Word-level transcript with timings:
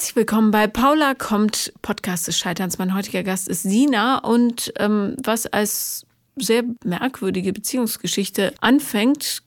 Herzlich 0.00 0.16
willkommen 0.16 0.50
bei 0.50 0.66
Paula 0.66 1.12
kommt 1.12 1.74
Podcast 1.82 2.26
des 2.26 2.38
Scheiterns. 2.38 2.78
Mein 2.78 2.94
heutiger 2.94 3.22
Gast 3.22 3.48
ist 3.48 3.64
Sina 3.64 4.16
und 4.16 4.72
ähm, 4.78 5.14
was 5.22 5.46
als 5.46 6.06
sehr 6.36 6.62
merkwürdige 6.82 7.52
Beziehungsgeschichte 7.52 8.54
anfängt, 8.62 9.42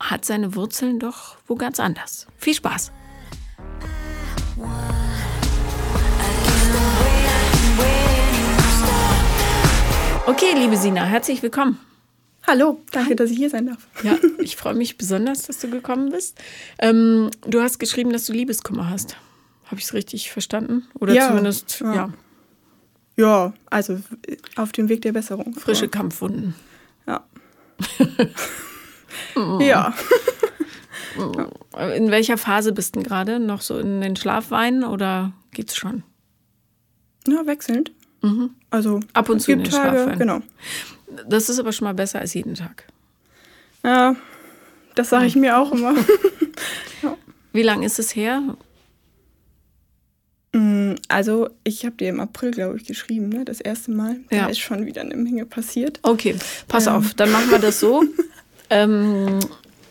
hat 0.00 0.24
seine 0.24 0.54
Wurzeln 0.54 1.00
doch 1.00 1.36
wo 1.46 1.54
ganz 1.54 1.78
anders. 1.78 2.26
Viel 2.38 2.54
Spaß! 2.54 2.92
Okay, 10.24 10.54
liebe 10.54 10.78
Sina, 10.78 11.04
herzlich 11.04 11.42
willkommen. 11.42 11.78
Hallo, 12.46 12.80
danke, 12.90 13.10
Hi. 13.10 13.16
dass 13.16 13.30
ich 13.30 13.36
hier 13.36 13.50
sein 13.50 13.66
darf. 13.66 13.86
Ja, 14.02 14.16
ich 14.38 14.56
freue 14.56 14.72
mich 14.72 14.96
besonders, 14.96 15.42
dass 15.42 15.58
du 15.58 15.68
gekommen 15.68 16.08
bist. 16.10 16.38
Ähm, 16.78 17.30
du 17.46 17.60
hast 17.60 17.78
geschrieben, 17.78 18.14
dass 18.14 18.24
du 18.24 18.32
Liebeskummer 18.32 18.88
hast. 18.88 19.18
Habe 19.70 19.78
ich 19.78 19.84
es 19.84 19.94
richtig 19.94 20.32
verstanden? 20.32 20.88
Oder 20.98 21.14
ja, 21.14 21.28
zumindest, 21.28 21.78
ja. 21.80 21.94
ja. 21.94 22.12
ja. 23.16 23.52
also 23.70 24.00
auf 24.56 24.72
dem 24.72 24.88
Weg 24.88 25.02
der 25.02 25.12
Besserung. 25.12 25.54
Frische 25.54 25.84
ja. 25.84 25.90
Kampfwunden. 25.90 26.56
Ja. 27.06 27.24
ja. 29.60 29.94
In 31.96 32.10
welcher 32.10 32.36
Phase 32.36 32.72
bist 32.72 32.96
du 32.96 33.02
gerade? 33.02 33.38
Noch 33.38 33.62
so 33.62 33.78
in 33.78 34.00
den 34.00 34.16
Schlafweinen 34.16 34.84
oder 34.84 35.32
geht's 35.52 35.76
schon? 35.76 36.02
Ja, 37.26 37.46
wechselnd. 37.46 37.92
Mhm. 38.22 38.50
Also 38.70 39.00
ab 39.12 39.28
und 39.28 39.40
zu 39.40 39.52
in 39.52 39.62
den 39.62 39.70
Tage, 39.70 39.96
Schlafwein. 39.96 40.18
Genau. 40.18 40.40
Das 41.28 41.48
ist 41.48 41.58
aber 41.58 41.72
schon 41.72 41.86
mal 41.86 41.94
besser 41.94 42.20
als 42.20 42.34
jeden 42.34 42.54
Tag. 42.54 42.86
Ja, 43.84 44.14
das 44.94 45.10
sage 45.10 45.26
ich 45.26 45.36
mir 45.36 45.58
auch 45.58 45.72
immer. 45.72 45.94
ja. 47.02 47.16
Wie 47.52 47.62
lange 47.62 47.86
ist 47.86 47.98
es 47.98 48.14
her? 48.14 48.56
Mm, 50.52 50.94
also, 51.08 51.48
ich 51.62 51.84
habe 51.84 51.96
dir 51.96 52.08
im 52.08 52.20
April, 52.20 52.50
glaube 52.50 52.76
ich, 52.76 52.84
geschrieben, 52.84 53.28
ne? 53.28 53.44
das 53.44 53.60
erste 53.60 53.92
Mal. 53.92 54.16
Ja. 54.30 54.44
Da 54.44 54.46
ist 54.48 54.58
schon 54.58 54.86
wieder 54.86 55.02
eine 55.02 55.16
Menge 55.16 55.46
passiert. 55.46 56.00
Okay, 56.02 56.36
pass 56.66 56.86
ähm. 56.86 56.94
auf, 56.94 57.14
dann 57.14 57.30
machen 57.30 57.50
wir 57.50 57.58
das 57.58 57.80
so. 57.80 58.04
ähm, 58.70 59.40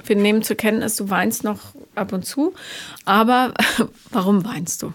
wir 0.06 0.16
nehmen 0.16 0.44
zur 0.44 0.58
Kenntnis, 0.58 0.98
du 0.98 1.10
weinst 1.10 1.44
noch 1.44 1.76
ab 1.96 2.12
und 2.14 2.26
zu. 2.26 2.54
Aber 3.06 3.54
warum 4.12 4.44
weinst 4.44 4.84
du? 4.84 4.94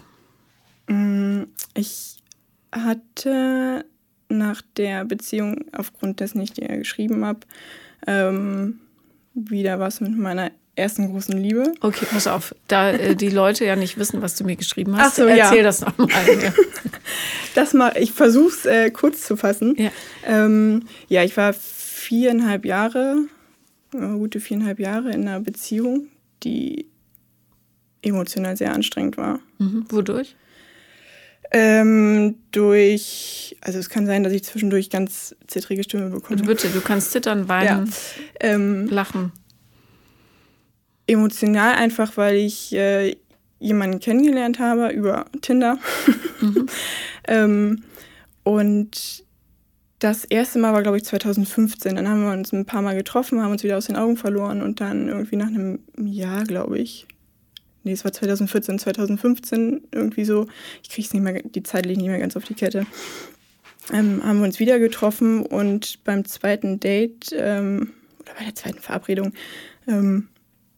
Mm, 0.87 1.47
ich 1.73 2.17
hatte 2.71 3.85
nach 4.29 4.61
der 4.75 5.05
Beziehung, 5.05 5.65
aufgrund 5.71 6.19
dessen 6.19 6.41
ich 6.41 6.51
dir 6.51 6.67
geschrieben 6.67 7.25
habe, 7.25 7.39
ähm, 8.07 8.81
wieder 9.33 9.79
was 9.79 10.01
mit 10.01 10.17
meiner 10.17 10.51
ersten 10.75 11.11
großen 11.11 11.37
Liebe. 11.37 11.73
Okay, 11.79 12.05
pass 12.09 12.27
auf, 12.27 12.53
da 12.67 12.91
äh, 12.91 13.15
die 13.15 13.29
Leute 13.29 13.65
ja 13.65 13.75
nicht 13.75 13.97
wissen, 13.97 14.21
was 14.21 14.35
du 14.35 14.43
mir 14.43 14.55
geschrieben 14.55 14.97
hast, 14.97 15.13
Ach 15.13 15.15
so, 15.15 15.25
erzähl 15.25 15.57
ja. 15.57 15.63
das 15.63 15.81
nochmal. 15.81 16.09
Ja. 16.41 16.53
das 17.55 17.73
mal, 17.73 17.93
ich 17.97 18.11
versuche 18.11 18.49
es 18.49 18.65
äh, 18.65 18.91
kurz 18.91 19.21
zu 19.21 19.37
fassen. 19.37 19.75
Ja. 19.77 19.91
Ähm, 20.25 20.83
ja, 21.07 21.23
ich 21.23 21.35
war 21.37 21.53
viereinhalb 21.53 22.65
Jahre, 22.65 23.17
gute 23.91 24.39
viereinhalb 24.39 24.79
Jahre 24.79 25.11
in 25.11 25.27
einer 25.27 25.39
Beziehung, 25.39 26.07
die 26.43 26.87
emotional 28.01 28.57
sehr 28.57 28.73
anstrengend 28.73 29.17
war. 29.17 29.39
Mhm. 29.57 29.85
Wodurch? 29.89 30.35
Ähm, 31.51 32.35
durch, 32.51 33.55
also 33.61 33.79
es 33.79 33.89
kann 33.89 34.07
sein, 34.07 34.23
dass 34.23 34.33
ich 34.33 34.43
zwischendurch 34.43 34.89
ganz 34.89 35.35
zittrige 35.47 35.83
Stimme 35.83 36.09
bekomme. 36.09 36.41
Bitte, 36.43 36.67
du 36.69 36.81
kannst 36.81 37.11
zittern, 37.11 37.47
weinen, 37.47 37.87
ja. 37.87 37.93
ähm, 38.41 38.87
lachen 38.87 39.31
emotional 41.07 41.75
einfach, 41.75 42.17
weil 42.17 42.35
ich 42.35 42.73
äh, 42.73 43.15
jemanden 43.59 43.99
kennengelernt 43.99 44.59
habe 44.59 44.89
über 44.89 45.25
Tinder. 45.41 45.77
Mhm. 46.41 46.67
ähm, 47.27 47.83
und 48.43 49.23
das 49.99 50.25
erste 50.25 50.59
Mal 50.59 50.73
war, 50.73 50.83
glaube 50.83 50.97
ich, 50.97 51.05
2015. 51.05 51.95
Dann 51.95 52.07
haben 52.07 52.23
wir 52.23 52.31
uns 52.31 52.51
ein 52.51 52.65
paar 52.65 52.81
Mal 52.81 52.95
getroffen, 52.95 53.41
haben 53.41 53.51
uns 53.51 53.63
wieder 53.63 53.77
aus 53.77 53.87
den 53.87 53.95
Augen 53.95 54.17
verloren 54.17 54.61
und 54.61 54.81
dann 54.81 55.07
irgendwie 55.07 55.37
nach 55.37 55.47
einem 55.47 55.79
Jahr, 55.97 56.43
glaube 56.43 56.77
ich, 56.77 57.07
nee, 57.83 57.93
es 57.93 58.03
war 58.03 58.11
2014, 58.11 58.79
2015 58.79 59.87
irgendwie 59.91 60.25
so, 60.25 60.47
ich 60.83 60.89
kriege 60.89 61.07
es 61.07 61.13
nicht 61.13 61.23
mehr, 61.23 61.41
die 61.41 61.63
Zeit 61.63 61.85
liegt 61.85 61.99
nicht 62.01 62.09
mehr 62.09 62.19
ganz 62.19 62.35
auf 62.35 62.43
die 62.43 62.55
Kette, 62.55 62.85
ähm, 63.93 64.23
haben 64.23 64.39
wir 64.39 64.45
uns 64.45 64.59
wieder 64.59 64.79
getroffen 64.79 65.45
und 65.45 66.03
beim 66.03 66.25
zweiten 66.25 66.79
Date 66.79 67.33
ähm, 67.33 67.91
oder 68.19 68.33
bei 68.37 68.45
der 68.45 68.55
zweiten 68.55 68.79
Verabredung 68.79 69.33
ähm, 69.87 70.27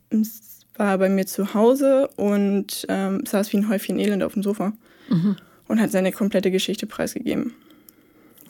es 0.09 0.59
war 0.75 0.97
bei 0.97 1.09
mir 1.09 1.25
zu 1.25 1.53
Hause 1.53 2.09
und 2.15 2.85
ähm, 2.89 3.25
saß 3.25 3.51
wie 3.51 3.57
ein 3.57 3.69
Häufchen 3.69 3.99
Elend 3.99 4.23
auf 4.23 4.33
dem 4.33 4.43
Sofa 4.43 4.73
mhm. 5.09 5.35
und 5.67 5.81
hat 5.81 5.91
seine 5.91 6.11
komplette 6.11 6.51
Geschichte 6.51 6.85
preisgegeben. 6.85 7.53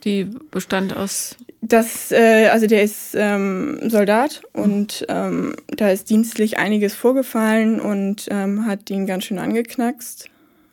Die 0.04 0.26
bestand 0.52 0.96
aus. 0.96 1.36
Das, 1.62 2.12
äh, 2.12 2.50
also 2.52 2.68
der 2.68 2.84
ist 2.84 3.16
ähm, 3.16 3.90
Soldat 3.90 4.42
und 4.54 5.06
ähm, 5.10 5.56
da 5.68 5.90
ist 5.90 6.10
dienstlich 6.10 6.58
einiges 6.60 6.94
vorgefallen 6.94 7.82
und 7.82 8.28
ähm, 8.30 8.66
hat 8.66 8.90
ihn 8.90 9.08
ganz 9.08 9.26
schön 9.26 9.40
angeknackst. 9.40 10.30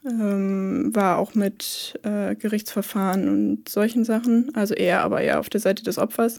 Ähm, 0.06 0.94
war 0.94 1.16
auch 1.16 1.34
mit 1.34 1.98
äh, 2.02 2.34
Gerichtsverfahren 2.34 3.28
und 3.28 3.68
solchen 3.68 4.04
Sachen. 4.04 4.54
Also 4.54 4.74
er 4.74 5.00
aber 5.00 5.22
eher 5.22 5.40
auf 5.40 5.48
der 5.48 5.60
Seite 5.60 5.82
des 5.82 5.96
Opfers. 5.98 6.38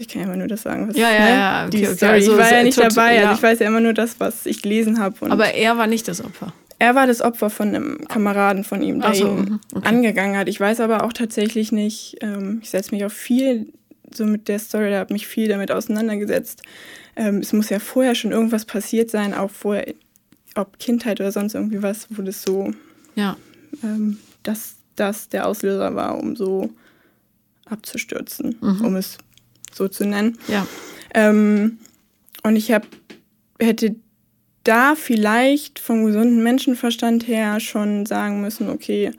Ich 0.00 0.06
kann 0.06 0.22
ja 0.22 0.28
immer 0.28 0.36
nur 0.36 0.46
das 0.46 0.62
sagen, 0.62 0.88
was 0.88 0.96
ja, 0.96 1.10
ja, 1.10 1.24
ne? 1.24 1.30
ja, 1.30 1.66
okay, 1.66 1.76
die 1.76 1.86
okay. 1.86 1.96
Story. 1.96 2.12
Also, 2.12 2.32
ich 2.32 2.38
war 2.38 2.52
ja 2.52 2.62
nicht 2.62 2.78
dabei, 2.78 3.16
ja. 3.16 3.22
also 3.22 3.34
ich 3.34 3.42
weiß 3.42 3.58
ja 3.58 3.66
immer 3.66 3.80
nur 3.80 3.94
das, 3.94 4.20
was 4.20 4.46
ich 4.46 4.62
gelesen 4.62 5.00
habe. 5.00 5.16
Aber 5.30 5.54
er 5.54 5.76
war 5.76 5.88
nicht 5.88 6.06
das 6.06 6.24
Opfer. 6.24 6.52
Er 6.78 6.94
war 6.94 7.08
das 7.08 7.20
Opfer 7.20 7.50
von 7.50 7.68
einem 7.68 8.06
Kameraden 8.06 8.62
von 8.62 8.80
ihm, 8.80 9.00
der 9.00 9.14
so, 9.14 9.26
ihn 9.26 9.36
mhm, 9.36 9.60
okay. 9.74 9.88
angegangen 9.88 10.36
hat. 10.36 10.48
Ich 10.48 10.60
weiß 10.60 10.78
aber 10.78 11.02
auch 11.02 11.12
tatsächlich 11.12 11.72
nicht, 11.72 12.16
ähm, 12.20 12.60
ich 12.62 12.70
setze 12.70 12.94
mich 12.94 13.04
auch 13.04 13.10
viel 13.10 13.72
so 14.14 14.24
mit 14.24 14.46
der 14.46 14.60
Story, 14.60 14.90
da 14.90 15.00
habe 15.00 15.12
mich 15.12 15.26
viel 15.26 15.48
damit 15.48 15.72
auseinandergesetzt. 15.72 16.62
Ähm, 17.16 17.38
es 17.38 17.52
muss 17.52 17.68
ja 17.68 17.80
vorher 17.80 18.14
schon 18.14 18.30
irgendwas 18.30 18.64
passiert 18.64 19.10
sein, 19.10 19.34
auch 19.34 19.50
vorher, 19.50 19.92
ob 20.54 20.78
Kindheit 20.78 21.20
oder 21.20 21.32
sonst 21.32 21.54
irgendwie 21.54 21.82
was, 21.82 22.06
wo 22.10 22.22
das 22.22 22.42
so, 22.42 22.72
ja. 23.16 23.36
ähm, 23.82 24.18
dass 24.44 24.76
das 24.94 25.28
der 25.28 25.46
Auslöser 25.46 25.94
war, 25.96 26.16
um 26.16 26.36
so 26.36 26.70
abzustürzen, 27.66 28.56
mhm. 28.60 28.84
um 28.84 28.96
es 28.96 29.18
so 29.72 29.88
zu 29.88 30.06
nennen. 30.06 30.38
Ja. 30.48 30.66
Ähm, 31.14 31.78
und 32.42 32.56
ich 32.56 32.72
hab, 32.72 32.86
hätte 33.58 33.96
da 34.64 34.94
vielleicht 34.94 35.78
vom 35.78 36.04
gesunden 36.04 36.42
Menschenverstand 36.42 37.26
her 37.26 37.60
schon 37.60 38.06
sagen 38.06 38.40
müssen, 38.40 38.68
okay, 38.68 39.12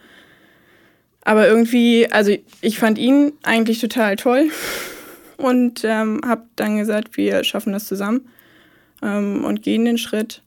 aber 1.22 1.48
irgendwie, 1.48 2.12
also 2.12 2.36
ich 2.62 2.80
fand 2.80 2.98
ihn 2.98 3.34
eigentlich 3.44 3.80
total 3.80 4.16
toll 4.16 4.50
und 5.38 5.82
ähm, 5.84 6.22
habe 6.26 6.44
dann 6.56 6.78
gesagt, 6.78 7.18
wir 7.18 7.44
schaffen 7.44 7.74
das 7.74 7.88
zusammen 7.88 8.30
ähm, 9.02 9.44
und 9.44 9.62
gehen 9.62 9.86
den 9.86 9.98
Schritt. 9.98 10.42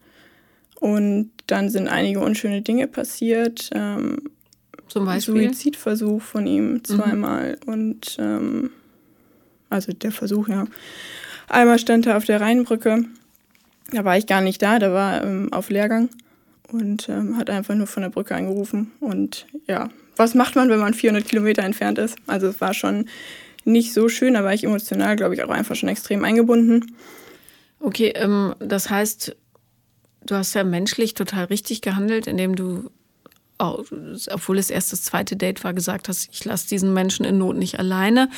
Und 0.80 1.30
dann 1.46 1.70
sind 1.70 1.86
einige 1.86 2.18
unschöne 2.18 2.62
Dinge 2.62 2.88
passiert. 2.88 3.70
Ähm, 3.72 4.22
Zum 4.88 5.04
Beispiel? 5.04 5.48
Suizidversuch 5.48 6.20
von 6.20 6.46
ihm 6.46 6.72
mhm. 6.72 6.84
zweimal 6.84 7.58
mhm. 7.64 7.72
und 7.72 8.16
ähm, 8.18 8.70
also 9.72 9.92
der 9.92 10.12
Versuch, 10.12 10.48
ja. 10.48 10.66
Einmal 11.48 11.78
stand 11.78 12.06
er 12.06 12.16
auf 12.16 12.24
der 12.24 12.40
Rheinbrücke. 12.40 13.04
Da 13.90 14.04
war 14.04 14.16
ich 14.16 14.26
gar 14.26 14.40
nicht 14.40 14.62
da, 14.62 14.78
da 14.78 14.92
war 14.92 15.22
ähm, 15.22 15.52
auf 15.52 15.68
Lehrgang 15.68 16.08
und 16.70 17.08
ähm, 17.08 17.36
hat 17.36 17.50
einfach 17.50 17.74
nur 17.74 17.86
von 17.86 18.02
der 18.02 18.10
Brücke 18.10 18.34
angerufen. 18.34 18.92
Und 19.00 19.46
ja, 19.66 19.90
was 20.16 20.34
macht 20.34 20.56
man, 20.56 20.70
wenn 20.70 20.78
man 20.78 20.94
400 20.94 21.28
Kilometer 21.28 21.62
entfernt 21.62 21.98
ist? 21.98 22.16
Also 22.26 22.48
es 22.48 22.60
war 22.60 22.74
schon 22.74 23.06
nicht 23.64 23.92
so 23.92 24.08
schön, 24.08 24.34
war 24.34 24.54
ich 24.54 24.64
emotional, 24.64 25.16
glaube 25.16 25.34
ich, 25.34 25.44
auch 25.44 25.50
einfach 25.50 25.76
schon 25.76 25.88
extrem 25.88 26.24
eingebunden. 26.24 26.96
Okay, 27.80 28.12
ähm, 28.14 28.54
das 28.58 28.90
heißt, 28.90 29.36
du 30.24 30.34
hast 30.34 30.54
ja 30.54 30.64
menschlich 30.64 31.14
total 31.14 31.44
richtig 31.44 31.82
gehandelt, 31.82 32.26
indem 32.26 32.56
du 32.56 32.90
obwohl 33.62 34.58
es 34.58 34.70
erst 34.70 34.92
das 34.92 35.02
zweite 35.02 35.36
Date 35.36 35.62
war, 35.64 35.74
gesagt 35.74 36.08
hast, 36.08 36.28
ich 36.32 36.44
lasse 36.44 36.68
diesen 36.68 36.92
Menschen 36.92 37.24
in 37.24 37.38
Not 37.38 37.56
nicht 37.56 37.78
alleine. 37.78 38.28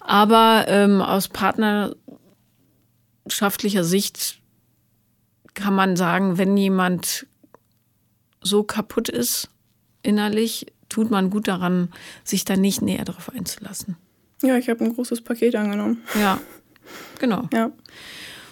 Aber 0.00 0.64
ähm, 0.68 1.02
aus 1.02 1.28
partnerschaftlicher 1.28 3.84
Sicht 3.84 4.40
kann 5.54 5.74
man 5.74 5.96
sagen, 5.96 6.38
wenn 6.38 6.56
jemand 6.56 7.26
so 8.40 8.62
kaputt 8.62 9.08
ist 9.08 9.50
innerlich, 10.02 10.66
tut 10.88 11.10
man 11.10 11.30
gut 11.30 11.48
daran, 11.48 11.90
sich 12.24 12.44
da 12.44 12.56
nicht 12.56 12.82
näher 12.82 13.04
darauf 13.04 13.30
einzulassen. 13.30 13.96
Ja, 14.42 14.56
ich 14.56 14.70
habe 14.70 14.84
ein 14.84 14.94
großes 14.94 15.20
Paket 15.20 15.54
angenommen. 15.54 16.02
Ja, 16.18 16.40
genau. 17.18 17.48
Ja. 17.52 17.70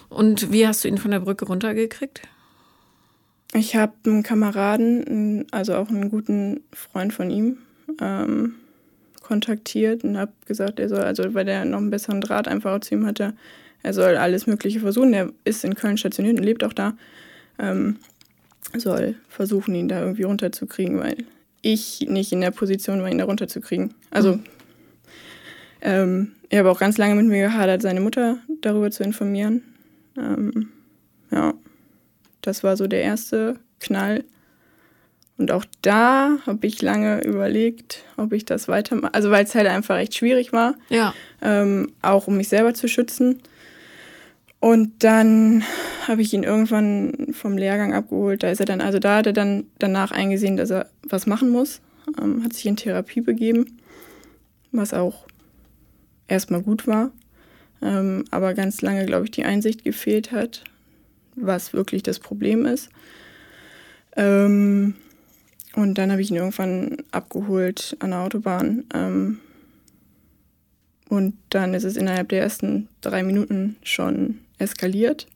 Und 0.09 0.51
wie 0.51 0.67
hast 0.67 0.83
du 0.83 0.87
ihn 0.87 0.97
von 0.97 1.11
der 1.11 1.19
Brücke 1.19 1.45
runtergekriegt? 1.45 2.21
Ich 3.53 3.75
habe 3.75 3.93
einen 4.05 4.23
Kameraden, 4.23 5.47
also 5.51 5.75
auch 5.75 5.89
einen 5.89 6.09
guten 6.09 6.61
Freund 6.71 7.13
von 7.13 7.31
ihm, 7.31 7.57
ähm, 7.99 8.55
kontaktiert 9.21 10.03
und 10.03 10.17
habe 10.17 10.31
gesagt, 10.45 10.79
er 10.79 10.89
soll, 10.89 11.01
also 11.01 11.33
weil 11.33 11.45
der 11.45 11.65
noch 11.65 11.77
einen 11.77 11.91
besseren 11.91 12.21
Draht 12.21 12.47
einfach 12.47 12.79
zu 12.81 12.95
ihm 12.95 13.05
hatte, 13.05 13.33
er 13.83 13.93
soll 13.93 14.17
alles 14.17 14.47
Mögliche 14.47 14.79
versuchen. 14.79 15.11
Der 15.11 15.31
ist 15.45 15.63
in 15.63 15.75
Köln 15.75 15.97
stationiert 15.97 16.37
und 16.37 16.43
lebt 16.43 16.63
auch 16.63 16.73
da. 16.73 16.97
Ähm, 17.57 17.97
soll 18.75 19.15
versuchen, 19.29 19.73
ihn 19.75 19.87
da 19.87 20.01
irgendwie 20.01 20.23
runterzukriegen, 20.23 20.99
weil 20.99 21.17
ich 21.61 22.05
nicht 22.09 22.31
in 22.31 22.41
der 22.41 22.51
Position 22.51 23.01
war, 23.01 23.09
ihn 23.09 23.17
da 23.17 23.25
runterzukriegen. 23.25 23.93
Also 24.11 24.35
mhm. 24.35 24.43
ähm, 25.81 26.31
er 26.49 26.59
habe 26.59 26.71
auch 26.71 26.79
ganz 26.79 26.97
lange 26.97 27.15
mit 27.15 27.25
mir 27.25 27.47
gehadert, 27.47 27.81
seine 27.81 28.01
Mutter 28.01 28.37
darüber 28.61 28.91
zu 28.91 29.03
informieren. 29.03 29.63
Ähm, 30.17 30.69
ja, 31.31 31.53
das 32.41 32.63
war 32.63 32.77
so 32.77 32.87
der 32.87 33.01
erste 33.01 33.55
Knall. 33.79 34.23
Und 35.37 35.51
auch 35.51 35.65
da 35.81 36.37
habe 36.45 36.67
ich 36.67 36.81
lange 36.81 37.23
überlegt, 37.23 38.03
ob 38.17 38.33
ich 38.33 38.43
das 38.43 38.67
weitermache. 38.67 39.13
Also 39.13 39.31
weil 39.31 39.45
es 39.45 39.55
halt 39.55 39.67
einfach 39.67 39.97
echt 39.97 40.15
schwierig 40.15 40.51
war. 40.51 40.75
Ja. 40.89 41.13
Ähm, 41.41 41.93
auch 42.01 42.27
um 42.27 42.35
mich 42.35 42.49
selber 42.49 42.73
zu 42.73 42.89
schützen. 42.89 43.41
Und 44.59 45.05
dann 45.05 45.63
habe 46.07 46.21
ich 46.21 46.33
ihn 46.33 46.43
irgendwann 46.43 47.27
vom 47.31 47.57
Lehrgang 47.57 47.93
abgeholt. 47.93 48.43
Da 48.43 48.51
ist 48.51 48.59
er 48.59 48.65
dann, 48.65 48.81
also 48.81 48.99
da 48.99 49.17
hat 49.17 49.27
er 49.27 49.33
dann 49.33 49.67
danach 49.79 50.11
eingesehen, 50.11 50.57
dass 50.57 50.71
er 50.71 50.89
was 51.03 51.25
machen 51.25 51.49
muss. 51.49 51.79
Ähm, 52.21 52.43
hat 52.43 52.53
sich 52.53 52.65
in 52.65 52.75
Therapie 52.75 53.21
begeben, 53.21 53.77
was 54.73 54.93
auch 54.93 55.25
erstmal 56.27 56.61
gut 56.61 56.87
war. 56.87 57.11
Ähm, 57.81 58.25
aber 58.31 58.53
ganz 58.53 58.81
lange, 58.81 59.05
glaube 59.05 59.25
ich, 59.25 59.31
die 59.31 59.45
Einsicht 59.45 59.85
gefehlt 59.85 60.33
hat, 60.33 60.63
was 61.41 61.73
wirklich 61.73 62.03
das 62.03 62.19
Problem 62.19 62.65
ist. 62.65 62.89
Ähm, 64.15 64.95
und 65.75 65.97
dann 65.97 66.11
habe 66.11 66.21
ich 66.21 66.29
ihn 66.29 66.37
irgendwann 66.37 66.97
abgeholt 67.11 67.95
an 67.99 68.11
der 68.11 68.19
Autobahn. 68.19 68.85
Ähm, 68.93 69.39
und 71.09 71.35
dann 71.49 71.73
ist 71.73 71.83
es 71.83 71.97
innerhalb 71.97 72.29
der 72.29 72.41
ersten 72.41 72.87
drei 73.01 73.23
Minuten 73.23 73.77
schon 73.83 74.39
eskaliert. 74.57 75.27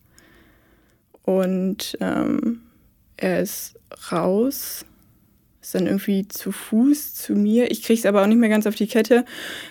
Und 1.23 1.97
ähm, 1.99 2.61
er 3.17 3.41
ist 3.41 3.75
raus, 4.11 4.85
ist 5.61 5.73
dann 5.73 5.87
irgendwie 5.87 6.27
zu 6.27 6.51
Fuß 6.51 7.15
zu 7.15 7.33
mir. 7.33 7.71
Ich 7.71 7.83
kriege 7.83 7.99
es 7.99 8.05
aber 8.05 8.21
auch 8.21 8.27
nicht 8.27 8.37
mehr 8.37 8.49
ganz 8.49 8.67
auf 8.67 8.75
die 8.75 8.87
Kette. 8.87 9.25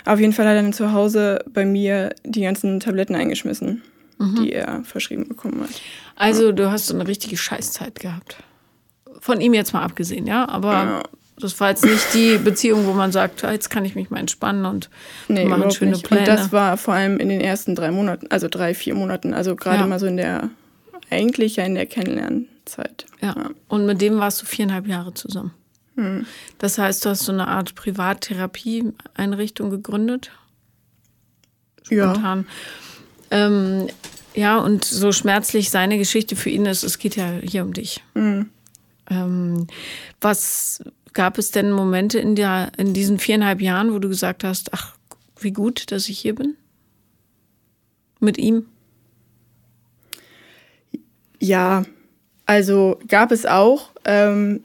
Auf 0.07 0.19
jeden 0.19 0.33
Fall 0.33 0.47
hat 0.47 0.55
er 0.55 0.63
dann 0.63 0.73
zu 0.73 0.93
Hause 0.93 1.45
bei 1.53 1.67
mir 1.67 2.15
die 2.25 2.43
ganzen 2.43 2.81
Tabletten 2.81 3.15
eingeschmissen, 3.15 3.83
mhm. 4.19 4.37
die 4.37 4.53
er 4.53 4.83
verschrieben 4.85 5.29
bekommen 5.29 5.61
hat. 5.63 5.83
Also 6.23 6.53
du 6.53 6.71
hast 6.71 6.87
so 6.87 6.95
eine 6.95 7.09
richtige 7.09 7.37
Scheißzeit 7.37 7.99
gehabt. 7.99 8.37
Von 9.19 9.41
ihm 9.41 9.55
jetzt 9.55 9.73
mal 9.73 9.83
abgesehen, 9.83 10.25
ja? 10.25 10.49
Aber 10.49 10.73
ja. 10.73 11.03
das 11.37 11.59
war 11.59 11.71
jetzt 11.71 11.85
nicht 11.85 12.15
die 12.15 12.39
Beziehung, 12.39 12.87
wo 12.87 12.93
man 12.93 13.11
sagt, 13.11 13.43
ah, 13.43 13.51
jetzt 13.51 13.71
kann 13.71 13.85
ich 13.85 13.97
mich 13.97 14.09
mal 14.11 14.21
entspannen 14.21 14.65
und 14.65 14.89
nee, 15.27 15.45
machen 15.45 15.73
schöne 15.73 15.91
nicht. 15.93 16.05
Pläne. 16.05 16.21
Und 16.21 16.29
das 16.29 16.53
war 16.53 16.77
vor 16.77 16.95
allem 16.95 17.19
in 17.19 17.29
den 17.29 17.41
ersten 17.41 17.75
drei 17.75 17.91
Monaten, 17.91 18.29
also 18.31 18.47
drei, 18.49 18.73
vier 18.73 18.95
Monaten, 18.95 19.35
also 19.35 19.57
gerade 19.57 19.81
ja. 19.81 19.87
mal 19.89 19.99
so 19.99 20.07
in 20.07 20.17
der, 20.17 20.51
eigentlich 21.11 21.57
ja 21.57 21.65
in 21.65 21.75
der 21.75 21.87
Kennenlernzeit. 21.87 23.05
Ja. 23.21 23.35
ja. 23.37 23.51
Und 23.67 23.87
mit 23.87 24.01
dem 24.01 24.21
warst 24.21 24.41
du 24.43 24.47
viereinhalb 24.47 24.87
Jahre 24.87 25.15
zusammen. 25.15 25.53
Hm. 25.97 26.25
Das 26.59 26.79
heißt, 26.79 27.05
du 27.05 27.09
hast 27.09 27.25
so 27.25 27.33
eine 27.33 27.49
Art 27.49 27.75
Privattherapie-Einrichtung 27.75 29.71
gegründet? 29.71 30.31
Spontan. 31.83 32.47
Ja. 33.33 33.47
Ähm, 33.47 33.89
ja, 34.35 34.59
und 34.59 34.85
so 34.85 35.13
schmerzlich 35.13 35.71
seine 35.71 35.99
Geschichte 35.99 36.37
für 36.37 36.51
ihn 36.51 36.67
ist, 36.67 36.83
es 36.83 36.99
geht 36.99 37.17
ja 37.17 37.31
hier 37.43 37.65
um 37.65 37.73
dich. 37.73 38.03
Mhm. 38.15 38.51
Ähm, 39.11 39.67
was 40.21 40.83
gab 41.13 41.39
es 41.39 41.51
denn 41.51 41.73
Momente 41.73 42.19
in, 42.19 42.35
der, 42.35 42.73
in 42.77 42.95
diesen 42.95 43.19
viereinhalb 43.19 43.61
Jahren, 43.61 43.93
wo 43.93 43.99
du 43.99 44.09
gesagt 44.09 44.45
hast, 44.45 44.73
ach, 44.73 44.97
wie 45.39 45.53
gut, 45.53 45.91
dass 45.91 46.09
ich 46.09 46.19
hier 46.19 46.35
bin? 46.35 46.57
Mit 48.21 48.39
ihm? 48.39 48.67
Ja, 51.41 51.85
also 52.47 52.99
gab 53.09 53.33
es 53.33 53.47
auch. 53.47 53.91
Ähm, 54.05 54.63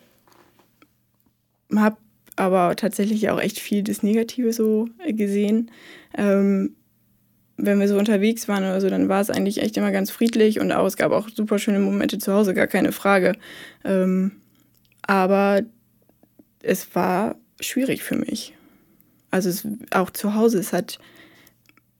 hab 1.75 1.97
aber 2.35 2.75
tatsächlich 2.75 3.29
auch 3.29 3.39
echt 3.39 3.59
viel 3.59 3.83
das 3.83 4.03
Negative 4.03 4.53
so 4.53 4.87
gesehen. 5.07 5.71
Ähm, 6.15 6.76
wenn 7.57 7.79
wir 7.79 7.87
so 7.87 7.97
unterwegs 7.97 8.47
waren 8.47 8.63
oder 8.63 8.79
so, 8.79 8.89
dann 8.89 9.09
war 9.09 9.19
es 9.19 9.29
eigentlich 9.29 9.61
echt 9.61 9.75
immer 9.77 9.91
ganz 9.91 10.11
friedlich 10.11 10.59
und 10.59 10.71
auch, 10.71 10.85
es 10.85 10.95
gab 10.95 11.11
auch 11.11 11.27
super 11.29 11.57
schöne 11.59 11.79
Momente 11.79 12.19
zu 12.19 12.33
Hause, 12.33 12.53
gar 12.53 12.67
keine 12.67 12.91
Frage. 12.91 13.33
Ähm, 13.83 14.31
aber 15.01 15.61
es 16.61 16.93
war 16.95 17.35
schwierig 17.59 18.03
für 18.03 18.15
mich. 18.15 18.53
Also 19.31 19.49
es, 19.49 19.67
auch 19.91 20.11
zu 20.11 20.35
Hause, 20.35 20.59
es 20.59 20.71
hat 20.71 20.99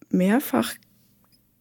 mehrfach 0.09 0.73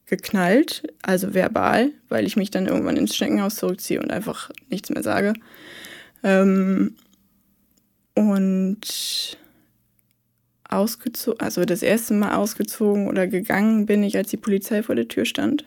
geknallt, 0.04 0.84
also 1.02 1.34
verbal, 1.34 1.90
weil 2.08 2.26
ich 2.26 2.36
mich 2.36 2.50
dann 2.50 2.66
irgendwann 2.66 2.96
ins 2.96 3.16
Schneckenhaus 3.16 3.56
zurückziehe 3.56 4.00
und 4.00 4.12
einfach 4.12 4.50
nichts 4.68 4.90
mehr 4.90 5.02
sage. 5.02 5.32
Ähm, 6.22 6.96
und 8.14 9.38
ausgezogen, 10.68 11.40
also 11.40 11.64
das 11.64 11.82
erste 11.82 12.14
Mal 12.14 12.34
ausgezogen 12.34 13.08
oder 13.08 13.26
gegangen 13.26 13.86
bin 13.86 14.02
ich, 14.02 14.16
als 14.16 14.30
die 14.30 14.36
Polizei 14.36 14.82
vor 14.82 14.94
der 14.94 15.08
Tür 15.08 15.24
stand, 15.24 15.64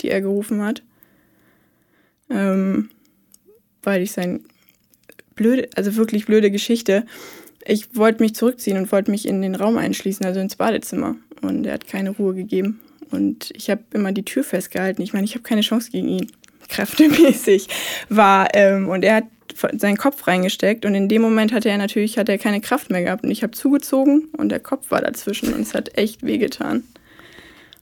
die 0.00 0.10
er 0.10 0.20
gerufen 0.20 0.62
hat. 0.62 0.82
Ähm, 2.30 2.90
weil 3.82 4.02
ich 4.02 4.12
sein 4.12 4.44
blöde, 5.34 5.68
also 5.76 5.96
wirklich 5.96 6.26
blöde 6.26 6.50
Geschichte. 6.50 7.06
Ich 7.64 7.96
wollte 7.96 8.22
mich 8.22 8.34
zurückziehen 8.34 8.76
und 8.76 8.92
wollte 8.92 9.10
mich 9.10 9.26
in 9.26 9.40
den 9.40 9.54
Raum 9.54 9.78
einschließen, 9.78 10.26
also 10.26 10.40
ins 10.40 10.56
Badezimmer. 10.56 11.16
Und 11.40 11.66
er 11.66 11.74
hat 11.74 11.86
keine 11.86 12.10
Ruhe 12.10 12.34
gegeben. 12.34 12.80
Und 13.10 13.50
ich 13.54 13.70
habe 13.70 13.82
immer 13.92 14.12
die 14.12 14.24
Tür 14.24 14.44
festgehalten. 14.44 15.02
Ich 15.02 15.12
meine, 15.12 15.24
ich 15.24 15.34
habe 15.34 15.42
keine 15.42 15.62
Chance 15.62 15.90
gegen 15.90 16.08
ihn, 16.08 16.32
kräftemäßig 16.68 17.68
war. 18.08 18.54
Ähm, 18.54 18.88
und 18.88 19.04
er 19.04 19.16
hat 19.16 19.24
seinen 19.76 19.96
Kopf 19.96 20.26
reingesteckt 20.26 20.84
und 20.84 20.94
in 20.94 21.08
dem 21.08 21.22
Moment 21.22 21.52
hatte 21.52 21.68
er 21.68 21.78
natürlich 21.78 22.18
hatte 22.18 22.32
er 22.32 22.38
keine 22.38 22.60
Kraft 22.60 22.90
mehr 22.90 23.02
gehabt 23.02 23.24
und 23.24 23.30
ich 23.30 23.42
habe 23.42 23.52
zugezogen 23.52 24.28
und 24.36 24.50
der 24.50 24.60
Kopf 24.60 24.90
war 24.90 25.00
dazwischen 25.00 25.52
und 25.52 25.62
es 25.62 25.74
hat 25.74 25.96
echt 25.96 26.22
wehgetan. 26.22 26.84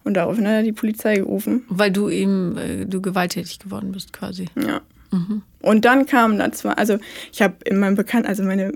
Und 0.05 0.15
daraufhin 0.15 0.47
hat 0.47 0.55
er 0.55 0.63
die 0.63 0.73
Polizei 0.73 1.17
gerufen. 1.17 1.65
Weil 1.69 1.91
du 1.91 2.09
ihm, 2.09 2.57
äh, 2.57 2.85
du 2.85 3.03
gewalttätig 3.03 3.59
geworden 3.59 3.91
bist 3.91 4.13
quasi. 4.13 4.47
Ja. 4.55 4.81
Mhm. 5.11 5.43
Und 5.61 5.85
dann 5.85 6.07
kam 6.07 6.39
da 6.39 6.53
zwar, 6.53 6.79
also 6.79 6.99
ich 7.33 7.43
habe 7.43 7.57
in 7.65 7.79
meinem 7.79 7.97
Bekannten, 7.97 8.29
also 8.29 8.45
meine, 8.45 8.73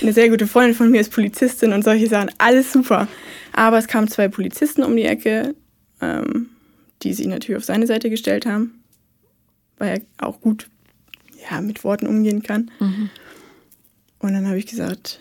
eine 0.00 0.12
sehr 0.14 0.30
gute 0.30 0.46
Freundin 0.46 0.74
von 0.74 0.90
mir 0.90 1.02
ist 1.02 1.12
Polizistin 1.12 1.74
und 1.74 1.84
solche 1.84 2.06
Sachen, 2.06 2.30
alles 2.38 2.72
super. 2.72 3.08
Aber 3.52 3.76
es 3.76 3.88
kamen 3.88 4.08
zwei 4.08 4.28
Polizisten 4.28 4.82
um 4.82 4.96
die 4.96 5.04
Ecke, 5.04 5.54
ähm, 6.00 6.48
die 7.02 7.12
sich 7.12 7.26
natürlich 7.26 7.58
auf 7.58 7.64
seine 7.64 7.86
Seite 7.86 8.08
gestellt 8.08 8.46
haben, 8.46 8.82
weil 9.76 9.98
er 9.98 10.26
auch 10.26 10.40
gut 10.40 10.68
ja, 11.48 11.60
mit 11.60 11.84
Worten 11.84 12.06
umgehen 12.06 12.42
kann. 12.42 12.70
Mhm. 12.80 13.10
Und 14.18 14.32
dann 14.32 14.46
habe 14.46 14.58
ich 14.58 14.66
gesagt, 14.66 15.20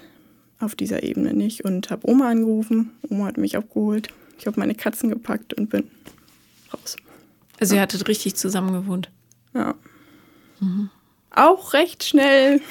auf 0.60 0.76
dieser 0.76 1.04
Ebene 1.04 1.34
nicht 1.34 1.64
und 1.64 1.90
habe 1.90 2.10
Oma 2.10 2.30
angerufen. 2.30 2.92
Oma 3.10 3.26
hat 3.26 3.38
mich 3.38 3.56
abgeholt. 3.56 4.10
Ich 4.38 4.48
habe 4.48 4.60
meine 4.60 4.76
Katzen 4.76 5.10
gepackt 5.10 5.54
und 5.54 5.70
bin 5.70 5.90
raus. 6.74 6.98
Also 7.60 7.76
ihr 7.76 7.82
hattet 7.82 8.08
richtig 8.08 8.36
zusammen 8.36 8.74
gewohnt? 8.74 9.10
Ja. 9.54 9.76
Mhm. 10.60 10.90
Auch 11.32 11.74
recht 11.74 12.04
schnell. 12.04 12.62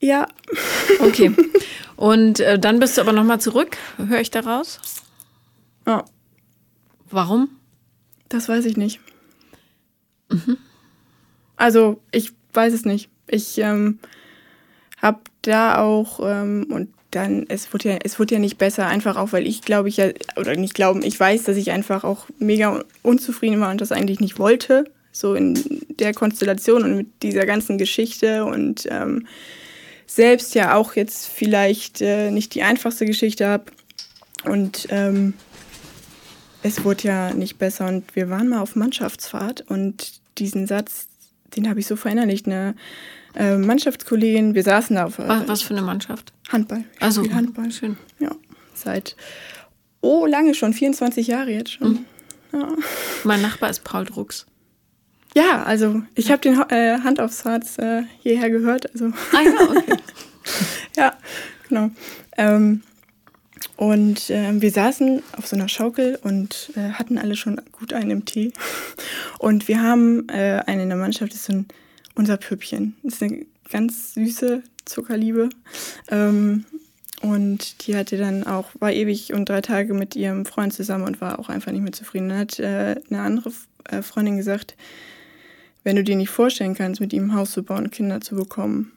ja. 0.00 0.26
Okay. 1.00 1.34
Und 1.96 2.38
äh, 2.38 2.60
dann 2.60 2.78
bist 2.78 2.96
du 2.96 3.00
aber 3.00 3.12
nochmal 3.12 3.40
zurück, 3.40 3.76
höre 3.96 4.20
ich 4.20 4.30
daraus? 4.30 4.78
Ja. 5.84 6.04
Warum? 7.10 7.48
Das 8.28 8.48
weiß 8.48 8.66
ich 8.66 8.76
nicht. 8.76 9.00
Mhm. 10.30 10.58
Also 11.58 12.00
ich 12.12 12.32
weiß 12.54 12.72
es 12.72 12.84
nicht. 12.84 13.10
Ich 13.26 13.58
ähm, 13.58 13.98
habe 15.02 15.18
da 15.42 15.82
auch 15.82 16.20
ähm, 16.22 16.66
und 16.70 16.88
dann 17.10 17.46
es 17.48 17.72
wurde 17.72 17.90
ja 17.90 17.98
es 18.02 18.18
wurde 18.18 18.36
ja 18.36 18.40
nicht 18.40 18.58
besser. 18.58 18.86
Einfach 18.86 19.16
auch 19.16 19.32
weil 19.32 19.46
ich 19.46 19.62
glaube 19.62 19.88
ich 19.88 19.98
ja 19.98 20.08
oder 20.36 20.56
nicht 20.56 20.74
glauben 20.74 21.02
ich 21.02 21.18
weiß 21.18 21.44
dass 21.44 21.56
ich 21.56 21.70
einfach 21.70 22.04
auch 22.04 22.26
mega 22.38 22.82
unzufrieden 23.02 23.60
war 23.60 23.70
und 23.70 23.80
das 23.80 23.92
eigentlich 23.92 24.20
nicht 24.20 24.38
wollte. 24.38 24.84
So 25.12 25.34
in 25.34 25.84
der 25.98 26.14
Konstellation 26.14 26.84
und 26.84 26.96
mit 26.96 27.22
dieser 27.22 27.44
ganzen 27.44 27.76
Geschichte. 27.76 28.44
Und 28.44 28.86
ähm, 28.90 29.26
selbst 30.06 30.54
ja 30.54 30.74
auch 30.74 30.94
jetzt 30.94 31.26
vielleicht 31.26 32.00
äh, 32.00 32.30
nicht 32.30 32.54
die 32.54 32.62
einfachste 32.62 33.04
Geschichte 33.04 33.48
habe 33.48 33.64
und 34.44 34.86
ähm, 34.90 35.34
es 36.62 36.84
wurde 36.84 37.08
ja 37.08 37.34
nicht 37.34 37.58
besser. 37.58 37.88
Und 37.88 38.14
wir 38.14 38.30
waren 38.30 38.48
mal 38.48 38.60
auf 38.60 38.76
Mannschaftsfahrt 38.76 39.64
und 39.68 40.20
diesen 40.38 40.66
Satz 40.66 41.08
den 41.56 41.68
habe 41.68 41.80
ich 41.80 41.86
so 41.86 41.96
verinnerlicht. 41.96 42.46
Eine 42.46 42.74
äh, 43.34 43.56
Mannschaftskollegin, 43.56 44.54
wir 44.54 44.62
saßen 44.62 44.96
da 44.96 45.06
auf. 45.06 45.18
Äh, 45.18 45.28
was, 45.28 45.48
was, 45.48 45.62
für 45.62 45.74
eine 45.74 45.82
Mannschaft? 45.82 46.32
Handball. 46.50 46.84
Also 47.00 47.28
Handball. 47.30 47.70
Schön. 47.70 47.96
Ja, 48.18 48.30
seit, 48.74 49.16
oh, 50.00 50.26
lange 50.26 50.54
schon, 50.54 50.72
24 50.72 51.26
Jahre 51.26 51.50
jetzt 51.50 51.72
schon. 51.72 51.90
Mhm. 51.90 52.04
Ja. 52.52 52.68
Mein 53.24 53.42
Nachbar 53.42 53.70
ist 53.70 53.84
Paul 53.84 54.04
Drucks. 54.04 54.46
Ja, 55.34 55.62
also 55.62 56.02
ich 56.14 56.26
ja. 56.26 56.32
habe 56.32 56.42
den 56.42 56.60
äh, 56.70 56.98
Hand 57.00 57.20
aufs 57.20 57.44
Herz 57.44 57.78
äh, 57.78 58.02
hierher 58.20 58.50
gehört. 58.50 58.90
Also. 58.92 59.12
Ah 59.32 59.40
ja, 59.42 59.52
okay. 59.68 59.96
ja, 60.96 61.12
genau. 61.68 61.90
Ähm, 62.36 62.82
und 63.76 64.30
äh, 64.30 64.60
wir 64.60 64.70
saßen 64.70 65.22
auf 65.36 65.46
so 65.46 65.56
einer 65.56 65.68
Schaukel 65.68 66.18
und 66.22 66.72
äh, 66.76 66.90
hatten 66.90 67.18
alle 67.18 67.36
schon 67.36 67.60
gut 67.72 67.92
einen 67.92 68.10
im 68.10 68.24
Tee. 68.24 68.52
Und 69.38 69.68
wir 69.68 69.82
haben 69.82 70.28
äh, 70.28 70.62
einen 70.66 70.82
in 70.82 70.88
der 70.88 70.98
Mannschaft, 70.98 71.32
ist 71.32 71.44
so 71.44 71.52
ein 71.52 71.66
unser 72.14 72.36
Püppchen. 72.36 72.96
Das 73.02 73.14
ist 73.14 73.22
eine 73.22 73.46
ganz 73.70 74.14
süße 74.14 74.62
Zuckerliebe. 74.84 75.48
Ähm, 76.10 76.64
und 77.22 77.86
die 77.86 77.96
hatte 77.96 78.16
dann 78.16 78.44
auch, 78.44 78.70
war 78.78 78.92
ewig 78.92 79.32
und 79.32 79.48
drei 79.48 79.60
Tage 79.60 79.94
mit 79.94 80.14
ihrem 80.16 80.44
Freund 80.44 80.72
zusammen 80.72 81.04
und 81.04 81.20
war 81.20 81.38
auch 81.38 81.48
einfach 81.48 81.72
nicht 81.72 81.82
mehr 81.82 81.92
zufrieden. 81.92 82.28
Dann 82.28 82.38
hat 82.38 82.58
äh, 82.58 83.00
eine 83.10 83.20
andere 83.20 83.52
äh, 83.84 84.02
Freundin 84.02 84.36
gesagt, 84.36 84.76
wenn 85.84 85.96
du 85.96 86.04
dir 86.04 86.16
nicht 86.16 86.30
vorstellen 86.30 86.74
kannst, 86.74 87.00
mit 87.00 87.12
ihm 87.12 87.30
ein 87.30 87.34
Haus 87.34 87.52
zu 87.52 87.62
bauen 87.62 87.90
Kinder 87.90 88.20
zu 88.20 88.34
bekommen, 88.34 88.92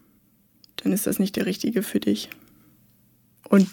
dann 0.78 0.92
ist 0.92 1.08
das 1.08 1.20
nicht 1.20 1.36
der 1.36 1.46
richtige 1.46 1.84
für 1.84 2.00
dich. 2.00 2.30
Und 3.48 3.68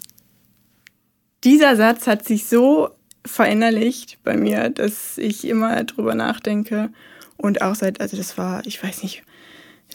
dieser 1.44 1.76
Satz 1.76 2.06
hat 2.06 2.24
sich 2.24 2.46
so 2.46 2.90
verinnerlicht 3.24 4.18
bei 4.24 4.36
mir, 4.36 4.70
dass 4.70 5.18
ich 5.18 5.46
immer 5.46 5.84
drüber 5.84 6.14
nachdenke. 6.14 6.90
Und 7.36 7.62
auch 7.62 7.74
seit, 7.74 8.00
also 8.00 8.16
das 8.16 8.36
war, 8.36 8.66
ich 8.66 8.82
weiß 8.82 9.02
nicht, 9.02 9.22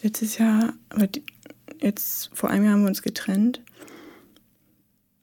letztes 0.02 0.38
Jahr, 0.38 0.74
aber 0.90 1.08
jetzt 1.82 2.30
vor 2.34 2.50
einem 2.50 2.66
Jahr 2.66 2.74
haben 2.74 2.82
wir 2.82 2.88
uns 2.90 3.02
getrennt. 3.02 3.62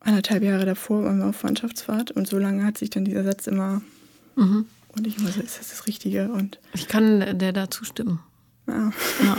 Anderthalb 0.00 0.42
Jahre 0.42 0.64
davor 0.64 1.04
waren 1.04 1.18
wir 1.18 1.26
auf 1.26 1.36
Freundschaftsfahrt 1.36 2.10
und 2.10 2.26
so 2.26 2.38
lange 2.38 2.64
hat 2.64 2.78
sich 2.78 2.90
dann 2.90 3.04
dieser 3.04 3.24
Satz 3.24 3.46
immer 3.46 3.82
mhm. 4.36 4.66
und 4.96 5.06
ich 5.06 5.18
immer 5.18 5.30
so, 5.30 5.40
ist 5.40 5.58
das 5.58 5.68
das 5.68 5.86
Richtige? 5.86 6.30
Und 6.30 6.58
ich 6.74 6.88
kann 6.88 7.38
der 7.38 7.52
da 7.52 7.70
zustimmen. 7.70 8.20
Ja. 8.66 8.92
ja. 9.22 9.36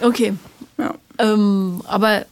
Okay. 0.00 0.34
Ja. 0.78 0.94
Ähm, 1.18 1.82
aber 1.86 2.24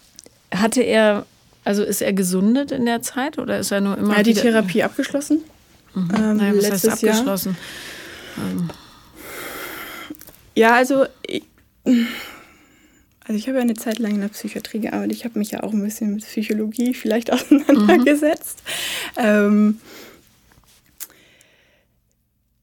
hatte 0.50 0.83
er, 0.83 1.27
also 1.68 1.82
ist 1.82 2.00
er 2.00 2.14
gesundet 2.14 2.72
in 2.72 2.87
der 2.87 3.02
Zeit 3.02 3.37
oder 3.37 3.58
ist 3.58 3.70
er 3.72 3.82
nur 3.82 3.98
immer. 3.98 4.14
Er 4.14 4.20
hat 4.20 4.26
die 4.26 4.32
Therapie 4.32 4.82
abgeschlossen. 4.82 5.44
Mhm. 5.92 6.10
Ähm, 6.16 6.37
naja, 6.38 6.56
was 6.56 6.62
letztes 6.62 6.92
heißt 6.92 7.04
abgeschlossen? 7.04 7.58
Ähm. 8.38 8.70
Ja, 10.54 10.76
also. 10.76 11.04
Ich, 11.26 11.44
also 11.84 13.34
ich 13.34 13.48
habe 13.48 13.58
ja 13.58 13.62
eine 13.62 13.75
Zeit 13.75 13.98
lang 13.98 14.12
in 14.12 14.22
der 14.22 14.28
Psychiatrie 14.28 14.78
gearbeitet. 14.78 15.12
Ich 15.12 15.26
habe 15.26 15.38
mich 15.38 15.50
ja 15.50 15.62
auch 15.62 15.75
ein 15.75 15.82
bisschen 15.82 16.14
mit 16.14 16.25
Psychologie 16.25 16.94
vielleicht 16.94 17.30
auseinandergesetzt. 17.34 18.62
Mhm. 19.16 19.22
Ähm, 19.22 19.80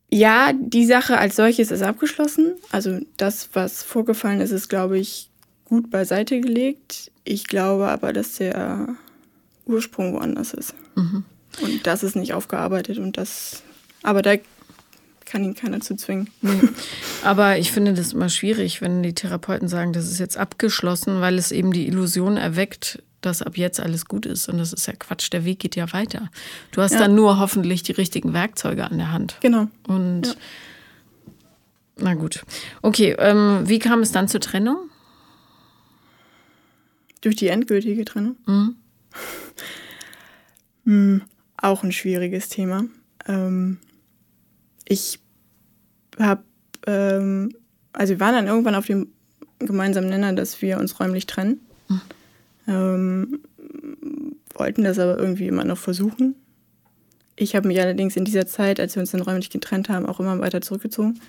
ja, 0.09 0.51
die 0.51 0.87
Sache 0.87 1.19
als 1.19 1.35
solches 1.35 1.69
ist 1.69 1.83
abgeschlossen. 1.83 2.55
Also 2.71 3.01
das, 3.17 3.49
was 3.53 3.83
vorgefallen 3.83 4.41
ist, 4.41 4.49
ist, 4.49 4.67
glaube 4.67 4.97
ich, 4.97 5.29
gut 5.65 5.89
beiseite 5.89 6.39
gelegt. 6.39 7.11
Ich 7.23 7.45
glaube 7.45 7.87
aber, 7.87 8.13
dass 8.13 8.35
der 8.35 8.95
Ursprung 9.65 10.13
woanders 10.13 10.53
ist. 10.53 10.73
Mhm. 10.95 11.25
Und 11.61 11.87
das 11.87 12.03
ist 12.03 12.15
nicht 12.15 12.33
aufgearbeitet 12.33 12.97
und 12.97 13.17
das. 13.17 13.63
Aber 14.03 14.21
da 14.21 14.35
kann 15.25 15.43
ihn 15.43 15.55
keiner 15.55 15.81
zu 15.81 15.95
zwingen. 15.95 16.29
Nee. 16.41 16.61
Aber 17.23 17.57
ich 17.57 17.71
finde 17.71 17.93
das 17.93 18.13
immer 18.13 18.29
schwierig, 18.29 18.81
wenn 18.81 19.01
die 19.01 19.15
Therapeuten 19.15 19.67
sagen, 19.67 19.91
das 19.91 20.09
ist 20.09 20.19
jetzt 20.19 20.37
abgeschlossen, 20.37 21.19
weil 21.19 21.37
es 21.37 21.51
eben 21.51 21.73
die 21.73 21.87
Illusion 21.87 22.37
erweckt, 22.37 23.01
dass 23.21 23.41
ab 23.41 23.57
jetzt 23.57 23.79
alles 23.79 24.05
gut 24.05 24.25
ist. 24.27 24.47
Und 24.47 24.59
das 24.59 24.71
ist 24.71 24.85
ja 24.85 24.93
Quatsch. 24.93 25.33
Der 25.33 25.45
Weg 25.45 25.59
geht 25.59 25.75
ja 25.75 25.91
weiter. 25.93 26.29
Du 26.71 26.81
hast 26.81 26.93
ja. 26.93 26.99
dann 26.99 27.15
nur 27.15 27.39
hoffentlich 27.39 27.81
die 27.81 27.93
richtigen 27.93 28.33
Werkzeuge 28.33 28.85
an 28.85 28.97
der 28.97 29.11
Hand. 29.11 29.37
Genau. 29.41 29.67
Und 29.87 30.27
ja. 30.27 30.33
na 31.97 32.13
gut. 32.13 32.45
Okay, 32.83 33.15
ähm, 33.17 33.63
wie 33.65 33.79
kam 33.79 34.01
es 34.01 34.11
dann 34.11 34.27
zur 34.27 34.41
Trennung? 34.41 34.77
Durch 37.25 37.35
die 37.35 37.47
endgültige 37.47 38.05
Trennung? 38.05 38.37
Mhm. 38.45 38.75
hm, 40.85 41.21
auch 41.57 41.81
ein 41.81 41.91
schwieriges 41.91 42.49
Thema. 42.49 42.85
Ähm, 43.27 43.79
ich 44.87 45.17
habe, 46.19 46.43
ähm, 46.85 47.51
also 47.93 48.13
wir 48.13 48.19
waren 48.19 48.35
dann 48.35 48.45
irgendwann 48.45 48.75
auf 48.75 48.85
dem 48.85 49.07
gemeinsamen 49.57 50.07
Nenner, 50.07 50.33
dass 50.33 50.61
wir 50.61 50.77
uns 50.77 50.99
räumlich 50.99 51.25
trennen. 51.25 51.61
Mhm. 51.89 52.01
Ähm, 52.67 53.39
wollten 54.53 54.83
das 54.83 54.99
aber 54.99 55.17
irgendwie 55.17 55.47
immer 55.47 55.63
noch 55.65 55.79
versuchen. 55.79 56.35
Ich 57.35 57.55
habe 57.55 57.67
mich 57.67 57.81
allerdings 57.81 58.15
in 58.15 58.25
dieser 58.25 58.45
Zeit, 58.45 58.79
als 58.79 58.95
wir 58.95 59.01
uns 59.01 59.09
dann 59.09 59.21
räumlich 59.21 59.49
getrennt 59.49 59.89
haben, 59.89 60.05
auch 60.05 60.19
immer 60.19 60.37
weiter 60.41 60.61
zurückgezogen. 60.61 61.19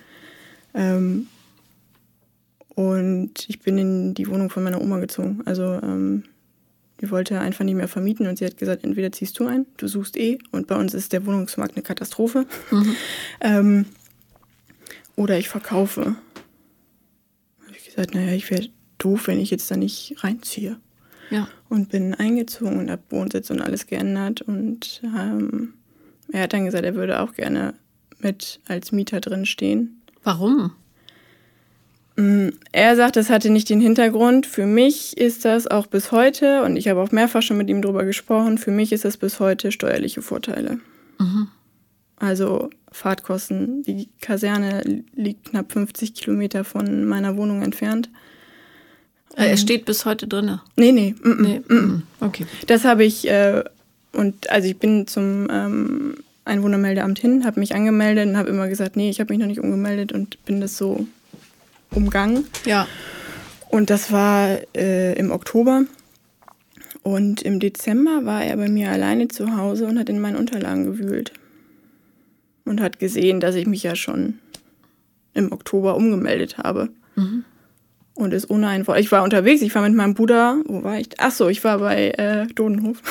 Ähm, 0.75 1.25
und 2.77 3.49
ich 3.49 3.59
bin 3.61 3.79
in 3.79 4.13
die 4.13 4.27
Wohnung 4.27 4.51
von 4.51 4.63
meiner 4.63 4.79
Oma 4.79 4.99
gezogen. 4.99 5.41
Also 5.45 5.63
ähm, 5.81 6.25
die 7.01 7.09
wollte 7.09 7.39
einfach 7.39 7.65
nicht 7.65 7.73
mehr 7.73 7.87
vermieten 7.87 8.27
und 8.27 8.37
sie 8.37 8.45
hat 8.45 8.55
gesagt, 8.55 8.83
entweder 8.83 9.11
ziehst 9.11 9.39
du 9.39 9.47
ein, 9.47 9.65
du 9.77 9.87
suchst 9.87 10.15
eh 10.15 10.37
und 10.51 10.67
bei 10.67 10.75
uns 10.75 10.93
ist 10.93 11.11
der 11.11 11.25
Wohnungsmarkt 11.25 11.75
eine 11.75 11.81
Katastrophe. 11.81 12.45
Mhm. 12.69 12.95
Ähm, 13.41 13.85
oder 15.15 15.39
ich 15.39 15.49
verkaufe. 15.49 16.01
Habe 17.65 17.75
ich 17.75 17.85
gesagt, 17.85 18.13
naja, 18.13 18.33
ich 18.33 18.51
wäre 18.51 18.69
doof, 18.99 19.25
wenn 19.25 19.39
ich 19.39 19.49
jetzt 19.49 19.71
da 19.71 19.75
nicht 19.75 20.15
reinziehe. 20.19 20.77
Ja. 21.31 21.47
Und 21.69 21.89
bin 21.89 22.13
eingezogen 22.13 22.77
und 22.77 22.91
habe 22.91 23.01
Wohnsitz 23.09 23.49
und 23.49 23.59
alles 23.59 23.87
geändert. 23.87 24.41
Und 24.41 25.01
ähm, 25.03 25.73
er 26.31 26.43
hat 26.43 26.53
dann 26.53 26.65
gesagt, 26.65 26.85
er 26.85 26.93
würde 26.93 27.21
auch 27.21 27.33
gerne 27.33 27.73
mit 28.19 28.59
als 28.67 28.91
Mieter 28.91 29.19
drin 29.19 29.47
stehen. 29.47 30.03
Warum? 30.23 30.73
Mm, 32.17 32.49
er 32.71 32.95
sagt, 32.95 33.15
das 33.15 33.29
hatte 33.29 33.49
nicht 33.49 33.69
den 33.69 33.79
Hintergrund. 33.79 34.45
Für 34.45 34.65
mich 34.65 35.17
ist 35.17 35.45
das 35.45 35.67
auch 35.67 35.85
bis 35.85 36.11
heute, 36.11 36.63
und 36.63 36.75
ich 36.75 36.87
habe 36.87 36.99
auch 36.99 37.11
mehrfach 37.11 37.43
schon 37.43 37.57
mit 37.57 37.69
ihm 37.69 37.81
darüber 37.81 38.03
gesprochen, 38.03 38.57
für 38.57 38.71
mich 38.71 38.91
ist 38.91 39.05
das 39.05 39.17
bis 39.17 39.39
heute 39.39 39.71
steuerliche 39.71 40.21
Vorteile. 40.21 40.79
Mhm. 41.19 41.47
Also 42.17 42.69
Fahrtkosten. 42.91 43.83
Die 43.83 44.09
Kaserne 44.21 45.03
liegt 45.15 45.51
knapp 45.51 45.71
50 45.71 46.15
Kilometer 46.15 46.63
von 46.63 47.05
meiner 47.05 47.37
Wohnung 47.37 47.61
entfernt. 47.61 48.09
Äh, 49.35 49.49
er 49.49 49.57
steht 49.57 49.85
bis 49.85 50.05
heute 50.05 50.27
drin? 50.27 50.59
Nee, 50.75 50.91
nee. 50.91 51.13
Mm 51.21 51.29
-mm, 51.29 51.41
nee. 51.41 51.59
Mm 51.73 52.03
okay. 52.21 52.47
Das 52.65 52.85
habe 52.85 53.03
ich, 53.03 53.29
äh, 53.29 53.63
und 54.13 54.49
also 54.49 54.67
ich 54.67 54.77
bin 54.77 55.05
zum 55.05 55.47
ähm, 55.51 56.15
Einwohnermeldeamt 56.45 57.19
hin, 57.19 57.45
habe 57.45 57.59
mich 57.59 57.75
angemeldet 57.75 58.27
und 58.27 58.37
habe 58.37 58.49
immer 58.49 58.67
gesagt, 58.67 58.95
nee, 58.95 59.11
ich 59.11 59.19
habe 59.19 59.31
mich 59.31 59.39
noch 59.39 59.47
nicht 59.47 59.59
umgemeldet 59.59 60.11
und 60.11 60.43
bin 60.45 60.59
das 60.59 60.77
so 60.77 61.05
umgangen. 61.93 62.45
Ja. 62.65 62.87
Und 63.69 63.89
das 63.89 64.11
war 64.11 64.57
äh, 64.75 65.13
im 65.17 65.31
Oktober. 65.31 65.83
Und 67.03 67.41
im 67.41 67.59
Dezember 67.59 68.25
war 68.25 68.43
er 68.43 68.57
bei 68.57 68.67
mir 68.67 68.91
alleine 68.91 69.27
zu 69.27 69.55
Hause 69.55 69.85
und 69.87 69.97
hat 69.97 70.09
in 70.09 70.19
meinen 70.19 70.35
Unterlagen 70.35 70.85
gewühlt. 70.85 71.33
Und 72.65 72.81
hat 72.81 72.99
gesehen, 72.99 73.39
dass 73.39 73.55
ich 73.55 73.65
mich 73.65 73.83
ja 73.83 73.95
schon 73.95 74.39
im 75.33 75.51
Oktober 75.51 75.95
umgemeldet 75.95 76.57
habe. 76.57 76.89
Mhm. 77.15 77.45
Und 78.13 78.33
ist 78.33 78.49
ohne 78.49 78.67
ein 78.67 78.87
Wort. 78.87 78.99
Ich 78.99 79.11
war 79.11 79.23
unterwegs, 79.23 79.61
ich 79.61 79.73
war 79.75 79.83
mit 79.83 79.93
meinem 79.93 80.15
Bruder. 80.15 80.57
Wo 80.65 80.83
war 80.83 80.99
ich? 80.99 81.09
Ach 81.17 81.31
so, 81.31 81.47
ich 81.49 81.63
war 81.63 81.79
bei 81.79 82.09
äh, 82.11 82.47
Dodenhof. 82.47 83.01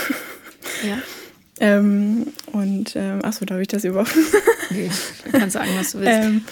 Ja. 0.87 0.99
Ähm, 1.59 2.27
und 2.53 2.95
ähm, 2.97 3.25
achso, 3.25 3.45
darf 3.45 3.61
ich 3.61 3.69
das 3.69 3.85
überhaupt? 3.85 4.15
du 4.71 5.31
kannst 5.33 5.55
sagen, 5.55 5.71
was 5.79 5.93
du 5.93 6.01
willst. 6.01 6.13
Ähm, 6.13 6.45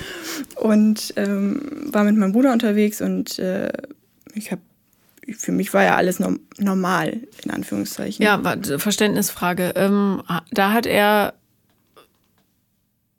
und 0.57 1.15
ähm, 1.17 1.93
war 1.93 2.05
mit 2.05 2.17
meinem 2.17 2.33
Bruder 2.33 2.53
unterwegs 2.53 3.03
und 3.03 3.39
äh, 3.39 3.71
ich 4.35 4.51
habe 4.51 4.63
für 5.33 5.53
mich 5.53 5.73
war 5.73 5.83
ja 5.83 5.97
alles 5.97 6.21
normal, 6.59 7.21
in 7.45 7.51
Anführungszeichen. 7.51 8.23
Ja, 8.23 8.41
Verständnisfrage. 8.77 9.73
Ähm, 9.75 10.23
da 10.51 10.73
hat 10.73 10.87
er, 10.87 11.35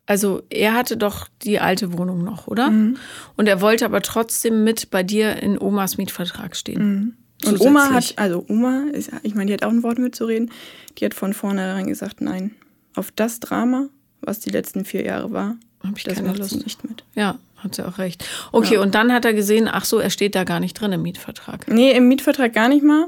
also 0.05 0.43
er 0.51 0.75
hatte 0.75 0.97
doch 0.97 1.27
die 1.41 1.59
alte 1.59 1.97
Wohnung 1.97 2.23
noch, 2.23 2.47
oder? 2.47 2.69
Mhm. 2.69 2.97
Und 3.37 3.47
er 3.47 3.59
wollte 3.59 3.85
aber 3.85 4.01
trotzdem 4.01 4.63
mit 4.63 4.91
bei 4.91 5.01
dir 5.01 5.41
in 5.41 5.59
Omas 5.59 5.97
Mietvertrag 5.97 6.55
stehen. 6.55 6.83
Mhm. 6.83 7.13
Und 7.43 7.59
Oma 7.59 7.91
hat, 7.91 8.13
also 8.17 8.45
Oma, 8.47 8.85
ist, 8.93 9.11
ich 9.23 9.35
meine, 9.35 9.47
die 9.47 9.53
hat 9.53 9.63
auch 9.63 9.69
ein 9.69 9.83
Wort 9.83 9.99
mitzureden, 9.99 10.51
die 10.97 11.05
hat 11.05 11.13
von 11.13 11.33
vornherein 11.33 11.87
gesagt, 11.87 12.21
nein, 12.21 12.51
auf 12.95 13.11
das 13.11 13.39
Drama, 13.39 13.89
was 14.21 14.39
die 14.39 14.49
letzten 14.49 14.85
vier 14.85 15.03
Jahre 15.03 15.31
war, 15.31 15.57
habe 15.83 15.97
ich 15.97 16.03
das 16.03 16.15
keine 16.15 16.33
Lust. 16.33 16.63
nicht 16.63 16.83
mit. 16.87 17.03
Ja, 17.13 17.37
hat 17.57 17.75
sie 17.75 17.85
auch 17.85 17.97
recht. 17.97 18.25
Okay, 18.51 18.75
ja. 18.75 18.81
und 18.81 18.95
dann 18.95 19.11
hat 19.11 19.25
er 19.25 19.33
gesehen, 19.33 19.67
ach 19.71 19.85
so, 19.85 19.99
er 19.99 20.09
steht 20.09 20.35
da 20.35 20.43
gar 20.43 20.59
nicht 20.59 20.73
drin 20.73 20.91
im 20.91 21.01
Mietvertrag. 21.01 21.67
Nee, 21.67 21.91
im 21.91 22.07
Mietvertrag 22.07 22.53
gar 22.53 22.69
nicht 22.69 22.83
mal. 22.83 23.07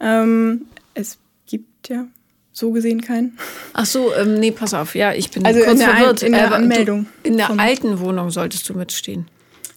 Ähm, 0.00 0.66
es 0.94 1.18
gibt 1.46 1.88
ja 1.88 2.06
so 2.52 2.72
gesehen 2.72 3.02
keinen. 3.02 3.38
Ach 3.74 3.86
so, 3.86 4.14
ähm, 4.14 4.40
nee, 4.40 4.50
pass 4.50 4.74
auf, 4.74 4.94
ja, 4.94 5.12
ich 5.12 5.30
bin 5.30 5.44
also 5.44 5.60
kurz 5.60 5.72
in 5.72 5.78
der 5.78 5.88
verwirrt. 5.88 6.22
in 6.22 6.32
der 6.32 6.52
Anmeldung. 6.52 7.06
Du, 7.22 7.28
in 7.28 7.36
der 7.36 7.50
alten 7.58 8.00
Wohnung 8.00 8.30
solltest 8.30 8.68
du 8.68 8.74
mitstehen. 8.74 9.28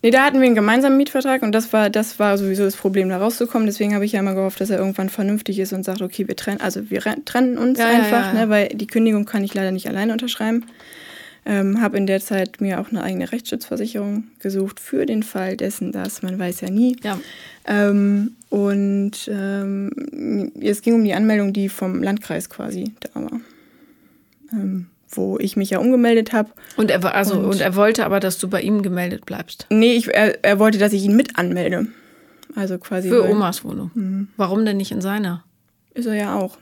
Nee, 0.02 0.12
da 0.12 0.24
hatten 0.24 0.40
wir 0.40 0.46
einen 0.46 0.56
gemeinsamen 0.56 0.96
Mietvertrag 0.96 1.44
und 1.44 1.52
das 1.52 1.74
war, 1.74 1.90
das 1.90 2.20
war 2.20 2.38
sowieso 2.38 2.64
das 2.64 2.78
Problem, 2.78 3.10
da 3.10 3.18
rauszukommen. 3.18 3.66
Deswegen 3.66 3.94
habe 3.94 4.06
ich 4.06 4.14
ja 4.14 4.22
immer 4.22 4.34
gehofft, 4.34 4.62
dass 4.62 4.70
er 4.70 4.78
irgendwann 4.78 5.10
vernünftig 5.10 5.60
ist 5.60 5.74
und 5.74 5.84
sagt, 5.84 6.02
okay, 6.02 6.28
wir 6.28 6.36
trennen, 6.38 6.62
also 6.62 6.90
wir 6.90 7.02
trennen 7.02 7.58
uns 7.58 7.80
ja, 7.80 7.88
einfach, 7.88 8.12
ja, 8.12 8.34
ja, 8.34 8.46
Ne, 8.46 8.50
weil 8.50 8.70
die 8.70 8.88
Kündigung 8.88 9.26
kann 9.26 9.44
ich 9.44 9.54
leider 9.54 9.72
nicht 9.72 9.88
alleine 9.88 10.14
unterschreiben. 10.14 10.66
Ähm, 11.46 11.82
habe 11.82 11.98
in 11.98 12.06
der 12.06 12.20
Zeit 12.20 12.62
mir 12.62 12.80
auch 12.80 12.90
eine 12.90 13.02
eigene 13.02 13.32
Rechtsschutzversicherung 13.32 14.26
gesucht 14.40 14.80
für 14.80 15.06
den 15.06 15.24
Fall 15.24 15.58
dessen, 15.58 15.92
dass 15.92 16.22
man 16.22 16.38
weiß 16.38 16.62
ja 16.62 16.70
nie. 16.70 16.98
Ja. 17.02 17.18
Ähm, 17.66 18.36
und 18.50 19.30
ähm, 19.32 20.52
es 20.62 20.82
ging 20.82 20.96
um 20.96 21.04
die 21.04 21.14
Anmeldung, 21.14 21.54
die 21.54 21.70
vom 21.70 22.04
Landkreis 22.04 22.50
quasi 22.50 22.94
da 23.00 23.22
war. 23.22 23.42
Ähm, 24.54 24.88
wo 25.10 25.38
ich 25.40 25.56
mich 25.56 25.72
ja 25.72 25.80
umgemeldet 25.80 26.34
habe. 26.34 26.52
Und 26.78 26.92
er, 26.92 27.04
also, 27.16 27.36
und, 27.36 27.46
und, 27.46 27.62
er 27.62 27.76
wollte 27.76 28.06
aber, 28.06 28.20
dass 28.20 28.38
du 28.38 28.48
bei 28.48 28.62
ihm 28.62 28.82
gemeldet 28.82 29.26
bleibst? 29.26 29.68
Nee, 29.70 29.94
ich, 29.94 30.08
er, 30.14 30.44
er 30.44 30.60
wollte, 30.60 30.78
dass 30.78 30.94
ich 30.94 31.04
ihn 31.04 31.16
mit 31.16 31.38
anmelde. 31.38 31.88
Also 32.56 32.78
quasi. 32.78 33.10
Für 33.10 33.30
Omas 33.30 33.64
Wohnung. 33.64 33.92
Mhm. 33.94 34.28
Warum 34.38 34.66
denn 34.66 34.78
nicht 34.78 34.92
in 34.92 35.02
seiner? 35.02 35.44
Ist 35.94 36.06
er 36.06 36.16
ja 36.16 36.36
auch. 36.36 36.58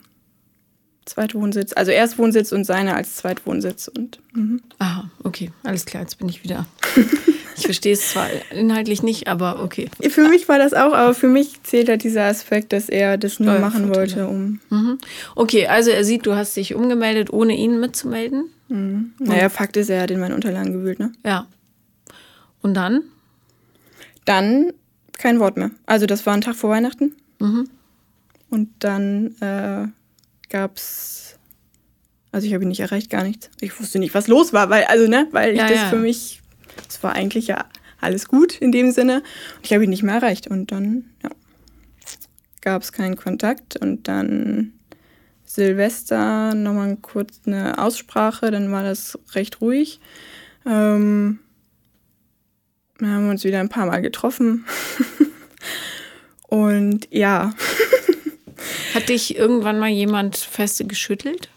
Zweitwohnsitz. 1.06 1.74
Also 1.74 1.92
Erstwohnsitz 1.92 2.52
und 2.52 2.66
seine 2.66 2.96
als 2.96 3.16
Zweitwohnsitz. 3.16 3.88
Und, 3.88 4.20
mhm. 4.34 4.62
Aha, 4.80 5.10
okay. 5.24 5.52
Alles 5.64 5.86
klar, 5.86 6.04
jetzt 6.04 6.18
bin 6.20 6.28
ich 6.28 6.44
wieder. 6.44 6.66
Ich 7.58 7.66
verstehe 7.66 7.94
es 7.94 8.12
zwar 8.12 8.28
inhaltlich 8.52 9.02
nicht, 9.02 9.28
aber 9.28 9.64
okay. 9.64 9.90
Für 10.10 10.28
mich 10.30 10.48
war 10.48 10.60
das 10.60 10.74
auch, 10.74 10.94
aber 10.94 11.16
für 11.16 11.28
mich 11.28 11.64
zählt 11.64 11.90
halt 11.90 12.04
dieser 12.04 12.26
Aspekt, 12.26 12.72
dass 12.72 12.88
er 12.88 13.18
das 13.18 13.40
nur 13.40 13.58
machen 13.58 13.94
wollte, 13.94 14.28
um. 14.28 14.60
Mhm. 14.70 15.00
Okay, 15.36 15.66
also 15.66 15.90
er 15.90 16.04
sieht, 16.04 16.28
du 16.28 16.36
hast 16.36 16.56
dich 16.56 16.76
umgemeldet, 16.76 17.34
ohne 17.34 17.56
ihn 17.56 17.80
mitzumelden. 17.80 18.46
Mhm. 18.70 19.14
Naja, 19.20 19.50
Fakt 19.50 19.76
ist, 19.76 19.90
er 19.90 20.04
hat 20.04 20.12
in 20.12 20.20
meinen 20.20 20.34
Unterlagen 20.34 20.72
gewühlt, 20.72 21.00
ne? 21.00 21.12
Ja. 21.26 21.48
Und 22.62 22.76
dann? 22.76 23.02
Dann 24.26 24.72
kein 25.18 25.40
Wort 25.40 25.58
mehr. 25.58 25.72
Also 25.88 26.06
das 26.06 26.26
war 26.28 26.34
ein 26.34 26.42
Tag 26.42 26.56
vor 26.56 26.70
Weihnachten. 26.70 27.16
Mhm. 27.40 27.70
Und 28.50 28.70
dann 28.80 29.36
äh, 29.42 29.88
gab's, 30.50 31.38
also 32.32 32.46
ich 32.46 32.54
habe 32.54 32.64
ihn 32.66 32.70
nicht 32.70 32.82
erreicht, 32.82 33.10
gar 33.10 33.24
nichts. 33.24 33.50
Ich 33.62 33.80
wusste 33.80 33.98
nicht, 33.98 34.14
was 34.14 34.28
los 34.28 34.54
war, 34.54 34.70
weil, 34.70 34.84
also, 34.86 35.08
ne, 35.08 35.28
weil 35.32 35.54
ich 35.54 35.58
ja, 35.58 35.68
das 35.68 35.78
ja. 35.78 35.90
für 35.90 35.98
mich 35.98 36.42
es 36.88 37.02
war 37.04 37.14
eigentlich 37.14 37.48
ja 37.48 37.66
alles 38.00 38.28
gut 38.28 38.58
in 38.58 38.72
dem 38.72 38.92
Sinne. 38.92 39.24
Und 39.56 39.66
ich 39.66 39.74
habe 39.74 39.84
ihn 39.84 39.90
nicht 39.90 40.04
mehr 40.04 40.16
erreicht. 40.16 40.48
Und 40.48 40.72
dann 40.72 41.06
ja, 41.24 41.30
gab 42.62 42.82
es 42.82 42.92
keinen 42.92 43.16
Kontakt. 43.16 43.78
Und 43.78 44.08
dann 44.08 44.74
Silvester 45.46 46.54
nochmal 46.54 46.98
kurz 46.98 47.42
eine 47.46 47.78
Aussprache. 47.78 48.52
Dann 48.52 48.72
war 48.72 48.84
das 48.84 49.18
recht 49.34 49.62
ruhig. 49.62 50.00
Ähm, 50.66 51.40
wir 53.00 53.10
haben 53.10 53.30
uns 53.30 53.44
wieder 53.44 53.60
ein 53.60 53.70
paar 53.70 53.86
Mal 53.86 54.02
getroffen. 54.02 54.66
Und 56.48 57.08
ja. 57.12 57.54
Hat 58.94 59.10
dich 59.10 59.38
irgendwann 59.38 59.80
mal 59.80 59.90
jemand 59.90 60.38
feste 60.38 60.86
geschüttelt? 60.86 61.50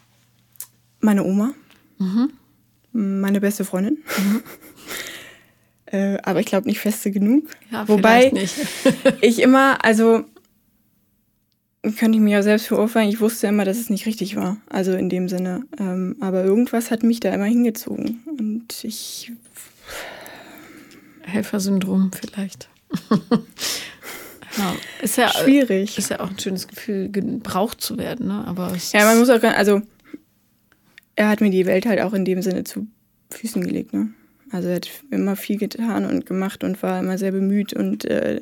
Meine 1.00 1.24
Oma. 1.24 1.54
Mhm. 1.98 2.32
Meine 2.92 3.40
beste 3.40 3.64
Freundin. 3.64 3.98
Mhm. 4.18 4.42
Äh, 5.90 6.18
aber 6.22 6.40
ich 6.40 6.46
glaube 6.46 6.68
nicht 6.68 6.78
feste 6.78 7.10
genug. 7.10 7.44
Ja, 7.70 7.88
Wobei 7.88 8.32
ich 9.20 9.40
immer, 9.40 9.84
also 9.84 10.24
könnte 11.82 12.18
ich 12.18 12.20
mir 12.20 12.30
ja 12.30 12.42
selbst 12.42 12.66
verurteilen, 12.66 13.08
ich 13.08 13.20
wusste 13.20 13.46
immer, 13.46 13.64
dass 13.64 13.78
es 13.78 13.90
nicht 13.90 14.06
richtig 14.06 14.36
war. 14.36 14.58
Also 14.68 14.92
in 14.92 15.08
dem 15.08 15.28
Sinne. 15.28 15.62
Ähm, 15.78 16.16
aber 16.20 16.44
irgendwas 16.44 16.90
hat 16.90 17.02
mich 17.02 17.20
da 17.20 17.32
immer 17.32 17.46
hingezogen. 17.46 18.20
Und 18.26 18.84
ich. 18.84 19.32
Helfersyndrom 21.22 22.10
vielleicht. 22.12 22.68
ja, 24.58 24.74
ist 25.00 25.16
ja, 25.16 25.28
Schwierig. 25.28 25.96
Ist 25.96 26.10
ja 26.10 26.20
auch 26.20 26.30
ein 26.30 26.38
schönes 26.38 26.68
Gefühl, 26.68 27.08
gebraucht 27.10 27.80
zu 27.80 27.98
werden, 27.98 28.26
ne? 28.28 28.44
Aber 28.46 28.76
ja, 28.92 29.04
man 29.04 29.18
muss 29.18 29.30
auch, 29.30 29.42
also 29.42 29.80
er 31.14 31.28
hat 31.28 31.40
mir 31.40 31.50
die 31.50 31.66
Welt 31.66 31.86
halt 31.86 32.00
auch 32.00 32.12
in 32.12 32.24
dem 32.24 32.42
Sinne 32.42 32.64
zu 32.64 32.86
Füßen 33.30 33.62
gelegt, 33.62 33.92
ne? 33.92 34.12
Also 34.50 34.68
er 34.68 34.76
hat 34.76 34.90
immer 35.10 35.36
viel 35.36 35.58
getan 35.58 36.06
und 36.06 36.26
gemacht 36.26 36.64
und 36.64 36.82
war 36.82 37.00
immer 37.00 37.18
sehr 37.18 37.32
bemüht 37.32 37.72
und 37.72 38.04
äh, 38.04 38.40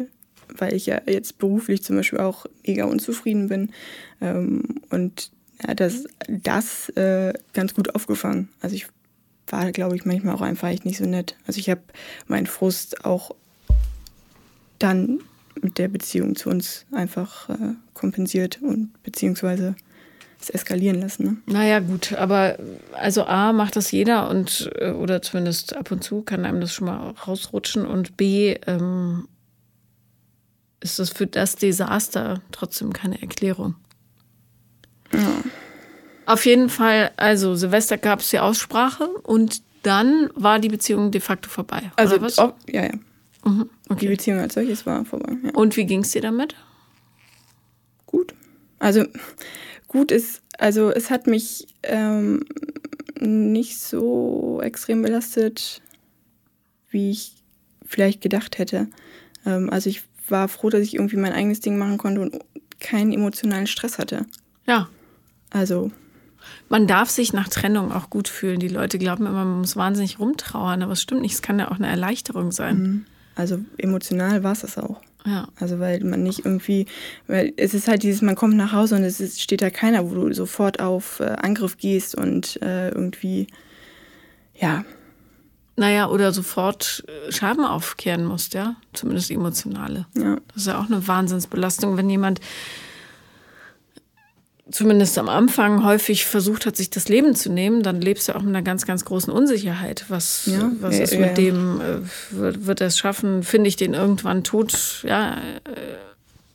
weil 0.56 0.74
ich 0.74 0.86
ja 0.86 1.00
jetzt 1.06 1.38
beruflich 1.38 1.82
zum 1.82 1.96
Beispiel 1.96 2.20
auch 2.20 2.46
mega 2.66 2.84
unzufrieden 2.84 3.48
bin 3.48 3.70
ähm, 4.20 4.80
und 4.90 5.30
er 5.58 5.70
hat 5.70 5.80
das, 5.80 6.04
das 6.28 6.88
äh, 6.90 7.32
ganz 7.52 7.74
gut 7.74 7.94
aufgefangen. 7.94 8.48
Also 8.60 8.76
ich 8.76 8.86
war, 9.48 9.70
glaube 9.72 9.96
ich, 9.96 10.04
manchmal 10.04 10.34
auch 10.34 10.40
einfach 10.40 10.68
echt 10.68 10.84
nicht 10.84 10.98
so 10.98 11.04
nett. 11.04 11.36
Also 11.46 11.58
ich 11.58 11.68
habe 11.68 11.80
meinen 12.26 12.46
Frust 12.46 13.04
auch 13.04 13.34
dann 14.78 15.20
mit 15.60 15.78
der 15.78 15.88
Beziehung 15.88 16.36
zu 16.36 16.50
uns 16.50 16.86
einfach 16.92 17.48
äh, 17.48 17.74
kompensiert 17.94 18.60
und 18.62 18.90
beziehungsweise 19.02 19.74
es 20.40 20.50
eskalieren 20.50 21.00
lassen. 21.00 21.24
Ne? 21.24 21.36
Naja, 21.46 21.80
gut, 21.80 22.12
aber 22.12 22.58
also 22.92 23.24
A 23.24 23.52
macht 23.52 23.76
das 23.76 23.90
jeder 23.90 24.30
und 24.30 24.70
äh, 24.76 24.90
oder 24.90 25.22
zumindest 25.22 25.76
ab 25.76 25.90
und 25.90 26.04
zu 26.04 26.22
kann 26.22 26.44
einem 26.44 26.60
das 26.60 26.72
schon 26.72 26.86
mal 26.86 27.10
rausrutschen 27.26 27.86
und 27.86 28.16
B 28.16 28.56
ähm, 28.66 29.28
ist 30.80 30.98
das 30.98 31.10
für 31.10 31.26
das 31.26 31.56
Desaster 31.56 32.40
trotzdem 32.52 32.92
keine 32.92 33.20
Erklärung. 33.20 33.74
Ja. 35.12 35.42
Auf 36.26 36.44
jeden 36.44 36.68
Fall, 36.68 37.10
also 37.16 37.54
Silvester 37.54 37.96
gab 37.96 38.20
es 38.20 38.30
die 38.30 38.38
Aussprache 38.38 39.08
und 39.22 39.62
dann 39.82 40.28
war 40.34 40.58
die 40.58 40.68
Beziehung 40.68 41.10
de 41.10 41.20
facto 41.20 41.48
vorbei. 41.48 41.90
Also, 41.96 42.20
was? 42.20 42.38
Oh, 42.38 42.52
ja, 42.68 42.82
ja. 42.82 42.92
Mhm, 43.44 43.70
okay. 43.88 44.00
Die 44.00 44.08
Beziehung 44.08 44.38
als 44.40 44.54
solches 44.54 44.84
war 44.84 45.04
vorbei. 45.04 45.32
Ja. 45.42 45.50
Und 45.54 45.76
wie 45.76 45.86
ging 45.86 46.00
es 46.00 46.10
dir 46.10 46.20
damit? 46.20 46.54
Gut. 48.06 48.34
Also 48.78 49.06
gut 49.88 50.12
ist, 50.12 50.42
also 50.58 50.90
es 50.90 51.10
hat 51.10 51.26
mich 51.26 51.66
ähm, 51.82 52.44
nicht 53.20 53.78
so 53.78 54.60
extrem 54.62 55.02
belastet, 55.02 55.82
wie 56.90 57.10
ich 57.10 57.32
vielleicht 57.84 58.20
gedacht 58.20 58.58
hätte. 58.58 58.88
Ähm, 59.44 59.70
also 59.70 59.90
ich 59.90 60.02
war 60.28 60.48
froh, 60.48 60.70
dass 60.70 60.82
ich 60.82 60.94
irgendwie 60.94 61.16
mein 61.16 61.32
eigenes 61.32 61.60
Ding 61.60 61.78
machen 61.78 61.98
konnte 61.98 62.20
und 62.20 62.38
keinen 62.80 63.12
emotionalen 63.12 63.66
Stress 63.66 63.98
hatte. 63.98 64.26
Ja. 64.66 64.88
Also. 65.50 65.90
Man 66.68 66.86
darf 66.86 67.10
sich 67.10 67.32
nach 67.32 67.48
Trennung 67.48 67.92
auch 67.92 68.10
gut 68.10 68.28
fühlen. 68.28 68.60
Die 68.60 68.68
Leute 68.68 68.98
glauben 68.98 69.26
immer, 69.26 69.44
man 69.44 69.58
muss 69.58 69.76
wahnsinnig 69.76 70.18
rumtrauern, 70.18 70.82
aber 70.82 70.92
es 70.92 71.02
stimmt 71.02 71.22
nicht. 71.22 71.34
Es 71.34 71.42
kann 71.42 71.58
ja 71.58 71.70
auch 71.70 71.76
eine 71.76 71.88
Erleichterung 71.88 72.52
sein. 72.52 72.78
Mhm. 72.78 73.06
Also 73.34 73.60
emotional 73.76 74.42
war 74.44 74.52
es 74.52 74.60
das 74.60 74.78
auch. 74.78 75.00
Ja. 75.24 75.48
Also 75.58 75.78
weil 75.80 76.02
man 76.04 76.22
nicht 76.22 76.44
irgendwie, 76.44 76.86
weil 77.26 77.52
es 77.56 77.74
ist 77.74 77.88
halt 77.88 78.02
dieses, 78.02 78.22
man 78.22 78.36
kommt 78.36 78.56
nach 78.56 78.72
Hause 78.72 78.96
und 78.96 79.02
es 79.02 79.20
ist, 79.20 79.40
steht 79.40 79.62
da 79.62 79.70
keiner, 79.70 80.08
wo 80.10 80.14
du 80.14 80.32
sofort 80.32 80.80
auf 80.80 81.20
äh, 81.20 81.36
Angriff 81.42 81.76
gehst 81.76 82.14
und 82.14 82.60
äh, 82.62 82.88
irgendwie, 82.88 83.46
ja. 84.54 84.84
Naja, 85.76 86.08
oder 86.08 86.32
sofort 86.32 87.04
äh, 87.06 87.30
Schaden 87.30 87.64
aufkehren 87.64 88.24
musst, 88.24 88.54
ja. 88.54 88.76
Zumindest 88.92 89.30
emotionale. 89.30 90.06
Ja. 90.16 90.36
Das 90.48 90.62
ist 90.62 90.66
ja 90.66 90.80
auch 90.80 90.86
eine 90.86 91.06
Wahnsinnsbelastung, 91.06 91.96
wenn 91.96 92.10
jemand 92.10 92.40
zumindest 94.70 95.18
am 95.18 95.28
Anfang 95.28 95.84
häufig 95.84 96.26
versucht 96.26 96.66
hat, 96.66 96.76
sich 96.76 96.90
das 96.90 97.08
Leben 97.08 97.34
zu 97.34 97.50
nehmen, 97.50 97.82
dann 97.82 98.00
lebst 98.00 98.28
du 98.28 98.34
auch 98.34 98.42
mit 98.42 98.48
einer 98.48 98.62
ganz, 98.62 98.86
ganz 98.86 99.04
großen 99.04 99.32
Unsicherheit. 99.32 100.04
Was, 100.08 100.46
ja, 100.46 100.70
was 100.80 100.96
ja, 100.96 101.04
ist 101.04 101.12
mit 101.12 101.28
ja. 101.28 101.34
dem, 101.34 101.80
äh, 101.80 102.00
wird, 102.30 102.66
wird 102.66 102.80
er 102.80 102.88
es 102.88 102.98
schaffen, 102.98 103.42
finde 103.42 103.68
ich 103.68 103.76
den 103.76 103.94
irgendwann 103.94 104.44
tot, 104.44 105.02
ja, 105.06 105.34
äh, 105.34 105.96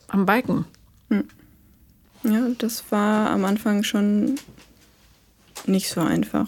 am 0.08 0.26
Balken. 0.26 0.64
Hm. 1.10 1.24
Ja, 2.24 2.48
das 2.58 2.84
war 2.90 3.30
am 3.30 3.44
Anfang 3.44 3.82
schon 3.82 4.36
nicht 5.66 5.88
so 5.88 6.00
einfach. 6.00 6.46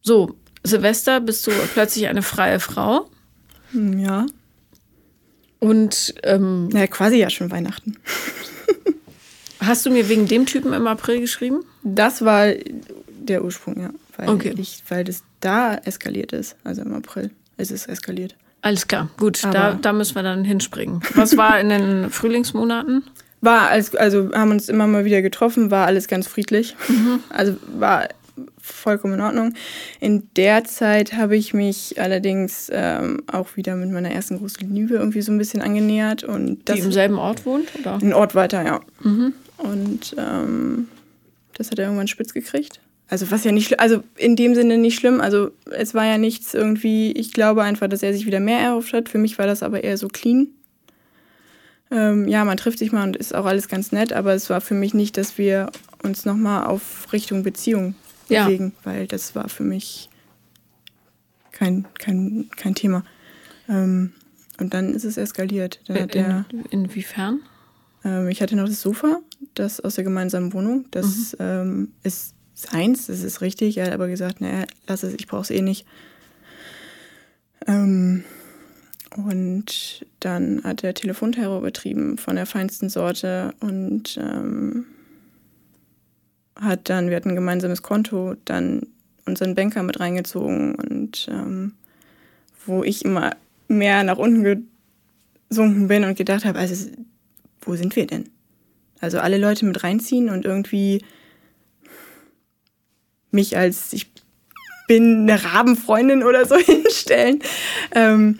So, 0.00 0.34
Silvester 0.64 1.20
bist 1.20 1.46
du 1.46 1.50
plötzlich 1.72 2.08
eine 2.08 2.22
freie 2.22 2.60
Frau. 2.60 3.08
Hm, 3.72 3.98
ja. 3.98 4.26
Und 5.60 6.14
ähm, 6.24 6.70
ja, 6.72 6.86
quasi 6.88 7.18
ja 7.18 7.30
schon 7.30 7.50
Weihnachten. 7.50 7.96
Hast 9.62 9.86
du 9.86 9.90
mir 9.90 10.08
wegen 10.08 10.26
dem 10.26 10.46
Typen 10.46 10.72
im 10.72 10.86
April 10.86 11.20
geschrieben? 11.20 11.64
Das 11.82 12.24
war 12.24 12.48
der 13.08 13.44
Ursprung, 13.44 13.80
ja. 13.80 13.90
Weil, 14.16 14.28
okay. 14.28 14.54
ich, 14.56 14.82
weil 14.88 15.04
das 15.04 15.22
da 15.40 15.74
eskaliert 15.76 16.32
ist. 16.32 16.56
Also 16.64 16.82
im 16.82 16.94
April 16.94 17.30
ist 17.56 17.70
es 17.70 17.86
eskaliert. 17.86 18.34
Alles 18.60 18.86
klar, 18.86 19.08
gut, 19.18 19.42
da, 19.42 19.74
da 19.74 19.92
müssen 19.92 20.14
wir 20.14 20.22
dann 20.22 20.44
hinspringen. 20.44 21.00
Was 21.14 21.36
war 21.36 21.58
in 21.58 21.68
den 21.68 22.10
Frühlingsmonaten? 22.10 23.02
War, 23.40 23.68
als, 23.68 23.96
also 23.96 24.30
haben 24.32 24.52
uns 24.52 24.68
immer 24.68 24.86
mal 24.86 25.04
wieder 25.04 25.20
getroffen, 25.20 25.72
war 25.72 25.86
alles 25.86 26.06
ganz 26.06 26.28
friedlich. 26.28 26.76
Mhm. 26.88 27.20
Also 27.28 27.56
war 27.76 28.08
vollkommen 28.60 29.14
in 29.14 29.20
Ordnung. 29.20 29.54
In 30.00 30.28
der 30.36 30.64
Zeit 30.64 31.12
habe 31.12 31.36
ich 31.36 31.52
mich 31.52 32.00
allerdings 32.00 32.70
ähm, 32.72 33.22
auch 33.26 33.56
wieder 33.56 33.74
mit 33.74 33.90
meiner 33.90 34.10
ersten 34.12 34.38
großen 34.38 34.72
Liebe 34.72 34.94
irgendwie 34.94 35.22
so 35.22 35.32
ein 35.32 35.38
bisschen 35.38 35.60
angenähert. 35.60 36.22
Und 36.22 36.60
das, 36.68 36.76
Die 36.76 36.82
im 36.82 36.92
selben 36.92 37.18
Ort 37.18 37.44
wohnt? 37.44 37.68
Oder? 37.80 37.98
Ein 38.00 38.14
Ort 38.14 38.34
weiter, 38.34 38.64
ja. 38.64 38.80
Mhm. 39.02 39.34
Und 39.72 40.14
ähm, 40.18 40.88
das 41.54 41.70
hat 41.70 41.78
er 41.78 41.86
irgendwann 41.86 42.08
spitz 42.08 42.34
gekriegt. 42.34 42.80
Also 43.08 43.30
was 43.30 43.44
ja 43.44 43.52
nicht, 43.52 43.80
also 43.80 44.02
in 44.16 44.36
dem 44.36 44.54
Sinne 44.54 44.78
nicht 44.78 44.98
schlimm. 44.98 45.20
Also 45.20 45.50
es 45.70 45.94
war 45.94 46.04
ja 46.04 46.18
nichts 46.18 46.54
irgendwie. 46.54 47.12
Ich 47.12 47.32
glaube 47.32 47.62
einfach, 47.62 47.88
dass 47.88 48.02
er 48.02 48.12
sich 48.12 48.26
wieder 48.26 48.40
mehr 48.40 48.60
erhofft 48.60 48.92
hat. 48.92 49.08
Für 49.08 49.18
mich 49.18 49.38
war 49.38 49.46
das 49.46 49.62
aber 49.62 49.82
eher 49.82 49.96
so 49.96 50.08
clean. 50.08 50.48
Ähm, 51.90 52.26
ja, 52.28 52.44
man 52.44 52.56
trifft 52.56 52.78
sich 52.78 52.92
mal 52.92 53.04
und 53.04 53.16
ist 53.16 53.34
auch 53.34 53.44
alles 53.44 53.68
ganz 53.68 53.92
nett, 53.92 54.12
aber 54.12 54.32
es 54.32 54.48
war 54.48 54.62
für 54.62 54.74
mich 54.74 54.94
nicht, 54.94 55.18
dass 55.18 55.36
wir 55.36 55.70
uns 56.02 56.24
nochmal 56.24 56.64
auf 56.64 57.12
Richtung 57.12 57.42
Beziehung 57.42 57.94
bewegen, 58.28 58.72
ja. 58.76 58.92
weil 58.92 59.06
das 59.06 59.34
war 59.34 59.48
für 59.48 59.62
mich 59.62 60.08
kein, 61.50 61.86
kein, 61.98 62.48
kein 62.56 62.74
Thema. 62.74 63.04
Ähm, 63.68 64.12
und 64.58 64.74
dann 64.74 64.94
ist 64.94 65.04
es 65.04 65.16
eskaliert. 65.16 65.80
Dann 65.86 66.08
in, 66.08 66.64
inwiefern? 66.70 67.40
Ähm, 68.04 68.28
ich 68.28 68.42
hatte 68.42 68.56
noch 68.56 68.66
das 68.66 68.80
Sofa, 68.80 69.20
das 69.54 69.80
aus 69.80 69.94
der 69.94 70.04
gemeinsamen 70.04 70.52
Wohnung. 70.52 70.86
Das 70.90 71.32
mhm. 71.32 71.38
ähm, 71.40 71.92
ist 72.02 72.34
seins, 72.54 73.06
das 73.06 73.22
ist 73.22 73.40
richtig. 73.40 73.78
Er 73.78 73.86
hat 73.86 73.92
aber 73.92 74.08
gesagt, 74.08 74.40
naja, 74.40 74.64
lass 74.86 75.02
es, 75.02 75.14
ich 75.14 75.26
brauche 75.26 75.42
es 75.42 75.50
eh 75.50 75.62
nicht. 75.62 75.86
Ähm, 77.66 78.24
und 79.16 80.06
dann 80.20 80.64
hat 80.64 80.82
er 80.84 80.94
Telefonterror 80.94 81.60
betrieben 81.60 82.16
von 82.18 82.36
der 82.36 82.46
feinsten 82.46 82.88
Sorte 82.88 83.52
und 83.60 84.18
ähm, 84.20 84.86
hat 86.56 86.88
dann, 86.88 87.08
wir 87.08 87.16
hatten 87.16 87.30
ein 87.30 87.36
gemeinsames 87.36 87.82
Konto, 87.82 88.34
dann 88.44 88.86
unseren 89.26 89.54
Banker 89.54 89.82
mit 89.82 90.00
reingezogen 90.00 90.74
und 90.74 91.28
ähm, 91.30 91.74
wo 92.66 92.82
ich 92.82 93.04
immer 93.04 93.36
mehr 93.68 94.02
nach 94.04 94.18
unten 94.18 94.68
gesunken 95.48 95.88
bin 95.88 96.04
und 96.04 96.16
gedacht 96.16 96.44
habe, 96.44 96.58
also 96.58 96.90
wo 97.62 97.76
sind 97.76 97.96
wir 97.96 98.06
denn? 98.06 98.28
Also 99.00 99.18
alle 99.18 99.38
Leute 99.38 99.64
mit 99.64 99.82
reinziehen 99.82 100.28
und 100.28 100.44
irgendwie 100.44 101.04
mich 103.30 103.56
als 103.56 103.92
ich 103.92 104.12
bin 104.86 105.22
eine 105.22 105.42
Rabenfreundin 105.42 106.22
oder 106.22 106.44
so 106.44 106.56
hinstellen. 106.58 107.40
Ähm, 107.92 108.38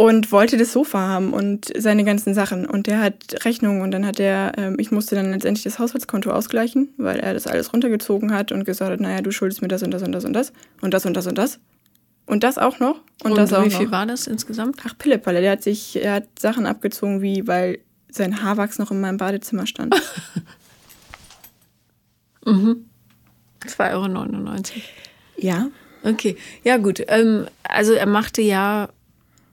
und 0.00 0.32
wollte 0.32 0.56
das 0.56 0.72
Sofa 0.72 0.98
haben 0.98 1.34
und 1.34 1.70
seine 1.76 2.04
ganzen 2.04 2.32
Sachen. 2.32 2.64
Und 2.64 2.86
der 2.86 3.02
hat 3.02 3.44
Rechnungen 3.44 3.82
und 3.82 3.90
dann 3.90 4.06
hat 4.06 4.18
er, 4.18 4.52
ähm, 4.56 4.76
ich 4.78 4.90
musste 4.90 5.14
dann 5.14 5.30
letztendlich 5.30 5.64
das 5.64 5.78
Haushaltskonto 5.78 6.30
ausgleichen, 6.30 6.94
weil 6.96 7.20
er 7.20 7.34
das 7.34 7.46
alles 7.46 7.74
runtergezogen 7.74 8.32
hat 8.32 8.50
und 8.50 8.64
gesagt 8.64 8.92
hat, 8.92 9.00
naja, 9.00 9.20
du 9.20 9.30
schuldest 9.30 9.60
mir 9.60 9.68
das 9.68 9.82
und 9.82 9.90
das 9.90 10.02
und 10.02 10.12
das 10.12 10.24
und 10.24 10.32
das 10.32 10.52
und 10.80 10.94
das 10.94 11.04
und 11.04 11.14
das 11.14 11.26
und 11.26 11.36
das. 11.36 11.60
Und 12.24 12.44
das 12.44 12.56
auch 12.56 12.78
noch. 12.78 13.02
Und, 13.22 13.32
und 13.32 13.36
das 13.36 13.52
auch 13.52 13.62
wie 13.62 13.70
viel 13.70 13.86
noch. 13.86 13.92
war 13.92 14.06
das 14.06 14.26
insgesamt? 14.26 14.80
Ach, 14.86 14.96
Pillepalle, 14.96 15.42
der 15.42 15.52
hat 15.52 15.62
sich, 15.62 16.02
er 16.02 16.14
hat 16.14 16.38
Sachen 16.38 16.64
abgezogen, 16.64 17.20
wie, 17.20 17.46
weil 17.46 17.80
sein 18.12 18.42
Haarwachs 18.42 18.78
noch 18.78 18.90
in 18.90 19.00
meinem 19.00 19.16
Badezimmer 19.16 19.66
stand. 19.66 19.94
mhm. 22.44 22.86
2,99 23.66 23.94
Euro. 23.94 24.82
Ja. 25.36 25.68
Okay, 26.02 26.36
ja 26.64 26.78
gut. 26.78 27.02
Ähm, 27.08 27.46
also 27.62 27.92
er 27.92 28.06
machte 28.06 28.42
ja, 28.42 28.88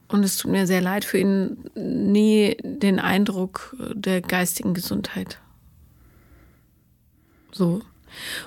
und 0.07 0.23
es 0.23 0.37
tut 0.37 0.51
mir 0.51 0.65
sehr 0.65 0.81
leid 0.81 1.03
für 1.03 1.17
ihn, 1.17 1.57
nie 1.75 2.57
den 2.63 2.99
Eindruck 2.99 3.75
der 3.93 4.21
geistigen 4.21 4.73
Gesundheit. 4.73 5.39
So. 7.51 7.81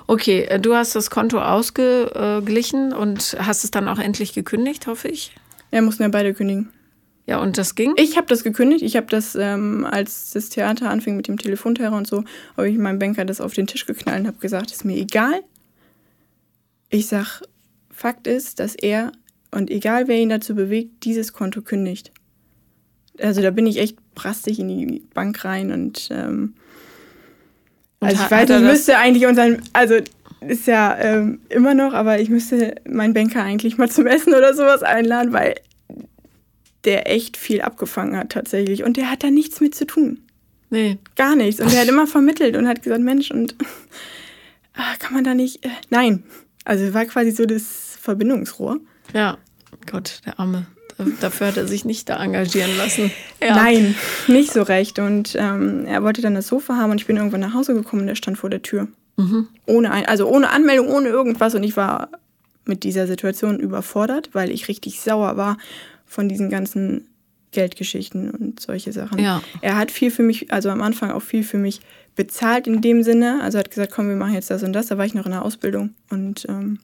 Okay, 0.07 0.43
äh, 0.43 0.59
du 0.59 0.75
hast 0.75 0.95
das 0.95 1.09
Konto 1.09 1.39
ausgeglichen 1.39 2.93
und 2.93 3.37
hast 3.39 3.63
es 3.63 3.71
dann 3.71 3.87
auch 3.87 3.99
endlich 3.99 4.33
gekündigt, 4.33 4.87
hoffe 4.87 5.07
ich. 5.07 5.35
Ja, 5.71 5.81
mussten 5.81 6.03
ja 6.03 6.09
beide 6.09 6.33
kündigen. 6.33 6.71
Ja, 7.27 7.39
und 7.39 7.57
das 7.57 7.75
ging? 7.75 7.93
Ich 7.97 8.17
habe 8.17 8.27
das 8.27 8.43
gekündigt. 8.43 8.83
Ich 8.83 8.95
habe 8.95 9.07
das, 9.07 9.35
ähm, 9.35 9.85
als 9.89 10.31
das 10.31 10.49
Theater 10.49 10.89
anfing 10.89 11.15
mit 11.15 11.27
dem 11.27 11.37
Telefonterror 11.37 11.97
und 11.97 12.07
so, 12.07 12.23
habe 12.57 12.69
ich 12.69 12.77
meinem 12.77 12.99
Banker 12.99 13.25
das 13.25 13.41
auf 13.41 13.53
den 13.53 13.67
Tisch 13.67 13.85
geknallt 13.85 14.21
und 14.21 14.27
habe 14.27 14.39
gesagt, 14.39 14.71
ist 14.71 14.85
mir 14.85 14.97
egal. 14.97 15.41
Ich 16.89 17.07
sag, 17.07 17.41
Fakt 17.89 18.27
ist, 18.27 18.59
dass 18.59 18.75
er, 18.75 19.11
und 19.51 19.69
egal 19.69 20.07
wer 20.07 20.17
ihn 20.17 20.29
dazu 20.29 20.55
bewegt, 20.55 21.03
dieses 21.03 21.33
Konto 21.33 21.61
kündigt. 21.61 22.11
Also 23.19 23.41
da 23.41 23.51
bin 23.51 23.67
ich 23.67 23.77
echt 23.77 23.97
brastig 24.15 24.59
in 24.59 24.67
die 24.67 25.03
Bank 25.13 25.45
rein 25.45 25.71
und, 25.71 26.09
ähm, 26.11 26.55
Und 27.99 28.07
also 28.07 28.23
ich 28.23 28.31
weiß, 28.31 28.49
ich 28.49 28.61
müsste 28.61 28.97
eigentlich 28.97 29.27
unseren, 29.27 29.61
also 29.73 29.95
ist 30.47 30.65
ja 30.65 30.97
ähm, 30.97 31.39
immer 31.49 31.75
noch, 31.75 31.93
aber 31.93 32.19
ich 32.19 32.29
müsste 32.29 32.75
meinen 32.89 33.13
Banker 33.13 33.43
eigentlich 33.43 33.77
mal 33.77 33.89
zum 33.89 34.07
Essen 34.07 34.33
oder 34.33 34.55
sowas 34.55 34.81
einladen, 34.81 35.33
weil 35.33 35.55
der 36.85 37.11
echt 37.11 37.37
viel 37.37 37.61
abgefangen 37.61 38.17
hat 38.17 38.31
tatsächlich. 38.31 38.83
Und 38.83 38.97
der 38.97 39.09
hat 39.09 39.23
da 39.23 39.29
nichts 39.29 39.61
mit 39.61 39.75
zu 39.75 39.85
tun. 39.85 40.19
Nee. 40.69 40.97
Gar 41.15 41.35
nichts. 41.35 41.61
Und 41.61 41.73
er 41.73 41.81
hat 41.81 41.87
immer 41.87 42.07
vermittelt 42.07 42.55
und 42.55 42.67
hat 42.67 42.81
gesagt, 42.81 43.01
Mensch, 43.01 43.29
und 43.29 43.55
ah, 44.73 44.95
kann 44.99 45.13
man 45.13 45.23
da 45.23 45.33
nicht. 45.33 45.65
Äh, 45.65 45.69
nein. 45.89 46.23
Also 46.63 46.93
war 46.93 47.05
quasi 47.05 47.31
so 47.31 47.45
das 47.45 47.97
Verbindungsrohr. 47.99 48.79
Ja. 49.13 49.37
Gott, 49.89 50.21
der 50.25 50.39
Arme. 50.39 50.67
Dafür 51.19 51.47
hat 51.47 51.57
er 51.57 51.67
sich 51.67 51.83
nicht 51.83 52.09
da 52.09 52.23
engagieren 52.23 52.75
lassen. 52.77 53.11
Ja. 53.43 53.55
Nein, 53.55 53.95
nicht 54.27 54.53
so 54.53 54.61
recht. 54.61 54.99
Und 54.99 55.35
ähm, 55.35 55.85
er 55.87 56.03
wollte 56.03 56.21
dann 56.21 56.35
das 56.35 56.45
Sofa 56.45 56.75
haben 56.75 56.91
und 56.91 57.01
ich 57.01 57.07
bin 57.07 57.17
irgendwann 57.17 57.39
nach 57.39 57.55
Hause 57.55 57.73
gekommen 57.73 58.03
und 58.03 58.07
der 58.07 58.13
stand 58.13 58.37
vor 58.37 58.51
der 58.51 58.61
Tür. 58.61 58.87
Mhm. 59.17 59.47
Ohne 59.65 59.89
ein, 59.89 60.05
also 60.05 60.27
ohne 60.27 60.51
Anmeldung, 60.51 60.89
ohne 60.89 61.09
irgendwas. 61.09 61.55
Und 61.55 61.63
ich 61.63 61.75
war 61.75 62.09
mit 62.65 62.83
dieser 62.83 63.07
Situation 63.07 63.59
überfordert, 63.59 64.29
weil 64.33 64.51
ich 64.51 64.67
richtig 64.67 65.01
sauer 65.01 65.37
war 65.37 65.57
von 66.11 66.27
diesen 66.27 66.49
ganzen 66.49 67.07
Geldgeschichten 67.51 68.29
und 68.31 68.59
solche 68.59 68.91
Sachen. 68.91 69.19
Ja. 69.19 69.41
Er 69.61 69.77
hat 69.77 69.91
viel 69.91 70.11
für 70.11 70.23
mich, 70.23 70.51
also 70.51 70.69
am 70.69 70.81
Anfang 70.81 71.11
auch 71.11 71.21
viel 71.21 71.43
für 71.43 71.57
mich 71.57 71.79
bezahlt 72.15 72.67
in 72.67 72.81
dem 72.81 73.03
Sinne. 73.03 73.39
Also 73.41 73.57
hat 73.59 73.69
gesagt, 73.69 73.91
komm, 73.93 74.09
wir 74.09 74.15
machen 74.15 74.33
jetzt 74.33 74.49
das 74.49 74.63
und 74.63 74.73
das. 74.73 74.87
Da 74.87 74.97
war 74.97 75.05
ich 75.05 75.13
noch 75.13 75.25
in 75.25 75.31
der 75.31 75.43
Ausbildung 75.43 75.95
und 76.09 76.45
ähm, 76.49 76.79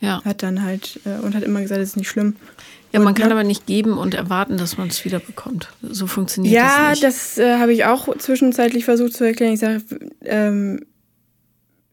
Ja. 0.00 0.22
hat 0.24 0.42
dann 0.42 0.62
halt 0.62 1.00
äh, 1.04 1.24
und 1.24 1.34
hat 1.34 1.42
immer 1.42 1.60
gesagt, 1.60 1.80
das 1.80 1.90
ist 1.90 1.96
nicht 1.96 2.08
schlimm. 2.08 2.36
Ja, 2.92 3.00
man 3.00 3.08
Und, 3.08 3.18
kann 3.18 3.28
ne? 3.28 3.34
aber 3.34 3.44
nicht 3.44 3.66
geben 3.66 3.98
und 3.98 4.14
erwarten, 4.14 4.56
dass 4.58 4.76
man 4.78 4.88
es 4.88 5.04
wieder 5.04 5.18
bekommt. 5.18 5.72
So 5.82 6.06
funktioniert 6.06 6.54
Ja, 6.54 6.90
das 6.90 7.00
nicht. 7.00 7.02
das 7.04 7.38
äh, 7.38 7.58
habe 7.58 7.72
ich 7.72 7.84
auch 7.84 8.16
zwischenzeitlich 8.16 8.84
versucht 8.84 9.12
zu 9.14 9.24
erklären. 9.24 9.54
Ich 9.54 9.60
sage, 9.60 9.82
ähm, 10.24 10.84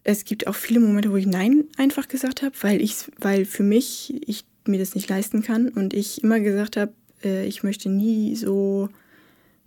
es 0.03 0.25
gibt 0.25 0.47
auch 0.47 0.55
viele 0.55 0.79
Momente, 0.79 1.11
wo 1.11 1.15
ich 1.15 1.25
Nein 1.25 1.63
einfach 1.77 2.07
gesagt 2.07 2.41
habe, 2.41 2.53
weil 2.61 2.81
ich, 2.81 2.95
weil 3.19 3.45
für 3.45 3.63
mich 3.63 4.13
ich 4.27 4.45
mir 4.67 4.79
das 4.79 4.95
nicht 4.95 5.09
leisten 5.09 5.41
kann 5.43 5.69
und 5.69 5.93
ich 5.93 6.23
immer 6.23 6.39
gesagt 6.39 6.77
habe, 6.77 6.93
äh, 7.23 7.45
ich 7.45 7.63
möchte 7.63 7.89
nie 7.89 8.35
so 8.35 8.89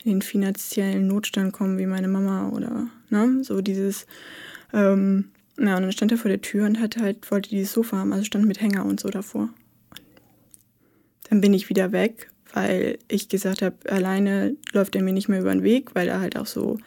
in 0.04 0.12
den 0.12 0.22
finanziellen 0.22 1.06
Notstand 1.06 1.52
kommen 1.52 1.78
wie 1.78 1.86
meine 1.86 2.08
Mama 2.08 2.50
oder 2.50 2.88
ne, 3.10 3.42
so 3.42 3.60
dieses. 3.60 4.06
Ähm, 4.72 5.30
na, 5.56 5.76
und 5.76 5.82
dann 5.82 5.92
stand 5.92 6.12
er 6.12 6.18
vor 6.18 6.28
der 6.28 6.42
Tür 6.42 6.66
und 6.66 6.80
hat 6.80 6.96
halt, 6.98 7.30
wollte 7.30 7.50
dieses 7.50 7.72
Sofa 7.72 7.96
haben, 7.96 8.12
also 8.12 8.24
stand 8.24 8.46
mit 8.46 8.60
Hänger 8.60 8.84
und 8.84 9.00
so 9.00 9.08
davor. 9.08 9.48
Dann 11.28 11.40
bin 11.40 11.54
ich 11.54 11.68
wieder 11.68 11.92
weg, 11.92 12.30
weil 12.52 12.98
ich 13.08 13.28
gesagt 13.28 13.62
habe, 13.62 13.76
alleine 13.90 14.54
läuft 14.72 14.94
er 14.94 15.02
mir 15.02 15.12
nicht 15.12 15.28
mehr 15.28 15.40
über 15.40 15.52
den 15.52 15.62
Weg, 15.62 15.94
weil 15.94 16.08
er 16.08 16.20
halt 16.20 16.36
auch 16.36 16.46
so, 16.46 16.78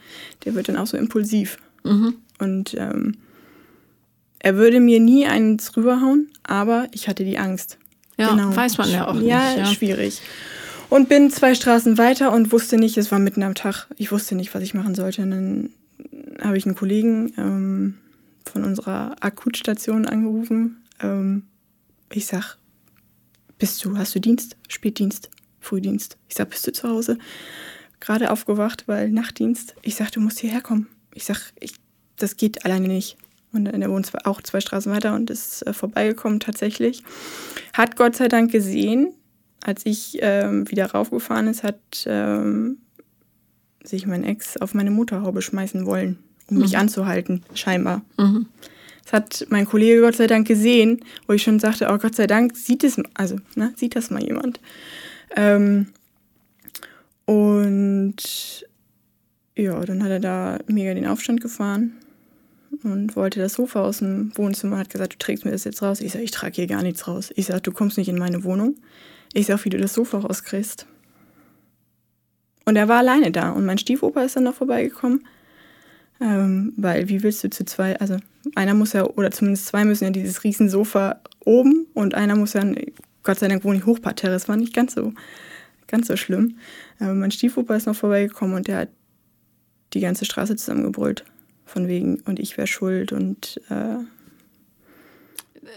der 0.45 0.55
wird 0.55 0.69
dann 0.69 0.77
auch 0.77 0.87
so 0.87 0.97
impulsiv. 0.97 1.57
Mhm. 1.83 2.15
Und 2.37 2.75
ähm, 2.77 3.15
er 4.39 4.55
würde 4.55 4.79
mir 4.79 4.99
nie 4.99 5.25
eins 5.25 5.75
rüberhauen, 5.75 6.29
aber 6.43 6.87
ich 6.93 7.07
hatte 7.09 7.25
die 7.25 7.37
Angst. 7.37 7.77
Ja, 8.19 8.55
weiß 8.55 8.77
man 8.77 8.89
ja 8.91 9.07
auch 9.07 9.13
nicht. 9.13 9.25
Ja, 9.25 9.55
Ja. 9.57 9.65
schwierig. 9.65 10.21
Und 10.89 11.07
bin 11.07 11.29
zwei 11.29 11.53
Straßen 11.53 11.97
weiter 11.97 12.31
und 12.33 12.51
wusste 12.51 12.77
nicht, 12.77 12.97
es 12.97 13.11
war 13.11 13.19
mitten 13.19 13.43
am 13.43 13.53
Tag, 13.55 13.87
ich 13.97 14.11
wusste 14.11 14.35
nicht, 14.35 14.53
was 14.55 14.63
ich 14.63 14.73
machen 14.73 14.95
sollte. 14.95 15.21
Und 15.21 15.31
dann 15.31 15.69
habe 16.41 16.57
ich 16.57 16.65
einen 16.65 16.75
Kollegen 16.75 17.31
ähm, 17.37 17.97
von 18.51 18.63
unserer 18.63 19.15
Akutstation 19.19 20.07
angerufen. 20.07 20.81
Ähm, 20.99 21.43
ich 22.11 22.25
sag, 22.25 22.57
bist 23.59 23.83
du, 23.85 23.97
hast 23.97 24.15
du 24.15 24.19
Dienst? 24.19 24.55
Spätdienst, 24.67 25.29
Frühdienst. 25.59 26.17
Ich 26.27 26.35
sag, 26.35 26.49
bist 26.49 26.65
du 26.65 26.71
zu 26.71 26.89
Hause? 26.89 27.17
Gerade 27.99 28.31
aufgewacht, 28.31 28.85
weil 28.87 29.09
Nachtdienst. 29.11 29.75
Ich 29.83 29.95
sag, 29.95 30.11
du 30.11 30.21
musst 30.21 30.39
hierher 30.39 30.61
kommen. 30.61 30.87
Ich 31.13 31.25
sag, 31.25 31.37
ich, 31.59 31.73
das 32.15 32.37
geht 32.37 32.65
alleine 32.65 32.87
nicht. 32.87 33.17
Und 33.51 33.65
er 33.65 33.89
wohnt 33.89 34.05
zwar 34.05 34.27
auch 34.27 34.41
zwei 34.41 34.61
Straßen 34.61 34.91
weiter 34.91 35.15
und 35.15 35.29
ist 35.29 35.65
äh, 35.65 35.73
vorbeigekommen 35.73 36.39
tatsächlich. 36.39 37.03
Hat 37.73 37.95
Gott 37.95 38.15
sei 38.15 38.27
Dank 38.27 38.51
gesehen, 38.51 39.13
als 39.63 39.85
ich 39.85 40.19
ähm, 40.21 40.69
wieder 40.69 40.91
raufgefahren 40.91 41.47
ist, 41.47 41.63
hat 41.63 42.05
ähm, 42.05 42.77
sich 43.83 44.05
mein 44.05 44.23
Ex 44.23 44.57
auf 44.57 44.73
meine 44.73 44.91
Motorhaube 44.91 45.41
schmeißen 45.41 45.85
wollen, 45.85 46.19
um 46.49 46.59
mich 46.59 46.77
anzuhalten, 46.77 47.43
scheinbar. 47.55 48.03
Mhm. 48.17 48.47
Das 49.03 49.13
hat 49.13 49.47
mein 49.49 49.65
Kollege 49.65 50.01
Gott 50.01 50.15
sei 50.15 50.27
Dank 50.27 50.47
gesehen, 50.47 51.03
wo 51.25 51.33
ich 51.33 51.41
schon 51.41 51.59
sagte, 51.59 51.87
oh 51.91 51.97
Gott 51.97 52.15
sei 52.15 52.27
Dank 52.27 52.55
sieht 52.55 52.83
es, 52.83 53.01
also 53.15 53.37
ne, 53.55 53.73
sieht 53.75 53.95
das 53.95 54.11
mal 54.11 54.23
jemand. 54.23 54.59
Ähm, 55.35 55.87
und 57.25 58.65
ja, 59.55 59.79
dann 59.83 60.03
hat 60.03 60.11
er 60.11 60.19
da 60.19 60.59
mega 60.67 60.93
den 60.93 61.07
Aufstand 61.07 61.41
gefahren 61.41 61.93
und 62.83 63.15
wollte 63.15 63.39
das 63.39 63.53
Sofa 63.53 63.81
aus 63.81 63.99
dem 63.99 64.31
Wohnzimmer, 64.35 64.77
hat 64.77 64.89
gesagt, 64.89 65.13
du 65.13 65.17
trägst 65.17 65.45
mir 65.45 65.51
das 65.51 65.63
jetzt 65.63 65.81
raus. 65.81 66.01
Ich 66.01 66.11
sage, 66.13 66.23
ich 66.23 66.31
trage 66.31 66.55
hier 66.55 66.67
gar 66.67 66.81
nichts 66.81 67.07
raus. 67.07 67.31
Ich 67.35 67.47
sage, 67.47 67.61
du 67.61 67.71
kommst 67.71 67.97
nicht 67.97 68.09
in 68.09 68.17
meine 68.17 68.43
Wohnung. 68.43 68.75
Ich 69.33 69.47
sage, 69.47 69.65
wie 69.65 69.69
du 69.69 69.77
das 69.77 69.93
Sofa 69.93 70.19
rauskriegst. 70.19 70.85
Und 72.65 72.75
er 72.75 72.87
war 72.87 72.99
alleine 72.99 73.31
da 73.31 73.49
und 73.51 73.65
mein 73.65 73.77
Stiefoper 73.77 74.23
ist 74.23 74.35
dann 74.35 74.43
noch 74.43 74.55
vorbeigekommen. 74.55 75.25
Ähm, 76.21 76.73
weil 76.75 77.07
wie 77.09 77.23
willst 77.23 77.43
du 77.43 77.49
zu 77.49 77.65
zwei, 77.65 77.97
also 77.99 78.17
einer 78.55 78.73
muss 78.73 78.93
ja, 78.93 79.05
oder 79.05 79.31
zumindest 79.31 79.67
zwei 79.67 79.85
müssen 79.85 80.03
ja 80.03 80.09
dieses 80.09 80.43
riesen 80.43 80.69
Sofa 80.69 81.21
oben 81.45 81.87
und 81.93 82.13
einer 82.13 82.35
muss 82.35 82.53
ja, 82.53 82.63
Gott 83.23 83.39
sei 83.39 83.47
Dank 83.47 83.63
wohne 83.63 83.77
ich 83.77 83.85
Hochparterre, 83.85 84.35
es 84.35 84.49
war 84.49 84.57
nicht 84.57 84.73
ganz 84.73 84.95
so, 84.95 85.13
ganz 85.87 86.07
so 86.07 86.17
schlimm. 86.17 86.57
Aber 86.99 87.13
mein 87.13 87.31
Stiefoper 87.31 87.75
ist 87.75 87.87
noch 87.87 87.95
vorbeigekommen 87.95 88.55
und 88.55 88.67
der 88.67 88.79
hat 88.79 88.89
die 89.93 90.01
ganze 90.01 90.25
Straße 90.25 90.55
zusammengebrüllt. 90.55 91.23
Von 91.71 91.87
wegen, 91.87 92.19
und 92.21 92.39
ich 92.39 92.57
wäre 92.57 92.67
schuld 92.67 93.11
und 93.11 93.61
äh, 93.69 93.97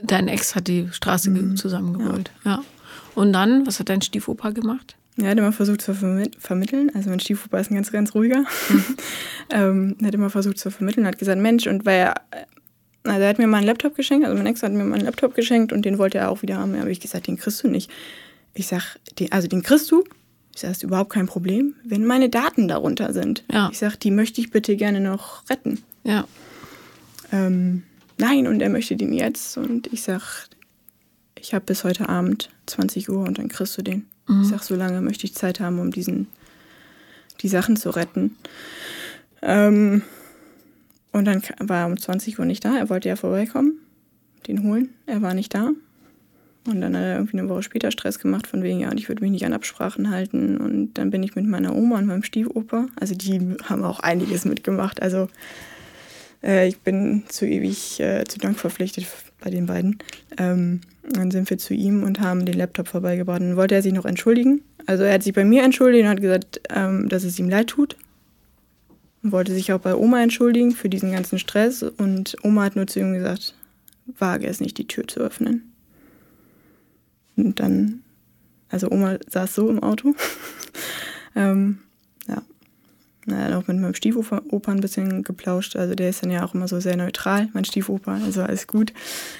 Dein 0.02 0.28
Ex 0.28 0.54
hat 0.54 0.68
die 0.68 0.88
Straße 0.90 1.30
Mhm. 1.30 1.34
ge- 1.34 1.54
zusammengeholt. 1.56 2.30
Ja. 2.44 2.62
Und 3.14 3.32
dann, 3.32 3.66
was 3.66 3.78
hat 3.78 3.88
dein 3.90 4.00
Stiefopa 4.00 4.50
gemacht? 4.50 4.96
Er 5.18 5.30
hat 5.30 5.38
immer 5.38 5.52
versucht 5.52 5.82
zu 5.82 5.92
vermi- 5.92 6.30
vermitteln. 6.38 6.90
Also 6.94 7.10
mein 7.10 7.20
Stiefvater 7.20 7.60
ist 7.60 7.70
ein 7.70 7.74
ganz, 7.74 7.92
ganz 7.92 8.14
ruhiger. 8.14 8.44
ähm, 9.50 9.96
er 10.00 10.06
hat 10.06 10.14
immer 10.14 10.30
versucht 10.30 10.58
zu 10.58 10.70
vermitteln, 10.70 11.06
hat 11.06 11.18
gesagt, 11.18 11.38
Mensch, 11.40 11.66
und 11.66 11.84
weil 11.84 11.98
er, 11.98 12.14
also 13.04 13.20
er 13.20 13.28
hat 13.28 13.38
mir 13.38 13.46
mal 13.46 13.58
einen 13.58 13.66
Laptop 13.66 13.94
geschenkt, 13.96 14.24
also 14.24 14.36
mein 14.36 14.46
Ex 14.46 14.62
hat 14.62 14.72
mir 14.72 14.84
mal 14.84 14.94
einen 14.94 15.04
Laptop 15.04 15.34
geschenkt 15.34 15.72
und 15.74 15.84
den 15.84 15.98
wollte 15.98 16.16
er 16.18 16.30
auch 16.30 16.40
wieder 16.40 16.56
haben. 16.56 16.72
Ja, 16.74 16.80
habe 16.80 16.90
ich 16.92 17.00
gesagt, 17.00 17.26
den 17.26 17.36
kriegst 17.36 17.62
du 17.62 17.68
nicht. 17.68 17.90
Ich 18.54 18.66
sag, 18.68 18.96
den, 19.18 19.30
also 19.32 19.46
den 19.48 19.62
kriegst 19.62 19.90
du. 19.90 20.04
Ich 20.54 20.60
sage, 20.60 20.72
ist 20.72 20.82
überhaupt 20.82 21.10
kein 21.10 21.26
Problem, 21.26 21.74
wenn 21.84 22.04
meine 22.04 22.28
Daten 22.28 22.68
darunter 22.68 23.12
sind. 23.12 23.44
Ja. 23.50 23.70
Ich 23.72 23.78
sage, 23.78 23.96
die 23.96 24.10
möchte 24.10 24.40
ich 24.40 24.50
bitte 24.50 24.76
gerne 24.76 25.00
noch 25.00 25.48
retten. 25.48 25.82
Ja. 26.04 26.26
Ähm, 27.32 27.84
nein, 28.18 28.46
und 28.46 28.60
er 28.60 28.68
möchte 28.68 28.96
den 28.96 29.12
jetzt. 29.12 29.56
Und 29.56 29.92
ich 29.92 30.02
sage, 30.02 30.22
ich 31.38 31.54
habe 31.54 31.64
bis 31.64 31.84
heute 31.84 32.08
Abend 32.08 32.50
20 32.66 33.08
Uhr 33.08 33.20
und 33.20 33.38
dann 33.38 33.48
kriegst 33.48 33.76
du 33.78 33.82
den. 33.82 34.06
Mhm. 34.28 34.42
Ich 34.42 34.48
sage, 34.48 34.62
so 34.62 34.76
lange 34.76 35.00
möchte 35.00 35.24
ich 35.24 35.34
Zeit 35.34 35.58
haben, 35.58 35.78
um 35.78 35.90
diesen, 35.90 36.28
die 37.40 37.48
Sachen 37.48 37.76
zu 37.76 37.90
retten. 37.90 38.36
Ähm, 39.40 40.02
und 41.12 41.24
dann 41.24 41.42
war 41.58 41.80
er 41.80 41.86
um 41.86 41.98
20 41.98 42.38
Uhr 42.38 42.44
nicht 42.44 42.64
da. 42.64 42.76
Er 42.76 42.90
wollte 42.90 43.08
ja 43.08 43.16
vorbeikommen, 43.16 43.78
den 44.46 44.62
holen. 44.62 44.90
Er 45.06 45.22
war 45.22 45.34
nicht 45.34 45.54
da. 45.54 45.70
Und 46.66 46.80
dann 46.80 46.96
hat 46.96 47.02
er 47.02 47.14
irgendwie 47.16 47.38
eine 47.38 47.48
Woche 47.48 47.64
später 47.64 47.90
Stress 47.90 48.20
gemacht, 48.20 48.46
von 48.46 48.62
wegen, 48.62 48.80
ja, 48.80 48.92
ich 48.94 49.08
würde 49.08 49.22
mich 49.22 49.32
nicht 49.32 49.44
an 49.44 49.52
Absprachen 49.52 50.10
halten. 50.10 50.58
Und 50.58 50.94
dann 50.94 51.10
bin 51.10 51.22
ich 51.22 51.34
mit 51.34 51.46
meiner 51.46 51.74
Oma 51.74 51.98
und 51.98 52.06
meinem 52.06 52.22
Stiefoper, 52.22 52.86
also 53.00 53.14
die 53.14 53.56
haben 53.64 53.84
auch 53.84 54.00
einiges 54.00 54.44
mitgemacht. 54.44 55.02
Also 55.02 55.28
äh, 56.42 56.68
ich 56.68 56.78
bin 56.78 57.24
zu 57.28 57.46
ewig 57.46 57.98
äh, 58.00 58.24
zu 58.24 58.38
Dank 58.38 58.58
verpflichtet 58.58 59.06
bei 59.40 59.50
den 59.50 59.66
beiden. 59.66 59.98
Ähm, 60.38 60.82
dann 61.10 61.32
sind 61.32 61.50
wir 61.50 61.58
zu 61.58 61.74
ihm 61.74 62.04
und 62.04 62.20
haben 62.20 62.46
den 62.46 62.56
Laptop 62.56 62.86
vorbeigebracht. 62.88 63.40
Dann 63.40 63.56
wollte 63.56 63.74
er 63.74 63.82
sich 63.82 63.92
noch 63.92 64.04
entschuldigen. 64.04 64.62
Also 64.86 65.02
er 65.02 65.14
hat 65.14 65.24
sich 65.24 65.34
bei 65.34 65.44
mir 65.44 65.64
entschuldigt 65.64 66.04
und 66.04 66.10
hat 66.10 66.20
gesagt, 66.20 66.60
ähm, 66.70 67.08
dass 67.08 67.24
es 67.24 67.38
ihm 67.38 67.48
leid 67.48 67.68
tut. 67.68 67.96
Und 69.24 69.32
wollte 69.32 69.52
sich 69.52 69.72
auch 69.72 69.80
bei 69.80 69.94
Oma 69.94 70.22
entschuldigen 70.22 70.72
für 70.72 70.88
diesen 70.88 71.10
ganzen 71.10 71.40
Stress. 71.40 71.82
Und 71.82 72.36
Oma 72.44 72.62
hat 72.62 72.76
nur 72.76 72.86
zu 72.86 73.00
ihm 73.00 73.14
gesagt, 73.14 73.54
wage 74.06 74.46
es 74.46 74.60
nicht, 74.60 74.78
die 74.78 74.86
Tür 74.86 75.08
zu 75.08 75.20
öffnen. 75.20 75.71
Und 77.42 77.60
dann, 77.60 78.02
also 78.68 78.90
Oma 78.90 79.18
saß 79.28 79.54
so 79.54 79.68
im 79.68 79.82
Auto. 79.82 80.14
ähm, 81.36 81.78
ja. 82.28 82.42
Hat 83.34 83.52
auch 83.52 83.66
mit 83.68 83.78
meinem 83.78 83.94
Stiefoper 83.94 84.42
ein 84.66 84.80
bisschen 84.80 85.22
geplauscht. 85.22 85.76
Also 85.76 85.94
der 85.94 86.10
ist 86.10 86.22
dann 86.22 86.30
ja 86.30 86.44
auch 86.44 86.54
immer 86.54 86.68
so 86.68 86.80
sehr 86.80 86.96
neutral, 86.96 87.48
mein 87.52 87.64
Stiefoper, 87.64 88.12
also 88.24 88.42
alles 88.42 88.66
gut. 88.66 88.92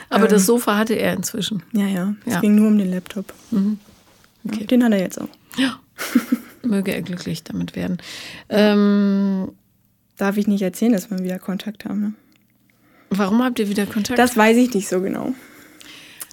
Aber 0.08 0.24
ähm, 0.24 0.30
das 0.30 0.46
Sofa 0.46 0.76
hatte 0.76 0.94
er 0.94 1.14
inzwischen. 1.14 1.62
Ja, 1.72 1.86
ja. 1.86 2.14
Es 2.26 2.34
ja. 2.34 2.40
ging 2.40 2.54
nur 2.54 2.68
um 2.68 2.78
den 2.78 2.90
Laptop. 2.90 3.32
Mhm. 3.50 3.78
Okay. 4.44 4.66
Den 4.66 4.84
hat 4.84 4.92
er 4.92 5.00
jetzt 5.00 5.20
auch. 5.20 5.28
Ja. 5.56 5.80
Möge 6.62 6.92
er 6.94 7.02
glücklich 7.02 7.42
damit 7.42 7.74
werden. 7.74 7.98
Ähm, 8.48 9.48
Darf 10.16 10.36
ich 10.36 10.46
nicht 10.46 10.62
erzählen, 10.62 10.92
dass 10.92 11.10
wir 11.10 11.18
wieder 11.18 11.40
Kontakt 11.40 11.84
haben. 11.84 12.00
Ne? 12.00 12.12
Warum 13.10 13.42
habt 13.42 13.58
ihr 13.58 13.68
wieder 13.68 13.86
Kontakt? 13.86 14.18
Das 14.18 14.36
weiß 14.36 14.56
ich 14.56 14.72
nicht 14.72 14.88
so 14.88 15.00
genau. 15.00 15.34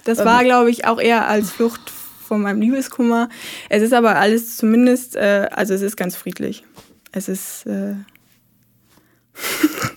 Das 0.04 0.18
war, 0.18 0.44
glaube 0.44 0.70
ich, 0.70 0.86
auch 0.86 1.00
eher 1.00 1.28
als 1.28 1.50
Flucht 1.50 1.90
von 1.90 2.42
meinem 2.42 2.60
Liebeskummer. 2.60 3.28
Es 3.68 3.82
ist 3.82 3.92
aber 3.92 4.16
alles 4.16 4.56
zumindest, 4.56 5.16
äh, 5.16 5.48
also 5.50 5.74
es 5.74 5.82
ist 5.82 5.96
ganz 5.96 6.16
friedlich. 6.16 6.64
Es 7.12 7.28
ist. 7.28 7.66
Äh 7.66 7.94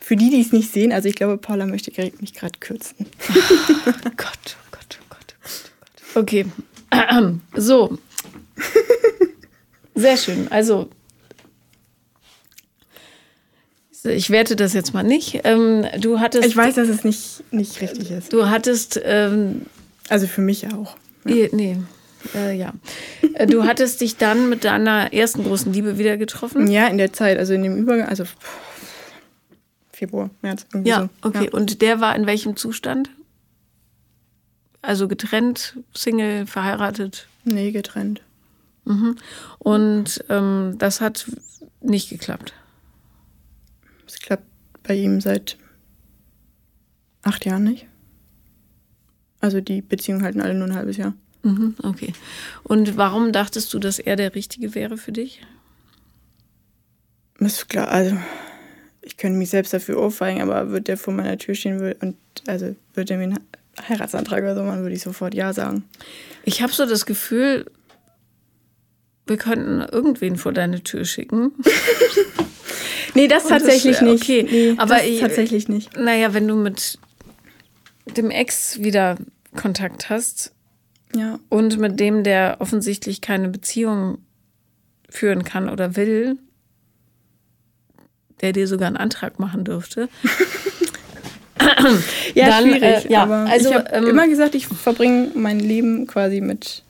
Für 0.00 0.16
die, 0.16 0.30
die 0.30 0.40
es 0.40 0.52
nicht 0.52 0.72
sehen, 0.72 0.90
also 0.90 1.08
ich 1.08 1.14
glaube, 1.14 1.36
Paula 1.36 1.66
möchte 1.66 1.92
mich 2.20 2.32
gerade 2.32 2.58
kürzen. 2.58 2.96
oh 3.28 3.92
Gott, 4.16 4.56
oh 4.56 4.68
Gott, 4.70 4.98
oh 4.98 5.04
Gott, 5.08 5.36
oh 5.36 5.36
Gott, 5.36 5.36
oh 5.36 5.52
Gott. 6.14 6.22
Okay. 6.22 6.46
So. 7.54 7.98
Sehr 9.94 10.16
schön. 10.16 10.50
Also, 10.50 10.88
ich 14.04 14.30
werte 14.30 14.56
das 14.56 14.72
jetzt 14.72 14.94
mal 14.94 15.02
nicht. 15.02 15.40
Ähm, 15.44 15.86
du 16.00 16.20
hattest. 16.20 16.46
Ich 16.46 16.56
weiß, 16.56 16.76
dass 16.76 16.88
es 16.88 17.04
nicht, 17.04 17.42
nicht 17.52 17.80
richtig 17.80 18.10
ist. 18.10 18.32
Du 18.32 18.48
hattest. 18.48 19.00
Ähm, 19.04 19.62
also 20.08 20.26
für 20.26 20.40
mich 20.40 20.72
auch. 20.72 20.96
Ja. 21.24 21.46
Nee. 21.52 21.78
Äh, 22.34 22.56
ja. 22.56 22.72
Äh, 23.34 23.46
du 23.46 23.64
hattest 23.64 24.00
dich 24.00 24.16
dann 24.16 24.48
mit 24.48 24.64
deiner 24.64 25.12
ersten 25.12 25.44
großen 25.44 25.72
Liebe 25.72 25.98
wieder 25.98 26.16
getroffen? 26.16 26.70
Ja, 26.70 26.88
in 26.88 26.98
der 26.98 27.12
Zeit, 27.12 27.38
also 27.38 27.54
in 27.54 27.62
dem 27.62 27.76
Übergang, 27.76 28.08
also 28.08 28.24
Februar, 29.92 30.30
März. 30.42 30.66
Ja, 30.84 31.02
so. 31.02 31.28
okay. 31.28 31.44
Ja. 31.44 31.50
Und 31.52 31.82
der 31.82 32.00
war 32.00 32.14
in 32.16 32.26
welchem 32.26 32.56
Zustand? 32.56 33.10
Also 34.80 35.08
getrennt, 35.08 35.76
Single, 35.92 36.46
verheiratet? 36.46 37.26
Nee, 37.44 37.72
getrennt. 37.72 38.22
Mhm. 38.84 39.16
Und 39.58 40.24
ähm, 40.28 40.76
das 40.78 41.00
hat 41.00 41.30
nicht 41.80 42.10
geklappt? 42.10 42.54
Es 44.08 44.18
klappt 44.18 44.46
bei 44.82 44.94
ihm 44.94 45.20
seit 45.20 45.58
acht 47.22 47.44
Jahren 47.44 47.64
nicht. 47.64 47.86
Also 49.40 49.60
die 49.60 49.82
Beziehungen 49.82 50.22
halten 50.22 50.40
alle 50.40 50.54
nur 50.54 50.66
ein 50.66 50.74
halbes 50.74 50.96
Jahr. 50.96 51.14
Mhm, 51.42 51.76
okay. 51.82 52.12
Und 52.64 52.96
warum 52.96 53.32
dachtest 53.32 53.72
du, 53.72 53.78
dass 53.78 53.98
er 53.98 54.16
der 54.16 54.34
Richtige 54.34 54.74
wäre 54.74 54.96
für 54.96 55.12
dich? 55.12 55.42
Das 57.38 57.52
ist 57.52 57.68
klar, 57.68 57.88
also 57.88 58.16
ich 59.02 59.16
könnte 59.16 59.38
mich 59.38 59.50
selbst 59.50 59.72
dafür 59.72 59.98
aufweigen, 59.98 60.42
aber 60.42 60.70
wird 60.70 60.88
der 60.88 60.96
vor 60.96 61.14
meiner 61.14 61.38
Tür 61.38 61.54
stehen 61.54 61.94
und 62.00 62.16
also 62.46 62.74
wird 62.94 63.10
er 63.10 63.18
mir 63.18 63.24
einen 63.24 63.38
Heiratsantrag 63.88 64.42
oder 64.42 64.56
so 64.56 64.64
machen, 64.64 64.82
würde 64.82 64.96
ich 64.96 65.02
sofort 65.02 65.34
Ja 65.34 65.52
sagen. 65.52 65.84
Ich 66.44 66.62
habe 66.62 66.72
so 66.72 66.84
das 66.84 67.06
Gefühl, 67.06 67.70
wir 69.26 69.36
könnten 69.36 69.80
irgendwen 69.80 70.36
vor 70.36 70.52
deine 70.52 70.82
Tür 70.82 71.04
schicken. 71.04 71.52
nee, 73.22 73.28
das 73.28 73.46
tatsächlich 73.46 73.98
das, 73.98 74.02
nicht. 74.02 74.22
Okay, 74.22 74.46
nee, 74.50 74.74
aber 74.76 75.04
ich, 75.04 75.20
tatsächlich 75.20 75.68
nicht. 75.68 75.96
Naja, 75.96 76.34
wenn 76.34 76.48
du 76.48 76.56
mit 76.56 76.98
dem 78.16 78.30
Ex 78.30 78.82
wieder 78.82 79.16
Kontakt 79.54 80.10
hast, 80.10 80.52
ja. 81.14 81.38
Und 81.48 81.78
mit 81.78 81.98
dem, 82.00 82.22
der 82.22 82.56
offensichtlich 82.60 83.20
keine 83.20 83.48
Beziehung 83.48 84.18
führen 85.08 85.44
kann 85.44 85.68
oder 85.68 85.96
will, 85.96 86.38
der 88.40 88.52
dir 88.52 88.68
sogar 88.68 88.88
einen 88.88 88.96
Antrag 88.96 89.38
machen 89.38 89.64
dürfte. 89.64 90.08
ja, 92.34 92.48
dann, 92.48 92.64
schwierig. 92.64 92.82
Äh, 93.06 93.08
ja, 93.12 93.22
aber 93.22 93.46
also, 93.50 93.70
ich 93.70 93.74
habe 93.74 93.90
ähm, 93.90 94.06
immer 94.06 94.28
gesagt, 94.28 94.54
ich 94.54 94.66
verbringe 94.66 95.30
mein 95.34 95.60
Leben 95.60 96.06
quasi 96.06 96.40
mit 96.40 96.84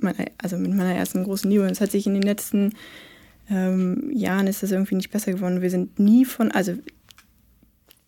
meiner, 0.00 0.26
also 0.38 0.56
mit 0.56 0.72
meiner 0.72 0.94
ersten 0.94 1.24
großen 1.24 1.50
Liebe. 1.50 1.64
Und 1.64 1.72
es 1.72 1.80
hat 1.80 1.90
sich 1.90 2.06
in 2.06 2.14
den 2.14 2.22
letzten 2.22 2.74
ähm, 3.50 4.10
Jahren 4.14 4.46
ist 4.46 4.62
das 4.62 4.70
irgendwie 4.70 4.94
nicht 4.94 5.10
besser 5.10 5.32
geworden. 5.32 5.60
Wir 5.60 5.70
sind 5.70 5.98
nie 5.98 6.24
von, 6.24 6.52
also 6.52 6.74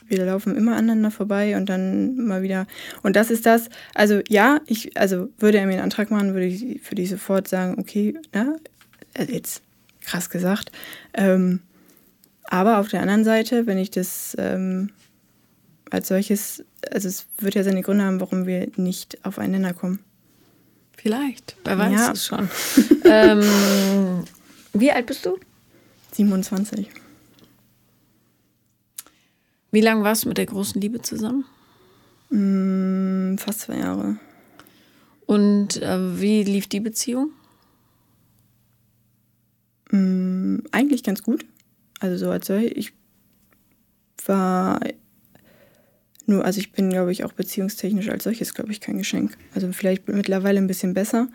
wir 0.07 0.24
laufen 0.24 0.57
immer 0.57 0.72
aneinander 0.72 1.11
vorbei 1.11 1.57
und 1.57 1.68
dann 1.68 2.16
mal 2.16 2.42
wieder. 2.42 2.66
Und 3.02 3.16
das 3.16 3.31
ist 3.31 3.46
das, 3.46 3.68
also 3.94 4.20
ja, 4.28 4.61
ich, 4.66 4.96
also 4.96 5.31
würde 5.38 5.59
er 5.59 5.66
mir 5.66 5.74
einen 5.74 5.83
Antrag 5.83 6.11
machen, 6.11 6.35
würde 6.35 6.46
ich, 6.46 6.62
würde 6.90 7.02
ich 7.02 7.11
sofort 7.11 7.48
sagen, 7.48 7.76
okay, 7.78 8.14
ne, 8.33 8.57
jetzt 9.28 9.62
krass 10.00 10.31
gesagt. 10.31 10.70
Ähm, 11.14 11.61
aber 12.44 12.78
auf 12.78 12.88
der 12.88 13.00
anderen 13.00 13.24
Seite, 13.24 13.66
wenn 13.66 13.78
ich 13.78 13.90
das 13.90 14.37
ähm, 14.38 14.90
als 15.90 16.09
solches, 16.09 16.64
also 16.90 17.09
es 17.09 17.26
wird 17.38 17.55
ja 17.55 17.64
seine 17.64 17.83
Gründe 17.83 18.05
haben, 18.05 18.20
warum 18.20 18.46
wir 18.46 18.68
nicht 18.76 19.24
aufeinander 19.24 19.72
kommen. 19.72 20.00
Vielleicht, 20.96 21.57
wer 21.64 21.78
weiß 21.78 21.92
ja. 21.92 22.12
es 22.12 22.26
schon. 22.26 22.48
ähm, 23.05 23.42
wie 24.72 24.92
alt 24.92 25.06
bist 25.06 25.26
du? 25.26 25.38
27. 26.12 26.88
Wie 29.70 29.80
lange 29.80 30.04
warst 30.04 30.24
du 30.24 30.28
mit 30.28 30.38
der 30.38 30.46
großen 30.46 30.80
Liebe 30.80 31.00
zusammen? 31.00 31.44
Mm, 32.30 33.38
fast 33.38 33.61
zwei 33.61 33.78
Jahre. 33.78 34.18
Und 35.26 35.80
äh, 35.80 36.20
wie 36.20 36.42
lief 36.42 36.66
die 36.66 36.80
Beziehung? 36.80 37.30
Mm, 39.90 40.58
eigentlich 40.72 41.02
ganz 41.02 41.22
gut. 41.22 41.46
Also 42.00 42.16
so 42.26 42.30
als 42.30 42.46
solch. 42.46 42.72
Ich 42.74 42.92
war 44.26 44.80
nur, 46.26 46.44
also 46.44 46.61
ich 46.61 46.72
bin, 46.72 46.90
glaube 46.90 47.12
ich, 47.12 47.24
auch 47.24 47.32
beziehungstechnisch 47.32 48.08
als 48.08 48.24
solches, 48.24 48.54
glaube 48.54 48.72
ich, 48.72 48.80
kein 48.80 48.98
Geschenk. 48.98 49.37
Also 49.54 49.72
vielleicht 49.72 50.08
mittlerweile 50.08 50.58
ein 50.58 50.66
bisschen 50.66 50.94
besser. 50.94 51.28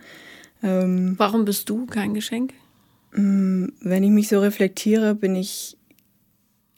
Ähm, 0.64 1.16
Warum 1.18 1.46
bist 1.46 1.70
du 1.70 1.86
kein 1.86 2.14
Geschenk? 2.14 2.54
Mm, 3.18 3.70
wenn 3.82 4.04
ich 4.04 4.12
mich 4.12 4.28
so 4.28 4.40
reflektiere, 4.40 5.16
bin 5.16 5.36
ich 5.36 5.76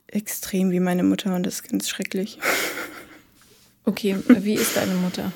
extrem 0.08 0.71
wie 0.71 0.80
meine 0.80 1.04
Mutter 1.04 1.36
und 1.36 1.45
das 1.45 1.56
ist 1.56 1.69
ganz 1.69 1.89
schrecklich. 1.89 2.39
Okay, 3.86 4.17
wie 4.28 4.54
ist 4.54 4.78
deine 4.78 4.93
Mutter? 4.93 5.32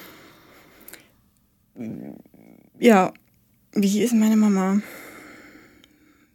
Ja, 2.78 3.12
wie 3.72 4.04
ist 4.04 4.13
meine 4.13 4.36
Mama? 4.36 4.80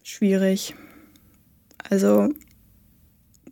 Schwierig. 0.03 0.75
Also, 1.89 2.35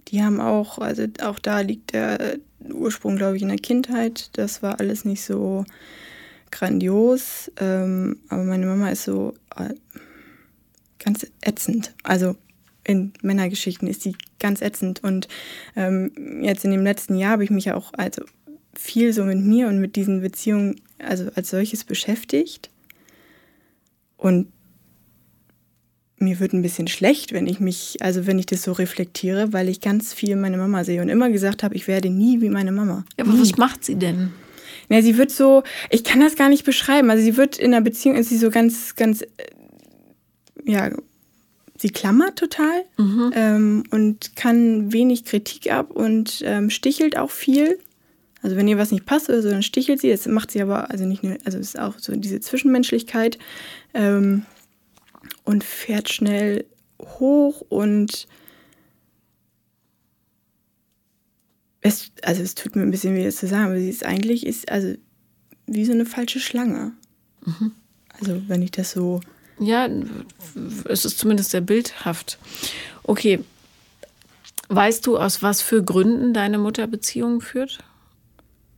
die 0.09 0.21
haben 0.21 0.41
auch, 0.41 0.79
also 0.79 1.07
auch 1.23 1.39
da 1.39 1.61
liegt 1.61 1.93
der 1.93 2.39
Ursprung, 2.59 3.15
glaube 3.15 3.37
ich, 3.37 3.43
in 3.43 3.49
der 3.49 3.59
Kindheit. 3.59 4.31
Das 4.37 4.65
war 4.65 4.81
alles 4.81 5.05
nicht 5.05 5.23
so 5.23 5.65
grandios. 6.51 7.53
Ähm, 7.61 8.19
aber 8.31 8.43
meine 8.43 8.67
Mama 8.67 8.91
ist 8.91 9.05
so 9.05 9.35
äh, 9.55 9.75
ganz 10.99 11.27
ätzend. 11.43 11.95
Also 12.03 12.37
in 12.85 13.13
Männergeschichten 13.23 13.89
ist 13.89 14.03
sie 14.03 14.17
ganz 14.39 14.63
ätzend. 14.63 15.03
Und 15.03 15.29
ähm, 15.75 16.41
jetzt 16.43 16.65
in 16.65 16.71
dem 16.71 16.85
letzten 16.85 17.17
Jahr 17.17 17.33
habe 17.33 17.45
ich 17.45 17.51
mich 17.51 17.73
auch 17.73 17.93
also 17.97 18.23
viel 18.75 19.13
so 19.13 19.25
mit 19.25 19.39
mir 19.39 19.69
und 19.69 19.81
mit 19.81 19.97
diesen 19.97 20.21
Beziehungen 20.21 20.81
also 20.99 21.31
als 21.35 21.51
solches 21.51 21.85
beschäftigt. 21.85 22.71
Und 24.17 24.49
mir 26.19 26.41
wird 26.41 26.53
ein 26.53 26.63
bisschen 26.63 26.89
schlecht, 26.89 27.33
wenn 27.33 27.47
ich 27.47 27.61
mich, 27.61 27.99
also 28.01 28.27
wenn 28.27 28.39
ich 28.39 28.47
das 28.47 28.63
so 28.63 28.73
reflektiere, 28.73 29.53
weil 29.53 29.69
ich 29.69 29.81
ganz 29.81 30.15
viel 30.15 30.37
meine 30.37 30.57
Mama 30.57 30.83
sehe 30.85 31.03
und 31.03 31.09
immer 31.09 31.31
gesagt 31.31 31.63
habe, 31.63 31.75
ich 31.75 31.89
werde 31.89 32.09
nie 32.09 32.41
wie 32.41 32.49
meine 32.49 32.73
Mama. 32.73 33.05
Ja, 33.19 33.25
aber 33.25 33.35
nie. 33.35 33.41
was 33.41 33.57
macht 33.59 33.85
sie 33.85 33.97
denn? 33.97 34.33
Na, 34.89 35.03
sie 35.03 35.19
wird 35.19 35.31
so, 35.31 35.63
ich 35.91 36.05
kann 36.05 36.21
das 36.21 36.37
gar 36.37 36.49
nicht 36.49 36.65
beschreiben. 36.65 37.11
Also 37.11 37.23
sie 37.23 37.37
wird 37.37 37.59
in 37.59 37.75
einer 37.75 37.83
Beziehung, 37.83 38.17
ist 38.17 38.29
sie 38.29 38.39
so 38.39 38.51
ganz, 38.51 38.95
ganz, 38.95 39.25
ja, 40.67 40.91
sie 41.79 41.91
klammert 41.91 42.37
total 42.39 42.85
mhm. 42.99 43.33
ähm, 43.35 43.85
und 43.91 44.37
kann 44.37 44.93
wenig 44.93 45.25
Kritik 45.25 45.73
ab 45.73 45.91
und 45.91 46.43
ähm, 46.45 46.71
stichelt 46.71 47.17
auch 47.17 47.31
viel. 47.31 47.79
Also 48.43 48.57
wenn 48.57 48.69
ihr 48.69 48.79
was 48.79 48.93
nicht 48.93 49.07
passt 49.07 49.29
oder 49.29 49.43
so, 49.43 49.51
dann 49.51 49.63
stichelt 49.63 50.01
sie. 50.01 50.11
Das 50.11 50.27
macht 50.27 50.51
sie 50.51 50.61
aber, 50.61 50.91
also 50.91 51.05
nicht 51.05 51.23
nur, 51.23 51.39
also 51.45 51.59
es 51.59 51.69
ist 51.69 51.79
auch 51.79 51.99
so 51.99 52.15
diese 52.15 52.41
Zwischenmenschlichkeit. 52.41 53.39
Ähm, 53.95 54.45
und 55.45 55.65
fährt 55.65 56.11
schnell 56.11 56.65
hoch 57.01 57.63
und 57.69 58.27
es, 61.81 62.11
also 62.23 62.43
es 62.43 62.55
tut 62.55 62.75
mir 62.75 62.83
ein 62.83 62.91
bisschen 62.91 63.15
weh, 63.15 63.25
das 63.25 63.37
zu 63.37 63.47
sagen, 63.47 63.67
aber 63.67 63.79
sie 63.79 63.89
ist 63.89 64.05
eigentlich 64.05 64.45
ist 64.45 64.71
also 64.71 64.95
wie 65.67 65.85
so 65.85 65.93
eine 65.93 66.05
falsche 66.07 66.41
Schlange. 66.41 66.93
Mhm. 67.45 67.73
Also 68.19 68.43
wenn 68.49 68.63
ich 68.63 68.73
das 68.73 68.91
so. 68.93 69.21
Ja, 69.59 69.89
es 70.85 71.05
ist 71.05 71.19
zumindest 71.19 71.51
sehr 71.51 71.61
bildhaft. 71.61 72.39
Okay. 73.03 73.41
Weißt 74.69 75.07
du, 75.07 75.17
aus 75.17 75.43
was 75.43 75.63
für 75.63 75.83
Gründen 75.83 76.35
deine 76.35 76.59
Mutter 76.59 76.87
Beziehungen 76.87 77.41
führt? 77.41 77.79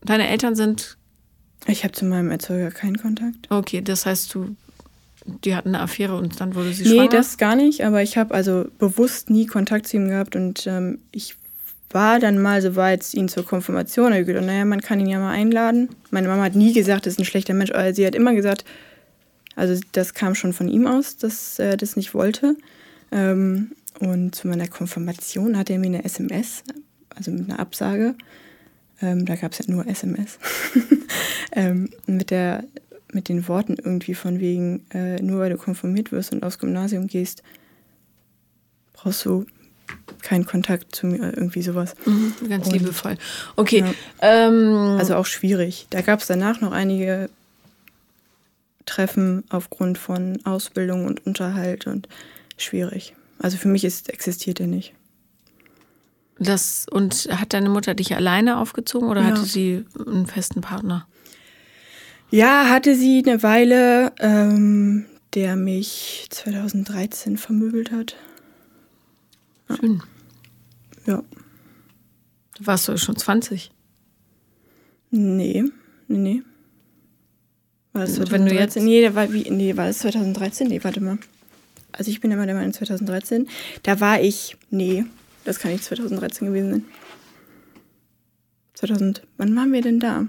Deine 0.02 0.28
Eltern 0.28 0.54
sind. 0.54 0.96
Ich 1.66 1.82
habe 1.82 1.92
zu 1.92 2.04
meinem 2.04 2.30
Erzeuger 2.30 2.70
keinen 2.70 2.98
Kontakt. 2.98 3.50
Okay, 3.50 3.80
das 3.80 4.06
heißt, 4.06 4.32
du 4.34 4.54
die 5.44 5.54
hatten 5.54 5.74
eine 5.74 5.80
Affäre 5.80 6.16
und 6.16 6.40
dann 6.40 6.54
wurde 6.54 6.72
sie 6.72 6.84
nee, 6.84 6.88
schwanger? 6.90 7.02
Nee, 7.02 7.08
das 7.08 7.38
gar 7.38 7.56
nicht, 7.56 7.84
aber 7.84 8.02
ich 8.02 8.16
habe 8.16 8.34
also 8.34 8.66
bewusst 8.78 9.30
nie 9.30 9.46
Kontakt 9.46 9.86
zu 9.86 9.96
ihm 9.96 10.08
gehabt 10.08 10.36
und 10.36 10.66
ähm, 10.66 10.98
ich 11.12 11.36
war 11.90 12.18
dann 12.18 12.40
mal 12.40 12.60
so 12.60 12.76
weit, 12.76 13.14
ihn 13.14 13.28
zur 13.28 13.44
Konfirmation. 13.44 14.12
Ich 14.12 14.26
gedacht, 14.26 14.44
naja, 14.44 14.64
man 14.64 14.80
kann 14.80 15.00
ihn 15.00 15.08
ja 15.08 15.18
mal 15.18 15.32
einladen. 15.32 15.88
Meine 16.10 16.28
Mama 16.28 16.42
hat 16.42 16.54
nie 16.54 16.72
gesagt, 16.72 17.06
das 17.06 17.14
ist 17.14 17.18
ein 17.18 17.24
schlechter 17.24 17.54
Mensch, 17.54 17.70
aber 17.70 17.94
sie 17.94 18.06
hat 18.06 18.14
immer 18.14 18.34
gesagt, 18.34 18.64
also 19.58 19.80
das 19.92 20.14
kam 20.14 20.34
schon 20.34 20.52
von 20.52 20.68
ihm 20.68 20.86
aus, 20.86 21.16
dass 21.16 21.58
er 21.58 21.76
das 21.76 21.96
nicht 21.96 22.14
wollte. 22.14 22.56
Ähm, 23.10 23.72
und 24.00 24.34
zu 24.34 24.46
meiner 24.46 24.68
Konfirmation 24.68 25.58
hat 25.58 25.70
er 25.70 25.78
mir 25.78 25.86
eine 25.86 26.04
SMS, 26.04 26.62
also 27.14 27.30
mit 27.32 27.50
einer 27.50 27.58
Absage, 27.58 28.14
ähm, 29.02 29.26
da 29.26 29.36
gab 29.36 29.52
es 29.52 29.58
ja 29.58 29.64
nur 29.68 29.86
SMS, 29.86 30.38
ähm, 31.52 31.90
mit 32.06 32.30
der 32.30 32.64
mit 33.12 33.30
den 33.30 33.48
Worten 33.48 33.76
irgendwie 33.82 34.14
von 34.14 34.38
wegen, 34.38 34.84
äh, 34.90 35.20
nur 35.22 35.40
weil 35.40 35.50
du 35.50 35.56
konformiert 35.56 36.12
wirst 36.12 36.32
und 36.32 36.42
aufs 36.42 36.58
Gymnasium 36.58 37.06
gehst, 37.06 37.42
brauchst 38.92 39.24
du 39.24 39.46
keinen 40.22 40.44
Kontakt 40.44 40.94
zu 40.94 41.06
mir, 41.06 41.32
irgendwie 41.34 41.62
sowas. 41.62 41.94
Mhm, 42.04 42.34
ganz 42.50 42.66
und, 42.66 42.74
liebevoll. 42.74 43.16
Okay. 43.56 43.78
Ja, 43.80 43.94
ähm, 44.20 44.98
also 44.98 45.16
auch 45.16 45.24
schwierig. 45.24 45.86
Da 45.88 46.02
gab 46.02 46.20
es 46.20 46.26
danach 46.26 46.60
noch 46.60 46.72
einige 46.72 47.30
Treffen 48.88 49.44
aufgrund 49.50 49.98
von 49.98 50.44
Ausbildung 50.44 51.06
und 51.06 51.24
Unterhalt 51.26 51.86
und 51.86 52.08
schwierig. 52.56 53.14
Also 53.38 53.56
für 53.56 53.68
mich 53.68 53.84
ist, 53.84 54.10
existiert 54.10 54.60
er 54.60 54.66
nicht. 54.66 54.94
Das, 56.40 56.86
und 56.90 57.28
hat 57.30 57.52
deine 57.52 57.68
Mutter 57.68 57.94
dich 57.94 58.14
alleine 58.14 58.58
aufgezogen 58.58 59.08
oder 59.08 59.22
ja. 59.22 59.26
hatte 59.28 59.44
sie 59.44 59.84
einen 59.98 60.26
festen 60.26 60.60
Partner? 60.60 61.06
Ja, 62.30 62.68
hatte 62.68 62.94
sie 62.94 63.22
eine 63.26 63.42
Weile, 63.42 64.12
ähm, 64.20 65.06
der 65.34 65.56
mich 65.56 66.26
2013 66.30 67.36
vermöbelt 67.36 67.90
hat. 67.90 68.16
Schön. 69.80 70.02
Ja. 71.06 71.22
Warst 72.60 72.88
du 72.88 72.96
schon 72.98 73.16
20? 73.16 73.70
Nee, 75.10 75.64
nee, 76.06 76.18
nee. 76.18 76.42
War 77.92 78.02
das 78.02 78.14
2013? 78.14 78.32
Wenn 78.32 78.46
du 78.46 78.60
jetzt, 78.60 78.76
nee, 78.76 79.02
da 79.02 79.14
war, 79.14 79.32
wie, 79.32 79.50
nee, 79.50 79.76
war 79.76 79.86
das 79.86 79.98
2013? 80.00 80.68
Nee, 80.68 80.82
warte 80.82 81.00
mal. 81.00 81.18
Also 81.92 82.10
ich 82.10 82.20
bin 82.20 82.30
immer 82.30 82.46
der 82.46 82.54
Meinung 82.54 82.72
2013. 82.72 83.48
Da 83.82 84.00
war 84.00 84.20
ich, 84.20 84.56
nee, 84.70 85.04
das 85.44 85.58
kann 85.58 85.72
nicht 85.72 85.84
2013 85.84 86.48
gewesen 86.48 86.70
sein. 86.70 86.84
2000, 88.74 89.22
wann 89.36 89.56
waren 89.56 89.72
wir 89.72 89.82
denn 89.82 89.98
da? 89.98 90.28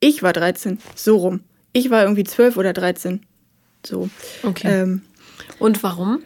Ich 0.00 0.22
war 0.22 0.32
13, 0.32 0.78
so 0.94 1.16
rum. 1.16 1.40
Ich 1.72 1.90
war 1.90 2.02
irgendwie 2.02 2.24
12 2.24 2.56
oder 2.56 2.72
13. 2.72 3.26
So. 3.84 4.08
Okay. 4.42 4.82
Ähm, 4.82 5.02
und 5.58 5.82
warum? 5.82 6.22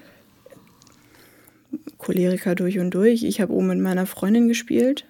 Choleriker 1.97 2.55
durch 2.55 2.79
und 2.79 2.91
durch. 2.91 3.23
Ich 3.23 3.41
habe 3.41 3.53
oben 3.53 3.69
mit 3.69 3.79
meiner 3.79 4.05
Freundin 4.05 4.49
gespielt 4.49 5.07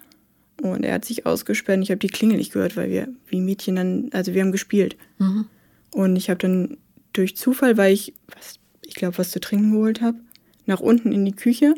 und 0.60 0.84
er 0.84 0.94
hat 0.94 1.04
sich 1.04 1.26
ausgesperrt. 1.26 1.78
Und 1.78 1.82
ich 1.82 1.90
habe 1.90 1.98
die 1.98 2.08
Klingel 2.08 2.36
nicht 2.36 2.52
gehört, 2.52 2.76
weil 2.76 2.90
wir 2.90 3.08
wie 3.28 3.40
Mädchen 3.40 3.76
dann, 3.76 4.10
also 4.12 4.34
wir 4.34 4.42
haben 4.42 4.52
gespielt. 4.52 4.96
Mhm. 5.18 5.46
Und 5.92 6.16
ich 6.16 6.30
habe 6.30 6.38
dann 6.38 6.78
durch 7.12 7.36
Zufall, 7.36 7.76
weil 7.76 7.92
ich, 7.92 8.14
was, 8.34 8.58
ich 8.82 8.94
glaube, 8.94 9.18
was 9.18 9.30
zu 9.30 9.40
trinken 9.40 9.72
geholt 9.72 10.00
habe, 10.00 10.18
nach 10.66 10.80
unten 10.80 11.12
in 11.12 11.24
die 11.24 11.34
Küche 11.34 11.74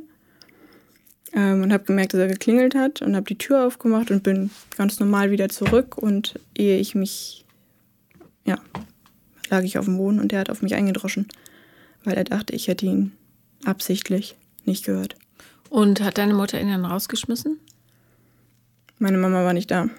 ähm, 1.33 1.63
und 1.63 1.73
habe 1.73 1.85
gemerkt, 1.85 2.15
dass 2.15 2.21
er 2.21 2.29
geklingelt 2.29 2.75
hat 2.75 3.03
und 3.03 3.17
habe 3.17 3.27
die 3.27 3.39
Tür 3.39 3.67
aufgemacht 3.67 4.11
und 4.11 4.23
bin 4.23 4.51
ganz 4.77 5.01
normal 5.01 5.31
wieder 5.31 5.49
zurück. 5.49 5.99
Und 5.99 6.39
ehe 6.57 6.79
ich 6.79 6.95
mich, 6.95 7.45
ja, 8.45 8.59
lag 9.51 9.63
ich 9.63 9.79
auf 9.79 9.87
dem 9.87 9.97
Boden 9.97 10.21
und 10.21 10.33
er 10.33 10.41
hat 10.41 10.51
auf 10.51 10.63
mich 10.63 10.75
eingedroschen, 10.75 11.27
weil 12.05 12.15
er 12.15 12.25
dachte, 12.25 12.55
ich 12.55 12.69
hätte 12.69 12.87
ihn 12.87 13.13
absichtlich 13.65 14.37
nicht 14.65 14.85
gehört. 14.85 15.17
Und 15.71 16.01
hat 16.03 16.19
deine 16.19 16.35
Mutter 16.35 16.61
ihn 16.61 16.69
dann 16.69 16.85
rausgeschmissen? 16.85 17.59
Meine 19.05 19.19
Mama 19.19 19.45
war 19.45 19.53
nicht 19.53 19.71
da. 19.71 19.91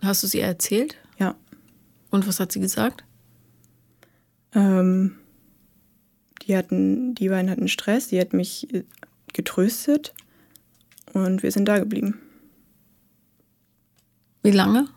Hast 0.00 0.24
du 0.24 0.26
sie 0.26 0.40
erzählt? 0.40 0.96
Ja. 1.20 1.36
Und 2.10 2.26
was 2.26 2.40
hat 2.40 2.50
sie 2.50 2.58
gesagt? 2.58 3.04
Ähm, 4.56 5.18
die 6.42 6.56
hatten, 6.56 7.14
die 7.14 7.28
beiden 7.28 7.48
hatten 7.48 7.68
Stress, 7.68 8.08
die 8.08 8.18
hat 8.20 8.32
mich 8.32 8.66
getröstet 9.32 10.14
und 11.12 11.44
wir 11.44 11.52
sind 11.52 11.66
da 11.66 11.78
geblieben. 11.78 12.20
Wie 14.42 14.50
lange? 14.50 14.88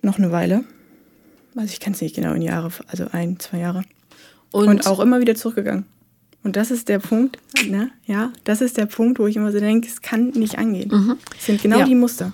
Noch 0.00 0.18
eine 0.18 0.30
Weile. 0.30 0.62
Also 1.56 1.72
ich 1.72 1.80
kann 1.80 1.94
es 1.94 2.00
nicht 2.00 2.14
genau 2.14 2.34
in 2.34 2.42
Jahre, 2.42 2.70
also 2.86 3.08
ein, 3.10 3.40
zwei 3.40 3.58
Jahre. 3.58 3.82
Und, 4.52 4.68
und, 4.68 4.86
auch 4.86 5.00
immer 5.00 5.18
wieder 5.18 5.34
zurückgegangen. 5.34 5.86
Und 6.46 6.54
das 6.54 6.70
ist 6.70 6.88
der 6.88 7.00
Punkt, 7.00 7.40
ne? 7.66 7.90
Ja, 8.06 8.32
das 8.44 8.60
ist 8.60 8.76
der 8.76 8.86
Punkt, 8.86 9.18
wo 9.18 9.26
ich 9.26 9.34
immer 9.34 9.50
so 9.50 9.58
denke, 9.58 9.88
es 9.88 10.00
kann 10.00 10.28
nicht 10.28 10.58
angehen. 10.58 10.90
Mhm. 10.92 11.18
Es 11.36 11.46
sind 11.46 11.60
genau 11.60 11.80
ja. 11.80 11.84
die 11.84 11.96
Muster. 11.96 12.32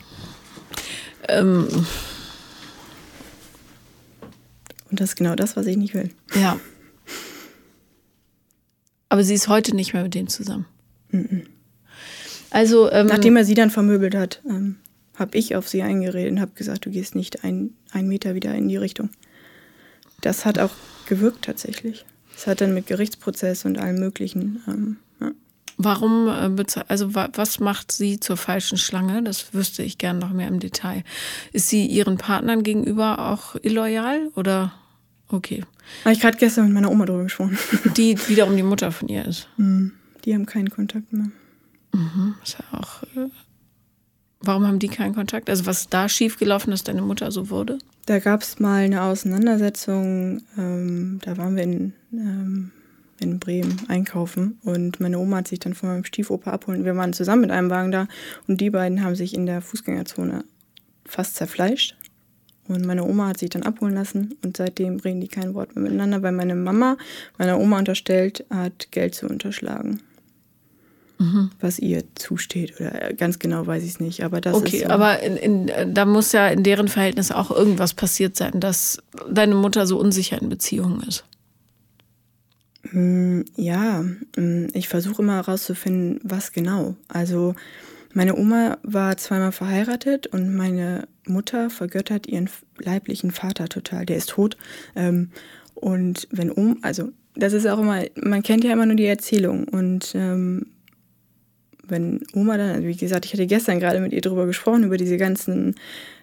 Ähm. 1.29 1.67
Und 4.91 5.01
das 5.01 5.09
ist 5.09 5.17
genau 5.17 5.35
das, 5.35 5.57
was 5.57 5.65
ich 5.65 5.79
nicht 5.79 5.95
will. 5.95 6.11
Ja. 6.35 6.61
Aber 9.09 9.25
sie 9.25 9.33
ist 9.33 9.49
heute 9.49 9.75
nicht 9.75 9.95
mehr 9.95 10.03
mit 10.03 10.15
dem 10.15 10.29
zusammen. 10.29 10.67
Mhm. 11.11 11.47
Also, 12.51 12.93
ähm, 12.93 13.07
Nachdem 13.07 13.35
er 13.37 13.47
sie 13.47 13.55
dann 13.55 13.71
vermöbelt 13.71 14.15
hat, 14.15 14.43
ähm, 14.47 14.77
habe 15.19 15.39
ich 15.39 15.57
auf 15.57 15.71
sie 15.71 15.81
eingeredet 15.81 16.33
und 16.33 16.41
habe 16.43 16.53
gesagt, 16.55 16.85
du 16.85 16.91
gehst 16.91 17.15
nicht 17.15 17.45
ein, 17.45 17.71
einen 17.93 18.09
Meter 18.09 18.35
wieder 18.35 18.55
in 18.55 18.69
die 18.69 18.77
Richtung. 18.77 19.09
Das 20.21 20.45
hat 20.45 20.59
auch 20.59 20.73
gewirkt 21.07 21.47
tatsächlich. 21.47 22.05
Es 22.43 22.49
hat 22.49 22.61
dann 22.61 22.75
mit 22.75 22.89
Gerichtsprozess 22.89 23.65
und 23.67 23.79
allem 23.79 24.01
Möglichen. 24.01 24.61
Ähm, 24.67 24.97
ja. 25.21 25.31
Warum, 25.77 26.27
äh, 26.27 26.65
also 26.89 27.15
was 27.15 27.61
macht 27.61 27.93
sie 27.93 28.19
zur 28.19 28.37
falschen 28.37 28.79
Schlange? 28.79 29.23
Das 29.23 29.55
wüsste 29.55 29.85
ich 29.85 29.97
gern 29.97 30.19
noch 30.19 30.33
mehr 30.33 30.49
im 30.49 30.59
Detail. 30.59 31.05
Ist 31.53 31.69
sie 31.69 31.87
ihren 31.87 32.19
Partnern 32.19 32.65
gegenüber 32.65 33.31
auch 33.31 33.55
illoyal 33.63 34.33
oder 34.35 34.73
okay? 35.29 35.63
Habe 36.05 36.15
ich 36.15 36.21
gerade 36.21 36.37
gestern 36.37 36.65
mit 36.65 36.75
meiner 36.75 36.91
Oma 36.91 37.05
drüber 37.05 37.23
gesprochen. 37.23 37.57
Die 37.97 38.19
wiederum 38.27 38.57
die 38.57 38.65
Mutter 38.65 38.91
von 38.91 39.07
ihr 39.07 39.25
ist. 39.25 39.47
Mhm. 39.57 39.93
Die 40.25 40.35
haben 40.35 40.45
keinen 40.47 40.71
Kontakt 40.71 41.13
mehr. 41.13 41.31
Mhm. 41.93 42.35
Ist 42.43 42.59
ja 42.59 42.77
auch. 42.77 43.05
Warum 44.45 44.67
haben 44.67 44.79
die 44.81 44.89
keinen 44.89 45.15
Kontakt? 45.15 45.49
Also 45.49 45.67
was 45.67 45.89
da 45.89 46.09
schiefgelaufen, 46.09 46.73
dass 46.73 46.83
deine 46.83 47.03
Mutter 47.03 47.31
so 47.31 47.49
wurde? 47.49 47.79
Da 48.07 48.19
gab 48.19 48.43
es 48.43 48.59
mal 48.59 48.85
eine 48.85 49.03
Auseinandersetzung. 49.03 50.43
Ähm, 50.59 51.21
da 51.23 51.37
waren 51.37 51.55
wir 51.55 51.63
in, 51.63 51.93
ähm, 52.13 52.73
in 53.21 53.39
Bremen 53.39 53.81
einkaufen 53.89 54.59
und 54.65 54.99
meine 54.99 55.19
Oma 55.19 55.39
hat 55.39 55.49
sich 55.49 55.61
dann 55.61 55.75
von 55.75 55.91
meinem 55.91 56.05
Stiefoper 56.05 56.53
abholen. 56.53 56.85
Wir 56.85 56.97
waren 56.97 57.13
zusammen 57.13 57.43
mit 57.43 57.51
einem 57.53 57.71
Wagen 57.71 57.93
da 57.93 58.09
und 58.49 58.61
die 58.61 58.71
beiden 58.71 59.05
haben 59.05 59.15
sich 59.15 59.35
in 59.35 59.47
der 59.47 59.63
Fußgängerzone 59.63 60.45
fast 61.07 61.37
zerfleischt. 61.37 61.97
Und 62.69 62.85
meine 62.85 63.05
Oma 63.05 63.29
hat 63.29 63.39
sich 63.39 63.51
dann 63.51 63.65
abholen 63.65 63.95
lassen 63.95 64.37
und 64.45 64.57
seitdem 64.57 64.99
reden 64.99 65.21
die 65.21 65.29
kein 65.29 65.55
Wort 65.55 65.75
mehr 65.75 65.83
miteinander, 65.85 66.23
weil 66.23 66.33
meine 66.33 66.55
Mama 66.55 66.97
meiner 67.39 67.59
Oma 67.59 67.79
unterstellt 67.79 68.45
hat, 68.51 68.91
Geld 68.91 69.15
zu 69.15 69.27
unterschlagen. 69.27 70.01
Mhm. 71.23 71.51
Was 71.61 71.79
ihr 71.79 72.03
zusteht. 72.17 72.81
Oder 72.81 73.13
ganz 73.13 73.39
genau 73.39 73.67
weiß 73.67 73.85
ich 73.85 73.91
es 73.91 74.01
nicht. 74.01 74.25
Aber 74.25 74.41
das 74.41 74.55
okay, 74.55 74.67
ist. 74.67 74.75
Okay, 74.75 74.85
so. 74.87 74.91
aber 74.91 75.21
in, 75.21 75.37
in, 75.69 75.95
da 75.95 76.05
muss 76.05 76.33
ja 76.33 76.49
in 76.49 76.65
deren 76.65 76.89
Verhältnis 76.89 77.31
auch 77.31 77.51
irgendwas 77.51 77.95
passiert 77.95 78.37
sein, 78.37 78.59
dass 78.59 78.99
deine 79.31 79.55
Mutter 79.55 79.87
so 79.87 79.99
unsicher 79.99 80.41
in 80.41 80.49
Beziehungen 80.49 81.01
ist. 81.07 81.25
Hm, 82.91 83.45
ja, 83.57 84.05
hm, 84.37 84.69
ich 84.73 84.89
versuche 84.89 85.23
immer 85.23 85.37
herauszufinden, 85.37 86.19
was 86.25 86.53
genau. 86.53 86.97
Also 87.07 87.55
meine 88.13 88.37
Oma 88.37 88.79
war 88.83 89.17
zweimal 89.17 89.53
verheiratet 89.53 90.27
und 90.27 90.55
meine 90.55 91.07
Mutter 91.27 91.71
vergöttert 91.71 92.27
ihren 92.27 92.51
leiblichen 92.79 93.31
Vater 93.31 93.69
total. 93.69 94.07
Der 94.07 94.17
ist 94.17 94.31
tot. 94.31 94.57
Ähm, 94.97 95.31
und 95.75 96.27
wenn 96.33 96.51
um, 96.51 96.79
also 96.83 97.11
das 97.35 97.53
ist 97.53 97.67
auch 97.67 97.79
immer, 97.79 98.03
man 98.17 98.43
kennt 98.43 98.65
ja 98.65 98.73
immer 98.73 98.87
nur 98.87 98.97
die 98.97 99.07
Erzählung. 99.07 99.65
Und 99.69 100.13
ähm, 100.15 100.67
wenn 101.87 102.21
Oma 102.33 102.57
dann, 102.57 102.85
wie 102.85 102.97
gesagt, 102.97 103.25
ich 103.25 103.33
hatte 103.33 103.47
gestern 103.47 103.81
gerade 103.81 104.01
mit 104.01 104.13
ihr 104.13 104.21
darüber 104.21 104.47
gesprochen, 104.47 104.85
über 104.85 104.97
diese 104.97 105.17
ganzen 105.17 105.75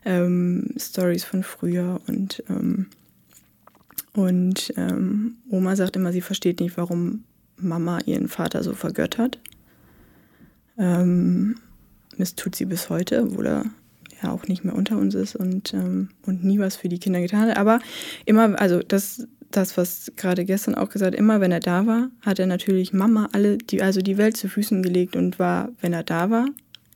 ähm, 0.06 0.74
Stories 0.78 1.24
von 1.24 1.44
früher 1.44 2.00
und 2.08 2.44
ähm, 2.50 2.88
und 4.14 4.74
ähm, 4.76 5.36
Oma 5.50 5.76
sagt 5.76 5.96
immer, 5.96 6.12
sie 6.12 6.22
versteht 6.22 6.60
nicht, 6.60 6.78
warum 6.78 7.24
Mama 7.58 8.00
ihren 8.06 8.28
Vater 8.28 8.64
so 8.64 8.74
vergöttert. 8.74 9.40
Ähm, 10.78 11.56
das 12.18 12.36
tut 12.36 12.56
sie 12.56 12.66
bis 12.66 12.90
heute, 12.90 13.24
obwohl 13.24 13.48
er 13.48 13.66
ja 14.22 14.32
auch 14.32 14.48
nicht 14.48 14.66
mehr 14.66 14.76
unter 14.76 14.98
uns 14.98 15.16
ist 15.16 15.36
und, 15.36 15.74
ähm, 15.74 16.10
und 16.26 16.44
nie 16.44 16.60
was 16.60 16.76
für 16.76 16.90
die 16.90 17.00
Kinder 17.00 17.22
getan 17.22 17.50
hat. 17.50 17.58
Aber 17.58 17.80
immer, 18.26 18.60
also 18.60 18.80
das, 18.80 19.28
das, 19.52 19.78
was 19.78 20.12
gerade 20.16 20.46
gestern 20.46 20.76
auch 20.76 20.90
gesagt, 20.90 21.16
immer 21.16 21.42
wenn 21.42 21.52
er 21.52 21.60
da 21.60 21.88
war, 21.88 22.10
hat 22.22 22.40
er 22.40 22.46
natürlich 22.46 22.94
Mama 22.94 23.30
alle, 23.32 23.58
die, 23.58 23.82
also 23.82 24.02
die 24.02 24.18
Welt 24.18 24.38
zu 24.38 24.48
Füßen 24.48 24.84
gelegt 24.84 25.16
und 25.16 25.40
war, 25.40 25.70
wenn 25.82 25.94
er 25.94 26.04
da 26.04 26.30
war, 26.30 26.46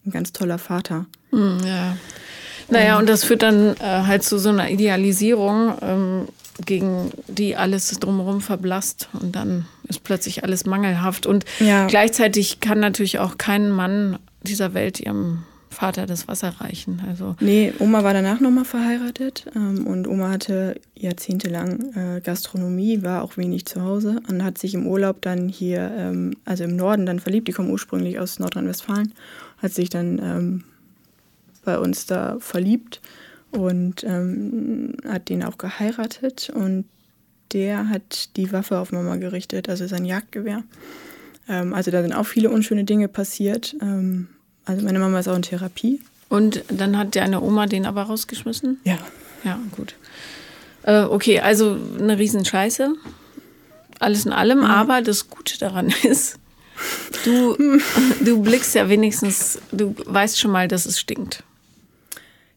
ein 0.06 0.12
ganz 0.12 0.34
toller 0.34 0.58
Vater. 0.58 1.06
Hm, 1.32 1.60
ja. 1.66 1.98
Naja, 2.70 2.98
und 2.98 3.10
das 3.10 3.24
führt 3.24 3.42
dann 3.42 3.76
äh, 3.78 3.80
halt 3.82 4.24
zu 4.24 4.38
so 4.38 4.50
einer 4.50 4.70
Idealisierung, 4.70 5.74
ähm, 5.82 6.28
gegen 6.66 7.12
die 7.28 7.56
alles 7.56 7.88
drumherum 8.00 8.42
verblasst 8.42 9.10
und 9.14 9.36
dann 9.36 9.66
ist 9.88 10.04
plötzlich 10.04 10.44
alles 10.44 10.66
mangelhaft. 10.66 11.26
Und 11.26 11.46
ja. 11.60 11.88
gleichzeitig 11.88 12.60
kann 12.60 12.80
natürlich 12.80 13.20
auch 13.20 13.38
kein 13.38 13.72
Mann 13.72 14.20
dieser 14.44 14.74
Welt 14.74 15.00
ihrem 15.00 15.44
Vater 15.74 16.06
das 16.06 16.28
Wasser 16.28 16.50
reichen. 16.60 17.02
Also 17.08 17.36
nee, 17.40 17.74
Oma 17.80 18.04
war 18.04 18.14
danach 18.14 18.40
nochmal 18.40 18.66
verheiratet 18.66 19.46
ähm, 19.56 19.86
und 19.86 20.08
Oma 20.08 20.30
hatte 20.30 20.80
jahrzehntelang 20.96 21.94
äh, 21.96 22.22
Gastronomie, 22.22 23.04
war 23.04 23.24
auch 23.24 23.38
wenig 23.38 23.66
zu 23.66 23.82
Hause 23.82 24.22
und 24.30 24.44
hat 24.44 24.58
sich 24.58 24.74
im 24.74 24.88
Urlaub 24.88 25.22
dann 25.22 25.50
hier, 25.50 25.92
ähm, 25.96 26.36
also 26.46 26.64
im 26.64 26.76
Norden 26.76 27.06
dann 27.06 27.20
verliebt. 27.20 27.48
Die 27.48 27.52
kommen 27.52 27.70
ursprünglich 27.70 28.20
aus 28.20 28.40
Nordrhein-Westfalen, 28.40 29.14
hat 29.58 29.74
sich 29.74 29.90
dann 29.90 30.20
ähm, 30.24 30.64
bei 31.66 31.78
uns 31.78 32.06
da 32.06 32.38
verliebt 32.40 33.02
und 33.52 34.04
ähm, 34.04 34.96
hat 35.08 35.30
den 35.30 35.44
auch 35.44 35.58
geheiratet 35.58 36.52
und 36.54 36.86
der 37.52 37.90
hat 37.90 38.36
die 38.36 38.52
Waffe 38.52 38.80
auf 38.80 38.92
Mama 38.92 39.16
gerichtet, 39.18 39.70
also 39.70 39.86
sein 39.88 40.06
Jagdgewehr. 40.06 40.64
Ähm, 41.48 41.74
also 41.74 41.92
da 41.92 42.02
sind 42.02 42.14
auch 42.14 42.26
viele 42.26 42.50
unschöne 42.50 42.84
Dinge 42.84 43.08
passiert. 43.08 43.76
Also 44.66 44.84
meine 44.86 45.00
Mama 45.00 45.20
ist 45.20 45.28
auch 45.28 45.36
in 45.36 45.42
Therapie. 45.42 46.02
Und 46.30 46.64
dann 46.70 46.98
hat 46.98 47.16
deine 47.16 47.42
Oma 47.42 47.68
den 47.68 47.86
aber 47.86 48.04
rausgeschmissen? 48.04 48.80
Ja. 48.84 48.98
Ja, 49.44 49.60
gut. 49.76 49.96
Äh, 50.84 51.04
okay, 51.04 51.40
also 51.40 51.78
eine 52.00 52.18
Riesenscheiße. 52.18 52.96
Alles 54.00 54.26
in 54.26 54.34
allem, 54.34 54.60
mhm. 54.60 54.66
aber 54.66 55.02
das 55.02 55.30
Gute 55.30 55.58
daran 55.60 55.94
ist, 56.04 56.40
du, 57.24 57.80
du 58.24 58.42
blickst 58.42 58.74
ja 58.76 58.90
wenigstens, 58.90 59.60
du 59.72 59.96
weißt 60.06 60.40
schon 60.40 60.52
mal, 60.52 60.68
dass 60.68 60.86
es 60.86 61.00
stinkt. 61.00 61.44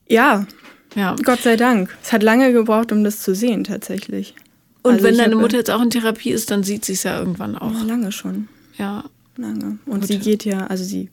Ja, 0.08 0.46
ja. 0.94 1.14
Gott 1.22 1.42
sei 1.42 1.56
Dank. 1.56 1.94
Es 2.02 2.12
hat 2.12 2.22
lange 2.22 2.52
gebraucht, 2.52 2.90
um 2.90 3.04
das 3.04 3.22
zu 3.22 3.34
sehen, 3.34 3.64
tatsächlich. 3.64 4.34
Und 4.82 4.94
also 4.94 5.04
wenn 5.04 5.18
deine 5.18 5.36
Mutter 5.36 5.58
jetzt 5.58 5.70
auch 5.70 5.82
in 5.82 5.90
Therapie 5.90 6.30
ist, 6.30 6.50
dann 6.50 6.62
sieht 6.62 6.84
sie 6.84 6.94
es 6.94 7.02
ja 7.02 7.18
irgendwann 7.18 7.56
auch. 7.56 7.72
Ja, 7.72 7.82
lange 7.82 8.12
schon. 8.12 8.48
Ja. 8.78 9.04
Lange. 9.36 9.78
Und 9.84 10.00
Gut. 10.00 10.06
sie 10.08 10.18
geht 10.18 10.44
ja, 10.46 10.66
also 10.66 10.82
sie, 10.82 11.10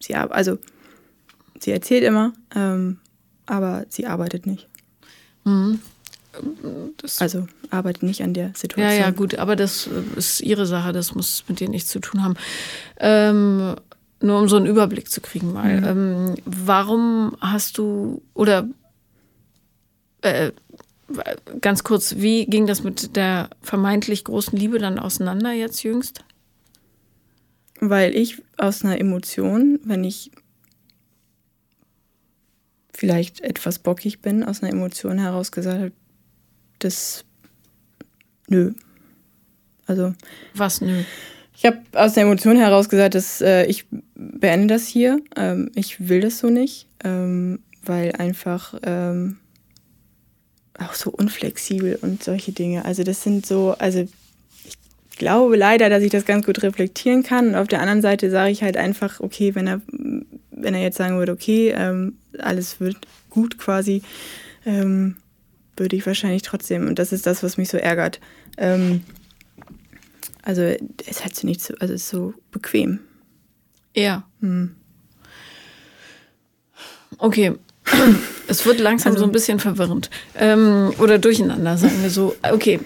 sie, 0.00 0.14
also 0.14 0.58
sie 1.58 1.70
erzählt 1.70 2.04
immer, 2.04 2.32
ähm, 2.54 2.98
aber 3.46 3.86
sie 3.88 4.06
arbeitet 4.06 4.46
nicht. 4.46 4.68
Mhm. 5.44 5.80
Das 6.98 7.20
also 7.20 7.48
arbeitet 7.70 8.04
nicht 8.04 8.22
an 8.22 8.34
der 8.34 8.52
Situation. 8.54 8.86
Ja, 8.86 9.06
ja, 9.06 9.10
gut, 9.10 9.34
aber 9.34 9.56
das 9.56 9.88
ist 10.16 10.40
ihre 10.40 10.64
Sache, 10.64 10.92
das 10.92 11.14
muss 11.14 11.44
mit 11.48 11.58
dir 11.58 11.68
nichts 11.68 11.90
zu 11.90 11.98
tun 11.98 12.22
haben. 12.22 12.34
Ähm, 12.98 13.74
nur 14.20 14.38
um 14.38 14.48
so 14.48 14.56
einen 14.56 14.66
Überblick 14.66 15.10
zu 15.10 15.20
kriegen 15.20 15.52
mal. 15.52 15.80
Mhm. 15.80 15.86
Ähm, 15.86 16.34
warum 16.44 17.36
hast 17.40 17.78
du 17.78 18.22
oder 18.34 18.68
äh, 20.22 20.52
ganz 21.60 21.82
kurz, 21.82 22.16
wie 22.16 22.46
ging 22.46 22.66
das 22.66 22.84
mit 22.84 23.16
der 23.16 23.50
vermeintlich 23.62 24.24
großen 24.24 24.56
Liebe 24.56 24.78
dann 24.78 24.98
auseinander 24.98 25.52
jetzt 25.52 25.82
jüngst? 25.82 26.22
Weil 27.80 28.14
ich 28.14 28.42
aus 28.58 28.84
einer 28.84 29.00
Emotion, 29.00 29.80
wenn 29.84 30.04
ich 30.04 30.30
vielleicht 32.92 33.40
etwas 33.40 33.78
bockig 33.78 34.20
bin, 34.20 34.44
aus 34.44 34.62
einer 34.62 34.72
Emotion 34.72 35.18
heraus 35.18 35.52
gesagt 35.52 35.78
habe, 35.78 35.92
das 36.78 37.24
nö. 38.48 38.72
Also. 39.86 40.14
Was 40.54 40.80
nö? 40.82 41.02
Ich 41.56 41.64
habe 41.64 41.78
aus 41.92 42.14
der 42.14 42.24
Emotion 42.24 42.56
heraus 42.56 42.88
gesagt, 42.88 43.14
dass 43.14 43.40
äh, 43.40 43.64
ich 43.66 43.86
beende 44.14 44.74
das 44.74 44.86
hier. 44.86 45.20
Ähm, 45.36 45.70
ich 45.74 46.08
will 46.08 46.20
das 46.20 46.38
so 46.38 46.48
nicht, 46.48 46.86
ähm, 47.04 47.60
weil 47.82 48.12
einfach 48.12 48.74
ähm, 48.82 49.38
auch 50.78 50.94
so 50.94 51.10
unflexibel 51.10 51.98
und 52.00 52.22
solche 52.22 52.52
Dinge. 52.52 52.84
Also 52.84 53.02
das 53.02 53.22
sind 53.22 53.44
so, 53.44 53.74
also 53.78 54.06
glaube 55.20 55.56
leider, 55.56 55.90
dass 55.90 56.02
ich 56.02 56.10
das 56.10 56.24
ganz 56.24 56.46
gut 56.46 56.62
reflektieren 56.62 57.22
kann. 57.22 57.48
Und 57.48 57.54
auf 57.54 57.68
der 57.68 57.80
anderen 57.80 58.02
Seite 58.02 58.30
sage 58.30 58.50
ich 58.50 58.62
halt 58.62 58.76
einfach, 58.76 59.20
okay, 59.20 59.54
wenn 59.54 59.66
er, 59.68 59.80
wenn 60.50 60.74
er 60.74 60.82
jetzt 60.82 60.96
sagen 60.96 61.18
würde, 61.18 61.32
okay, 61.32 61.72
ähm, 61.76 62.18
alles 62.38 62.80
wird 62.80 62.96
gut 63.28 63.58
quasi, 63.58 64.02
ähm, 64.64 65.16
würde 65.76 65.94
ich 65.94 66.06
wahrscheinlich 66.06 66.42
trotzdem, 66.42 66.88
und 66.88 66.98
das 66.98 67.12
ist 67.12 67.26
das, 67.26 67.42
was 67.42 67.58
mich 67.58 67.68
so 67.68 67.76
ärgert. 67.76 68.18
Ähm, 68.56 69.02
also 70.42 70.62
es 70.62 71.24
hat 71.24 71.36
so 71.36 71.46
nicht 71.46 71.60
so, 71.60 71.74
also 71.78 71.94
es 71.94 72.02
ist 72.02 72.08
so 72.08 72.34
bequem. 72.50 73.00
Ja. 73.94 74.24
Hm. 74.40 74.74
Okay, 77.18 77.52
es 78.48 78.64
wird 78.64 78.80
langsam 78.80 79.12
also, 79.12 79.24
so 79.24 79.28
ein 79.28 79.32
bisschen 79.32 79.58
verwirrend. 79.58 80.08
Ähm, 80.34 80.92
oder 80.98 81.18
durcheinander, 81.18 81.76
sagen 81.76 82.02
wir 82.02 82.10
so. 82.10 82.34
Okay, 82.42 82.80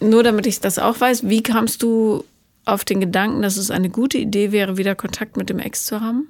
nur 0.00 0.22
damit 0.22 0.46
ich 0.46 0.60
das 0.60 0.78
auch 0.78 1.00
weiß, 1.00 1.28
wie 1.28 1.42
kamst 1.42 1.82
du 1.82 2.24
auf 2.64 2.84
den 2.84 3.00
Gedanken, 3.00 3.42
dass 3.42 3.56
es 3.56 3.70
eine 3.70 3.88
gute 3.88 4.18
Idee 4.18 4.52
wäre, 4.52 4.76
wieder 4.76 4.94
Kontakt 4.94 5.36
mit 5.36 5.48
dem 5.50 5.58
Ex 5.58 5.86
zu 5.86 6.00
haben? 6.00 6.28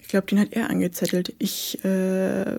Ich 0.00 0.08
glaube, 0.08 0.26
den 0.26 0.38
hat 0.40 0.52
er 0.52 0.70
angezettelt. 0.70 1.34
Ich. 1.38 1.84
Äh, 1.84 2.58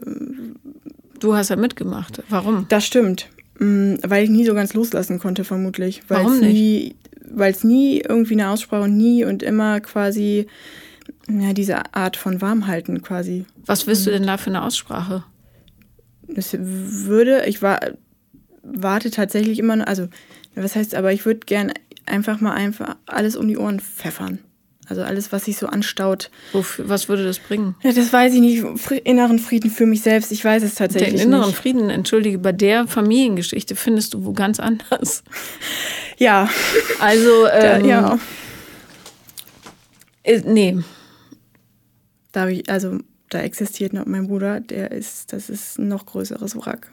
du 1.19 1.35
hast 1.35 1.49
ja 1.49 1.55
mitgemacht. 1.55 2.21
Warum? 2.29 2.65
Das 2.69 2.85
stimmt. 2.85 3.27
Mm, 3.59 3.95
weil 4.03 4.23
ich 4.23 4.29
nie 4.29 4.45
so 4.45 4.53
ganz 4.53 4.73
loslassen 4.73 5.19
konnte, 5.19 5.43
vermutlich. 5.43 6.03
Warum 6.07 6.39
nicht? 6.39 6.95
Weil 7.31 7.51
es 7.51 7.63
nie 7.63 7.99
irgendwie 7.99 8.33
eine 8.33 8.49
Aussprache 8.49 8.83
und 8.83 8.97
nie 8.97 9.23
und 9.23 9.43
immer 9.43 9.79
quasi 9.81 10.47
ja, 11.29 11.53
diese 11.53 11.93
Art 11.93 12.17
von 12.17 12.41
Warmhalten 12.41 13.01
quasi. 13.01 13.45
Was 13.65 13.87
willst 13.87 14.05
du 14.07 14.11
denn 14.11 14.25
da 14.25 14.37
für 14.37 14.49
eine 14.49 14.63
Aussprache? 14.63 15.23
Das 16.27 16.55
würde, 16.59 17.45
ich 17.45 17.61
war, 17.61 17.79
warte 18.63 19.11
tatsächlich 19.11 19.59
immer, 19.59 19.87
also, 19.87 20.07
was 20.55 20.75
heißt, 20.75 20.95
aber 20.95 21.13
ich 21.13 21.25
würde 21.25 21.41
gern 21.45 21.71
einfach 22.05 22.41
mal 22.41 22.53
einfach 22.53 22.95
alles 23.05 23.35
um 23.35 23.47
die 23.47 23.57
Ohren 23.57 23.79
pfeffern. 23.79 24.39
Also 24.87 25.03
alles, 25.03 25.31
was 25.31 25.45
sich 25.45 25.57
so 25.57 25.67
anstaut. 25.67 26.31
Wofür, 26.51 26.89
was 26.89 27.09
würde 27.09 27.23
das 27.23 27.37
bringen? 27.37 27.75
Ja, 27.83 27.91
das 27.91 28.11
weiß 28.11 28.33
ich 28.33 28.39
nicht. 28.39 28.63
Inneren 29.03 29.37
Frieden 29.37 29.69
für 29.69 29.85
mich 29.85 30.01
selbst. 30.01 30.31
Ich 30.31 30.43
weiß 30.43 30.63
es 30.63 30.73
tatsächlich 30.73 31.11
nicht. 31.11 31.23
Den 31.25 31.29
inneren 31.29 31.49
nicht. 31.49 31.59
Frieden, 31.59 31.91
entschuldige, 31.91 32.39
bei 32.39 32.51
der 32.51 32.87
Familiengeschichte 32.87 33.75
findest 33.75 34.15
du 34.15 34.25
wo 34.25 34.33
ganz 34.33 34.59
anders. 34.59 35.23
Ja. 36.17 36.49
Also, 36.99 37.47
ähm, 37.53 37.85
ja. 37.85 38.19
Äh, 40.23 40.41
nee, 40.45 40.77
da 42.31 42.47
ich, 42.47 42.69
also 42.69 42.97
da 43.29 43.39
existiert 43.39 43.93
noch 43.93 44.05
mein 44.05 44.27
Bruder, 44.27 44.59
der 44.59 44.91
ist, 44.91 45.33
das 45.33 45.49
ist 45.49 45.77
ein 45.79 45.87
noch 45.87 46.05
größeres 46.05 46.55
Wrack. 46.55 46.91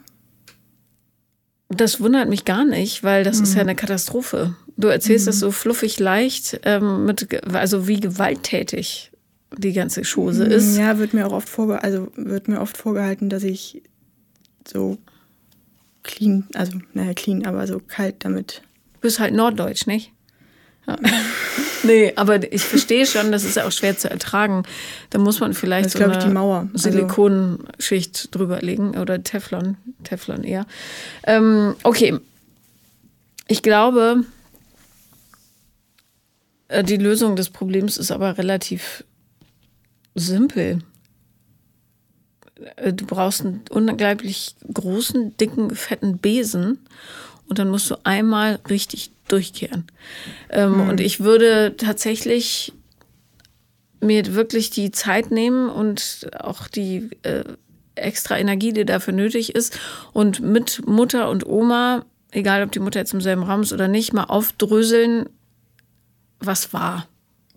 Das 1.69 1.99
wundert 1.99 2.29
mich 2.29 2.45
gar 2.45 2.65
nicht, 2.65 3.03
weil 3.03 3.23
das 3.23 3.37
mhm. 3.37 3.43
ist 3.43 3.53
ja 3.55 3.63
mhm. 3.63 3.69
eine 3.69 3.75
Katastrophe. 3.75 4.55
Du 4.77 4.87
erzählst 4.87 5.25
mhm. 5.25 5.29
das 5.29 5.39
so 5.39 5.51
fluffig 5.51 5.99
leicht, 5.99 6.61
ähm, 6.63 7.05
mit, 7.05 7.43
also 7.53 7.87
wie 7.87 7.99
gewalttätig 7.99 9.11
die 9.55 9.73
ganze 9.73 10.03
Chose 10.03 10.45
mhm. 10.45 10.51
ist. 10.51 10.77
Ja, 10.77 10.97
wird 10.97 11.13
mir 11.13 11.27
auch 11.27 11.33
oft 11.33 11.49
vorge 11.49 11.83
also 11.83 12.07
wird 12.15 12.47
mir 12.47 12.61
oft 12.61 12.77
vorgehalten, 12.77 13.29
dass 13.29 13.43
ich 13.43 13.81
so 14.67 14.97
clean, 16.03 16.47
also 16.53 16.79
naja, 16.93 17.13
clean, 17.13 17.45
aber 17.45 17.67
so 17.67 17.81
kalt 17.85 18.15
damit. 18.19 18.61
Du 18.93 19.01
bist 19.01 19.19
halt 19.19 19.33
norddeutsch, 19.33 19.87
nicht? 19.87 20.13
Ja. 20.87 20.97
nee, 21.83 22.13
aber 22.15 22.51
ich 22.51 22.61
verstehe 22.61 23.05
schon, 23.05 23.31
das 23.31 23.43
ist 23.43 23.57
ja 23.57 23.65
auch 23.65 23.71
schwer 23.71 23.97
zu 23.97 24.09
ertragen. 24.09 24.63
Da 25.09 25.19
muss 25.19 25.39
man 25.39 25.53
vielleicht 25.53 25.87
das 25.87 25.95
ist, 25.95 25.99
so 25.99 26.05
eine 26.05 26.17
ich, 26.17 26.23
die 26.23 26.29
Mauer. 26.29 26.67
Also 26.73 26.89
Silikonschicht 26.89 28.33
drüber 28.33 28.61
legen 28.61 28.97
oder 28.97 29.21
Teflon, 29.21 29.77
Teflon 30.03 30.43
eher. 30.43 30.65
Ähm, 31.23 31.75
okay, 31.83 32.19
ich 33.47 33.61
glaube, 33.61 34.23
äh, 36.67 36.83
die 36.83 36.97
Lösung 36.97 37.35
des 37.35 37.49
Problems 37.49 37.97
ist 37.97 38.11
aber 38.11 38.37
relativ 38.37 39.03
simpel. 40.15 40.79
Äh, 42.77 42.93
du 42.93 43.05
brauchst 43.05 43.41
einen 43.41 43.61
unglaublich 43.69 44.55
großen, 44.73 45.35
dicken, 45.37 45.75
fetten 45.75 46.17
Besen 46.17 46.79
und 47.47 47.59
dann 47.59 47.69
musst 47.69 47.89
du 47.89 47.95
einmal 48.03 48.59
richtig 48.69 49.11
durchkehren. 49.27 49.85
Ähm, 50.49 50.83
mhm. 50.83 50.89
Und 50.89 51.01
ich 51.01 51.19
würde 51.19 51.75
tatsächlich 51.77 52.73
mir 53.99 54.35
wirklich 54.35 54.69
die 54.69 54.91
Zeit 54.91 55.31
nehmen 55.31 55.69
und 55.69 56.29
auch 56.39 56.67
die 56.67 57.09
äh, 57.23 57.43
extra 57.95 58.37
Energie, 58.37 58.73
die 58.73 58.85
dafür 58.85 59.13
nötig 59.13 59.55
ist 59.55 59.79
und 60.13 60.39
mit 60.39 60.85
Mutter 60.87 61.29
und 61.29 61.47
Oma, 61.47 62.05
egal 62.31 62.63
ob 62.63 62.71
die 62.71 62.79
Mutter 62.79 62.99
jetzt 62.99 63.13
im 63.13 63.21
selben 63.21 63.43
Raum 63.43 63.61
ist 63.61 63.73
oder 63.73 63.87
nicht, 63.87 64.13
mal 64.13 64.25
aufdröseln, 64.25 65.27
was 66.39 66.73
war. 66.73 67.07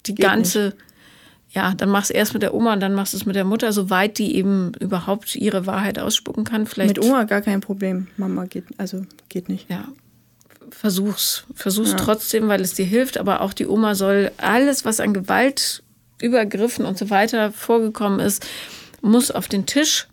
Die 0.06 0.14
Geht 0.14 0.24
ganze 0.24 0.66
nicht 0.66 0.76
ja, 1.52 1.74
dann 1.74 1.88
machst 1.88 2.10
du 2.10 2.14
erst 2.14 2.32
mit 2.32 2.42
der 2.42 2.54
Oma 2.54 2.74
und 2.74 2.80
dann 2.80 2.94
machst 2.94 3.12
du 3.12 3.16
es 3.16 3.26
mit 3.26 3.34
der 3.34 3.44
Mutter, 3.44 3.72
soweit 3.72 4.18
die 4.18 4.36
eben 4.36 4.72
überhaupt 4.78 5.34
ihre 5.34 5.66
Wahrheit 5.66 5.98
ausspucken 5.98 6.44
kann. 6.44 6.66
Vielleicht 6.66 6.96
mit 6.96 7.04
Oma 7.04 7.24
gar 7.24 7.42
kein 7.42 7.60
Problem. 7.60 8.06
Mama 8.16 8.44
geht, 8.44 8.64
also 8.78 9.04
geht 9.28 9.48
nicht. 9.48 9.68
Ja. 9.68 9.88
Versuch's. 10.70 11.44
Versuch's 11.54 11.92
ja. 11.92 11.96
trotzdem, 11.96 12.48
weil 12.48 12.60
es 12.60 12.74
dir 12.74 12.84
hilft, 12.84 13.18
aber 13.18 13.40
auch 13.40 13.52
die 13.52 13.66
Oma 13.66 13.94
soll 13.94 14.30
alles, 14.36 14.84
was 14.84 15.00
an 15.00 15.14
Gewalt, 15.14 15.82
Übergriffen 16.20 16.84
und 16.84 16.98
so 16.98 17.10
weiter 17.10 17.52
vorgekommen 17.52 18.20
ist, 18.20 18.46
muss 19.00 19.30
auf 19.30 19.48
den 19.48 19.66
Tisch, 19.66 20.06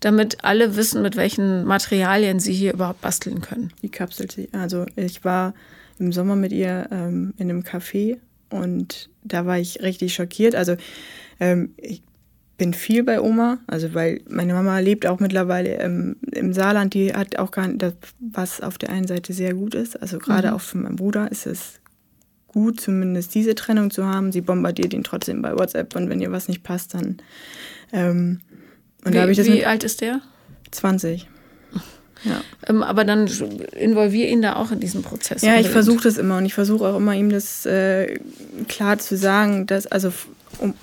damit 0.00 0.44
alle 0.44 0.76
wissen, 0.76 1.02
mit 1.02 1.16
welchen 1.16 1.64
Materialien 1.64 2.40
sie 2.40 2.52
hier 2.52 2.74
überhaupt 2.74 3.00
basteln 3.00 3.40
können. 3.40 3.72
Die 3.82 3.88
kapselt 3.88 4.32
sie. 4.32 4.48
Also 4.52 4.86
ich 4.96 5.24
war 5.24 5.54
im 5.98 6.12
Sommer 6.12 6.36
mit 6.36 6.52
ihr 6.52 6.88
ähm, 6.90 7.34
in 7.38 7.48
einem 7.48 7.62
Café 7.62 8.18
und 8.50 9.08
da 9.22 9.46
war 9.46 9.58
ich 9.58 9.82
richtig 9.82 10.14
schockiert. 10.14 10.54
Also 10.54 10.76
ähm, 11.40 11.74
ich 11.76 12.02
bin 12.56 12.72
viel 12.72 13.02
bei 13.02 13.20
Oma, 13.20 13.58
also 13.66 13.94
weil 13.94 14.20
meine 14.28 14.54
Mama 14.54 14.78
lebt 14.78 15.06
auch 15.06 15.18
mittlerweile 15.18 15.78
ähm, 15.80 16.16
im 16.32 16.52
Saarland, 16.52 16.94
die 16.94 17.12
hat 17.12 17.36
auch 17.38 17.50
gar 17.50 17.66
nicht, 17.66 17.82
das, 17.82 17.94
was 18.20 18.60
auf 18.60 18.78
der 18.78 18.90
einen 18.90 19.06
Seite 19.06 19.32
sehr 19.32 19.54
gut 19.54 19.74
ist. 19.74 20.00
Also 20.00 20.18
gerade 20.18 20.48
mhm. 20.48 20.54
auch 20.54 20.60
für 20.60 20.78
meinen 20.78 20.96
Bruder 20.96 21.30
ist 21.30 21.46
es 21.46 21.80
gut, 22.48 22.80
zumindest 22.80 23.34
diese 23.34 23.54
Trennung 23.56 23.90
zu 23.90 24.06
haben. 24.06 24.30
Sie 24.30 24.40
bombardiert 24.40 24.94
ihn 24.94 25.02
trotzdem 25.02 25.42
bei 25.42 25.52
WhatsApp 25.54 25.94
und 25.96 26.08
wenn 26.08 26.20
ihr 26.20 26.30
was 26.30 26.48
nicht 26.48 26.62
passt, 26.62 26.94
dann. 26.94 27.16
Ähm, 27.92 28.40
und 29.04 29.12
wie, 29.12 29.16
da 29.16 29.28
ich 29.28 29.36
das 29.36 29.46
wie 29.46 29.66
alt 29.66 29.84
ist 29.84 30.00
der? 30.00 30.20
20. 30.70 31.28
Ja. 32.22 32.40
Ähm, 32.66 32.82
aber 32.82 33.04
dann 33.04 33.28
involviere 33.72 34.30
ihn 34.30 34.40
da 34.40 34.56
auch 34.56 34.70
in 34.70 34.80
diesen 34.80 35.02
Prozess. 35.02 35.42
Ja, 35.42 35.60
ich 35.60 35.68
versuche 35.68 36.04
das 36.04 36.16
immer 36.16 36.38
und 36.38 36.46
ich 36.46 36.54
versuche 36.54 36.86
auch 36.86 36.96
immer 36.96 37.12
ihm 37.12 37.28
das 37.28 37.66
äh, 37.66 38.18
klar 38.66 38.98
zu 38.98 39.18
sagen, 39.18 39.66
dass, 39.66 39.86
also, 39.86 40.10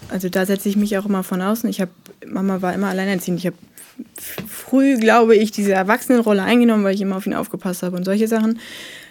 also 0.09 0.29
da 0.29 0.45
setze 0.45 0.69
ich 0.69 0.77
mich 0.77 0.97
auch 0.97 1.05
immer 1.05 1.23
von 1.23 1.41
außen. 1.41 1.69
Ich 1.69 1.81
habe, 1.81 1.91
Mama 2.25 2.61
war 2.61 2.73
immer 2.73 2.87
alleinerziehend. 2.87 3.39
Ich 3.39 3.45
habe 3.45 3.57
früh, 4.47 4.97
glaube 4.97 5.35
ich, 5.35 5.51
diese 5.51 5.73
Erwachsenenrolle 5.73 6.43
eingenommen, 6.43 6.83
weil 6.83 6.95
ich 6.95 7.01
immer 7.01 7.17
auf 7.17 7.27
ihn 7.27 7.33
aufgepasst 7.33 7.83
habe 7.83 7.95
und 7.95 8.05
solche 8.05 8.27
Sachen. 8.27 8.59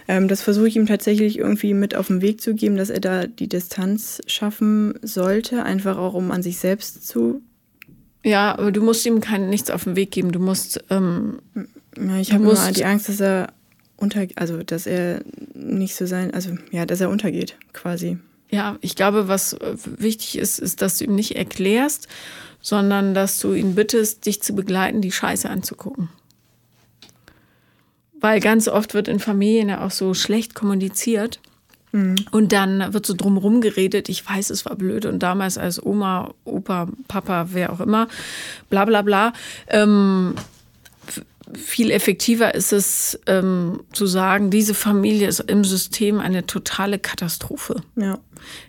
Ähm, 0.09 0.29
das 0.29 0.43
versuche 0.43 0.69
ich 0.69 0.77
ihm 0.77 0.87
tatsächlich 0.87 1.39
irgendwie 1.39 1.75
mit 1.75 1.95
auf 1.95 2.09
den 2.09 2.23
Weg 2.23 2.41
zu 2.41 2.55
geben, 2.55 2.77
dass 2.77 2.91
er 2.91 3.01
da 3.01 3.27
die 3.27 3.49
Distanz 3.49 4.21
schaffen 4.27 4.95
sollte, 5.03 5.63
einfach 5.65 5.99
auch 5.99 6.15
um 6.15 6.31
an 6.31 6.43
sich 6.43 6.59
selbst 6.59 7.07
zu. 7.07 7.43
Ja, 8.25 8.59
aber 8.59 8.73
du 8.73 8.83
musst 8.83 9.07
ihm 9.07 9.21
kein 9.21 9.49
nichts 9.49 9.71
auf 9.71 9.85
den 9.85 9.97
Weg 9.97 10.11
geben. 10.11 10.33
Du 10.33 10.41
musst 10.41 10.83
ähm, 10.91 11.39
ja, 11.97 12.19
ich 12.19 12.33
habe 12.33 12.45
immer 12.45 12.73
die 12.73 12.85
Angst, 12.85 13.09
dass 13.09 13.21
er 13.21 13.53
unter, 13.97 14.27
also 14.37 14.63
dass 14.63 14.87
er 14.87 15.23
nicht 15.55 15.95
so 15.95 16.07
sein, 16.07 16.33
also 16.33 16.57
ja, 16.71 16.87
dass 16.87 17.01
er 17.01 17.11
untergeht, 17.11 17.57
quasi. 17.73 18.19
Ja, 18.51 18.77
ich 18.81 18.97
glaube, 18.97 19.29
was 19.29 19.53
äh, 19.55 19.77
wichtig 19.85 20.39
ist, 20.39 20.59
ist, 20.59 20.83
dass 20.83 20.99
du 20.99 21.05
ihm 21.05 21.15
nicht 21.15 21.37
erklärst, 21.37 22.09
sondern 22.61 23.15
dass 23.15 23.39
du 23.39 23.53
ihn 23.55 23.75
bittest, 23.75 24.27
dich 24.27 24.43
zu 24.43 24.55
begleiten, 24.55 25.01
die 25.01 25.13
Scheiße 25.13 25.49
anzugucken. 25.49 26.09
Weil 28.21 28.41
ganz 28.41 28.69
oft 28.69 28.93
wird 28.93 29.09
in 29.09 29.19
Familien 29.19 29.71
ja 29.71 29.85
auch 29.85 29.91
so 29.91 30.13
schlecht 30.13 30.55
kommuniziert. 30.55 31.41
Mhm. 31.93 32.17
Und 32.31 32.53
dann 32.53 32.93
wird 32.93 33.07
so 33.07 33.15
drumherum 33.15 33.61
geredet, 33.61 34.09
ich 34.09 34.29
weiß, 34.29 34.51
es 34.51 34.65
war 34.67 34.77
blöd 34.77 35.07
und 35.07 35.21
damals 35.21 35.59
als 35.59 35.85
Oma, 35.85 36.35
Opa, 36.45 36.89
Papa, 37.09 37.49
wer 37.53 37.73
auch 37.73 37.81
immer, 37.81 38.09
bla 38.69 38.85
bla 38.85 39.03
bla. 39.03 39.33
Ähm, 39.69 40.35
viel 41.57 41.91
effektiver 41.91 42.55
ist 42.55 42.73
es 42.73 43.19
ähm, 43.27 43.83
zu 43.93 44.07
sagen, 44.07 44.51
diese 44.51 44.75
Familie 44.75 45.29
ist 45.29 45.41
im 45.41 45.65
System 45.65 46.21
eine 46.21 46.47
totale 46.47 46.99
Katastrophe. 46.99 47.83
Ja. 47.97 48.19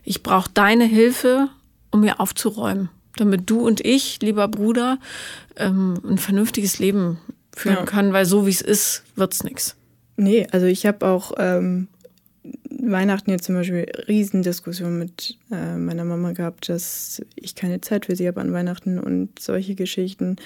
Ich 0.04 0.24
brauche 0.24 0.50
deine 0.54 0.86
Hilfe, 0.86 1.50
um 1.92 2.02
mir 2.02 2.20
aufzuräumen, 2.20 2.90
damit 3.18 3.50
du 3.50 3.66
und 3.66 3.82
ich, 3.82 4.22
lieber 4.22 4.48
Bruder, 4.48 5.00
ähm, 5.58 5.96
ein 6.04 6.18
vernünftiges 6.18 6.80
Leben 6.80 7.20
führen 7.56 7.76
ja. 7.76 7.86
können, 7.86 8.14
weil 8.14 8.26
so 8.26 8.46
wie 8.46 8.52
es 8.52 8.62
ist, 8.62 9.04
wird 9.16 9.34
es 9.34 9.44
nichts. 9.44 9.76
Nee, 10.18 10.48
also 10.52 10.66
ich 10.66 10.86
habe 10.86 11.06
auch 11.08 11.34
ähm, 11.38 11.88
Weihnachten 12.44 13.30
jetzt 13.30 13.46
zum 13.46 13.56
Beispiel 13.56 13.86
Riesendiskussion 14.08 14.98
mit 14.98 15.38
äh, 15.52 15.76
meiner 15.76 16.04
Mama 16.06 16.32
gehabt, 16.32 16.70
dass 16.70 17.22
ich 17.36 17.54
keine 17.56 17.82
Zeit 17.82 18.08
für 18.08 18.16
sie 18.16 18.28
habe 18.28 18.42
an 18.42 18.54
Weihnachten 18.54 19.00
und 19.00 19.40
solche 19.40 19.76
Geschichten. 19.76 20.38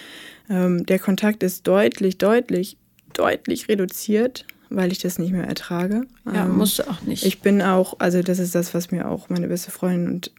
Ähm, 0.49 0.85
der 0.85 0.99
Kontakt 0.99 1.43
ist 1.43 1.65
deutlich, 1.67 2.17
deutlich, 2.17 2.77
deutlich 3.13 3.69
reduziert, 3.69 4.45
weil 4.69 4.91
ich 4.91 4.99
das 4.99 5.19
nicht 5.19 5.31
mehr 5.31 5.45
ertrage. 5.45 6.05
Ja, 6.25 6.45
ähm, 6.45 6.57
musst 6.57 6.79
du 6.79 6.83
auch 6.89 7.01
nicht. 7.01 7.25
Ich 7.25 7.39
bin 7.39 7.61
auch, 7.61 7.95
also 7.99 8.21
das 8.21 8.39
ist 8.39 8.55
das, 8.55 8.73
was 8.73 8.91
mir 8.91 9.09
auch 9.09 9.29
meine 9.29 9.47
beste 9.47 9.71
Freundin 9.71 10.11
und 10.11 10.31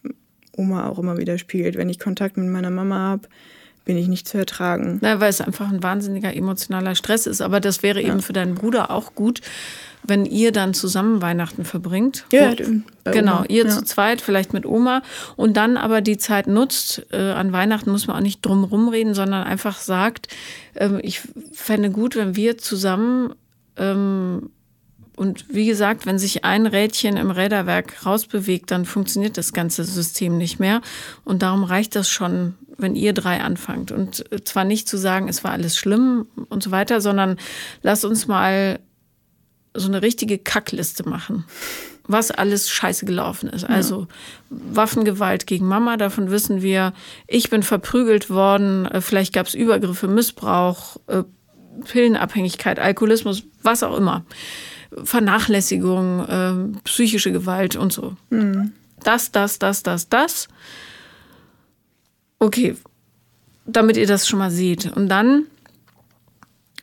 Oma 0.55 0.87
auch 0.87 0.99
immer 0.99 1.17
wieder 1.17 1.37
spiegelt. 1.39 1.75
Wenn 1.77 1.89
ich 1.89 1.99
Kontakt 1.99 2.37
mit 2.37 2.47
meiner 2.47 2.71
Mama 2.71 2.99
habe, 2.99 3.27
bin 3.85 3.97
ich 3.97 4.07
nicht 4.07 4.27
zu 4.27 4.37
ertragen. 4.37 4.99
Na, 5.01 5.19
weil 5.19 5.29
es 5.29 5.39
einfach 5.39 5.71
ein 5.71 5.81
wahnsinniger 5.81 6.35
emotionaler 6.35 6.93
Stress 6.93 7.25
ist. 7.25 7.41
Aber 7.41 7.59
das 7.59 7.81
wäre 7.81 8.01
ja. 8.01 8.09
eben 8.09 8.21
für 8.21 8.33
deinen 8.33 8.53
Bruder 8.53 8.91
auch 8.91 9.15
gut, 9.15 9.41
wenn 10.07 10.25
ihr 10.25 10.51
dann 10.51 10.73
zusammen 10.73 11.21
Weihnachten 11.21 11.65
verbringt. 11.65 12.25
Ja, 12.31 12.53
genau, 13.03 13.43
ihr 13.47 13.65
ja. 13.65 13.69
zu 13.69 13.83
zweit, 13.83 14.21
vielleicht 14.21 14.53
mit 14.53 14.65
Oma 14.65 15.01
und 15.35 15.57
dann 15.57 15.77
aber 15.77 16.01
die 16.01 16.17
Zeit 16.17 16.47
nutzt. 16.47 17.05
Äh, 17.11 17.31
an 17.31 17.51
Weihnachten 17.51 17.91
muss 17.91 18.07
man 18.07 18.15
auch 18.15 18.21
nicht 18.21 18.45
drum 18.45 18.63
rumreden, 18.63 19.13
sondern 19.13 19.43
einfach 19.43 19.79
sagt, 19.79 20.27
äh, 20.73 20.99
ich 21.01 21.21
fände 21.51 21.89
gut, 21.89 22.15
wenn 22.15 22.35
wir 22.35 22.57
zusammen 22.57 23.33
ähm, 23.75 24.49
und 25.17 25.45
wie 25.49 25.65
gesagt, 25.65 26.05
wenn 26.05 26.19
sich 26.19 26.45
ein 26.45 26.67
Rädchen 26.67 27.17
im 27.17 27.31
Räderwerk 27.31 28.05
rausbewegt, 28.05 28.69
dann 28.69 28.85
funktioniert 28.85 29.35
das 29.37 29.51
ganze 29.51 29.83
System 29.83 30.37
nicht 30.37 30.59
mehr. 30.59 30.81
Und 31.25 31.41
darum 31.41 31.63
reicht 31.63 31.95
das 31.95 32.07
schon, 32.07 32.53
wenn 32.77 32.95
ihr 32.95 33.13
drei 33.13 33.41
anfangt. 33.41 33.91
Und 33.91 34.23
zwar 34.47 34.63
nicht 34.63 34.87
zu 34.87 34.95
sagen, 34.95 35.27
es 35.27 35.43
war 35.43 35.51
alles 35.51 35.75
schlimm 35.75 36.27
und 36.49 36.61
so 36.61 36.69
weiter, 36.69 37.01
sondern 37.01 37.37
lasst 37.81 38.05
uns 38.05 38.27
mal 38.27 38.79
so 39.77 39.87
eine 39.87 40.01
richtige 40.01 40.37
Kackliste 40.37 41.07
machen, 41.07 41.45
was 42.07 42.31
alles 42.31 42.69
scheiße 42.69 43.05
gelaufen 43.05 43.49
ist. 43.49 43.63
Also 43.63 44.07
Waffengewalt 44.49 45.47
gegen 45.47 45.67
Mama, 45.67 45.97
davon 45.97 46.31
wissen 46.31 46.61
wir. 46.61 46.93
Ich 47.27 47.49
bin 47.49 47.63
verprügelt 47.63 48.29
worden, 48.29 48.85
äh, 48.85 49.01
vielleicht 49.01 49.33
gab 49.33 49.47
es 49.47 49.53
Übergriffe, 49.53 50.07
Missbrauch, 50.07 50.97
äh, 51.07 51.23
Pillenabhängigkeit, 51.85 52.79
Alkoholismus, 52.79 53.43
was 53.61 53.83
auch 53.83 53.95
immer. 53.97 54.25
Vernachlässigung, 55.03 56.25
äh, 56.25 56.79
psychische 56.83 57.31
Gewalt 57.31 57.75
und 57.75 57.93
so. 57.93 58.15
Mhm. 58.29 58.73
Das, 59.03 59.31
das, 59.31 59.59
das, 59.59 59.83
das, 59.83 60.09
das. 60.09 60.47
Okay, 62.39 62.75
damit 63.65 63.97
ihr 63.97 64.07
das 64.07 64.27
schon 64.27 64.39
mal 64.39 64.51
seht. 64.51 64.95
Und 64.95 65.09
dann 65.09 65.45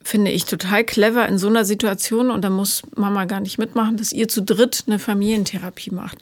finde 0.04 0.30
ich 0.30 0.44
total 0.44 0.84
clever 0.84 1.26
in 1.26 1.38
so 1.38 1.48
einer 1.48 1.64
Situation 1.64 2.30
und 2.30 2.42
da 2.42 2.50
muss 2.50 2.82
Mama 2.94 3.24
gar 3.24 3.40
nicht 3.40 3.58
mitmachen, 3.58 3.96
dass 3.96 4.12
ihr 4.12 4.28
zu 4.28 4.42
dritt 4.42 4.84
eine 4.86 4.98
Familientherapie 4.98 5.90
macht. 5.90 6.18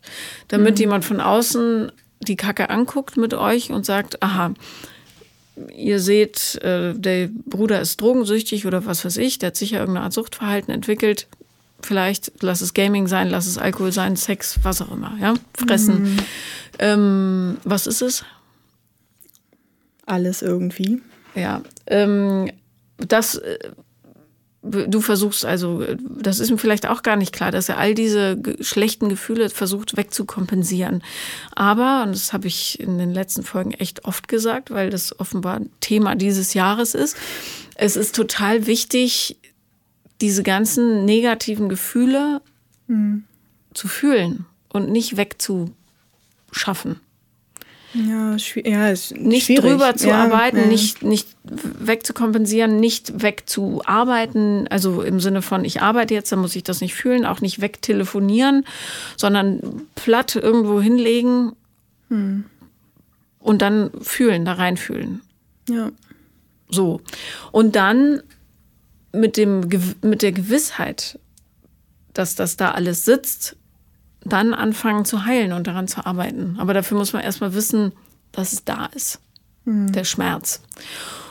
Damit 0.48 0.76
mhm. 0.76 0.80
jemand 0.80 1.04
von 1.04 1.20
außen 1.20 1.90
die 2.20 2.36
Kacke 2.36 2.70
anguckt 2.70 3.16
mit 3.16 3.34
euch 3.34 3.70
und 3.70 3.84
sagt, 3.84 4.22
aha, 4.22 4.54
ihr 5.76 5.98
seht, 5.98 6.54
äh, 6.62 6.94
der 6.94 7.28
Bruder 7.46 7.80
ist 7.80 8.00
drogensüchtig 8.00 8.66
oder 8.66 8.86
was 8.86 9.04
weiß 9.04 9.16
ich, 9.16 9.38
der 9.38 9.48
hat 9.48 9.56
sicher 9.56 9.80
irgendeine 9.80 10.04
Art 10.04 10.12
Suchtverhalten 10.12 10.72
entwickelt. 10.72 11.26
Vielleicht 11.82 12.32
lass 12.40 12.60
es 12.60 12.74
Gaming 12.74 13.08
sein, 13.08 13.28
lass 13.28 13.48
es 13.48 13.58
Alkohol 13.58 13.90
sein, 13.90 14.14
Sex, 14.14 14.60
was 14.62 14.80
auch 14.80 14.92
immer, 14.92 15.16
ja, 15.20 15.34
fressen. 15.54 16.02
Mhm. 16.02 16.16
Ähm, 16.78 17.56
was 17.64 17.88
ist 17.88 18.02
es? 18.02 18.24
Alles 20.06 20.42
irgendwie. 20.42 21.02
Ja, 21.34 21.62
ähm, 21.86 22.50
das 22.98 23.36
äh, 23.36 23.58
du 24.62 25.00
versuchst 25.00 25.44
also, 25.44 25.84
das 25.98 26.38
ist 26.38 26.50
ihm 26.50 26.58
vielleicht 26.58 26.86
auch 26.86 27.02
gar 27.02 27.16
nicht 27.16 27.32
klar, 27.32 27.50
dass 27.50 27.68
er 27.68 27.78
all 27.78 27.94
diese 27.94 28.40
schlechten 28.60 29.08
Gefühle 29.08 29.50
versucht 29.50 29.96
wegzukompensieren. 29.96 31.02
Aber, 31.54 32.04
und 32.04 32.12
das 32.12 32.32
habe 32.32 32.46
ich 32.46 32.78
in 32.78 32.96
den 32.96 33.12
letzten 33.12 33.42
Folgen 33.42 33.72
echt 33.72 34.04
oft 34.04 34.28
gesagt, 34.28 34.70
weil 34.70 34.90
das 34.90 35.18
offenbar 35.18 35.60
Thema 35.80 36.14
dieses 36.14 36.54
Jahres 36.54 36.94
ist, 36.94 37.16
es 37.74 37.96
ist 37.96 38.14
total 38.14 38.66
wichtig, 38.66 39.36
diese 40.20 40.44
ganzen 40.44 41.04
negativen 41.04 41.68
Gefühle 41.68 42.40
mhm. 42.86 43.24
zu 43.74 43.88
fühlen 43.88 44.46
und 44.68 44.90
nicht 44.90 45.16
wegzuschaffen. 45.16 47.00
Ja, 47.94 48.36
ja 48.64 48.88
ist 48.88 49.16
nicht 49.16 49.46
schwierig. 49.46 49.64
drüber 49.64 49.94
zu 49.96 50.08
ja, 50.08 50.24
arbeiten, 50.24 50.58
ja. 50.58 50.66
nicht 50.66 51.02
nicht 51.02 51.28
wegzukompensieren, 51.44 52.80
nicht 52.80 53.22
wegzuarbeiten, 53.22 54.66
also 54.68 55.02
im 55.02 55.20
Sinne 55.20 55.42
von 55.42 55.64
ich 55.64 55.82
arbeite 55.82 56.14
jetzt, 56.14 56.32
dann 56.32 56.38
muss 56.38 56.56
ich 56.56 56.64
das 56.64 56.80
nicht 56.80 56.94
fühlen, 56.94 57.26
auch 57.26 57.40
nicht 57.40 57.60
wegtelefonieren, 57.60 58.64
sondern 59.16 59.82
platt 59.94 60.36
irgendwo 60.36 60.80
hinlegen 60.80 61.52
hm. 62.08 62.44
und 63.40 63.62
dann 63.62 63.90
fühlen, 64.00 64.44
da 64.44 64.54
reinfühlen. 64.54 65.20
Ja. 65.68 65.90
So. 66.70 67.02
Und 67.50 67.76
dann 67.76 68.22
mit 69.12 69.36
dem 69.36 69.68
mit 70.00 70.22
der 70.22 70.32
Gewissheit, 70.32 71.18
dass 72.14 72.34
das 72.34 72.56
da 72.56 72.70
alles 72.70 73.04
sitzt, 73.04 73.56
dann 74.24 74.54
anfangen 74.54 75.04
zu 75.04 75.24
heilen 75.24 75.52
und 75.52 75.66
daran 75.66 75.88
zu 75.88 76.04
arbeiten. 76.06 76.56
Aber 76.58 76.74
dafür 76.74 76.98
muss 76.98 77.12
man 77.12 77.22
erstmal 77.22 77.54
wissen, 77.54 77.92
dass 78.32 78.52
es 78.52 78.64
da 78.64 78.86
ist. 78.94 79.20
Mhm. 79.64 79.92
Der 79.92 80.04
Schmerz. 80.04 80.60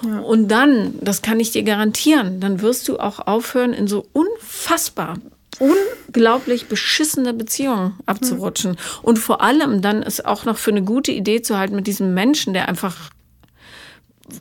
Ja. 0.05 0.19
Und 0.19 0.47
dann, 0.49 0.93
das 1.01 1.21
kann 1.21 1.39
ich 1.39 1.51
dir 1.51 1.63
garantieren, 1.63 2.39
dann 2.39 2.61
wirst 2.61 2.87
du 2.87 2.97
auch 2.97 3.19
aufhören, 3.19 3.73
in 3.73 3.87
so 3.87 4.05
unfassbar, 4.13 5.17
unglaublich 5.59 6.67
beschissene 6.67 7.33
Beziehungen 7.33 7.93
abzurutschen. 8.05 8.71
Mhm. 8.71 8.77
Und 9.03 9.19
vor 9.19 9.41
allem 9.41 9.81
dann 9.81 10.01
ist 10.01 10.25
auch 10.25 10.45
noch 10.45 10.57
für 10.57 10.71
eine 10.71 10.83
gute 10.83 11.11
Idee 11.11 11.41
zu 11.41 11.57
halten 11.57 11.75
mit 11.75 11.87
diesem 11.87 12.13
Menschen, 12.13 12.53
der 12.53 12.67
einfach 12.69 13.09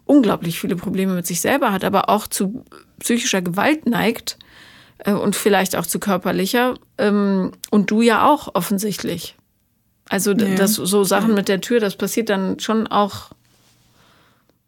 unglaublich 0.05 0.61
viele 0.61 0.77
Probleme 0.77 1.15
mit 1.15 1.27
sich 1.27 1.41
selber 1.41 1.73
hat, 1.73 1.85
aber 1.85 2.09
auch 2.09 2.27
zu 2.27 2.65
psychischer 3.01 3.43
Gewalt 3.43 3.87
neigt, 3.87 4.39
äh, 5.05 5.13
und 5.13 5.37
vielleicht 5.37 5.77
auch 5.77 5.87
zu 5.87 5.99
körperlicher. 5.99 6.75
Ähm, 6.99 7.53
und 7.71 7.91
du 7.91 8.03
ja 8.03 8.27
auch 8.27 8.55
offensichtlich. 8.55 9.37
Also 10.09 10.33
ja. 10.33 10.55
das, 10.57 10.75
so 10.75 11.05
Sachen 11.05 11.35
mit 11.35 11.49
der 11.49 11.61
Tür, 11.61 11.79
das 11.79 11.97
passiert 11.97 12.31
dann 12.31 12.59
schon 12.59 12.87
auch 12.87 13.31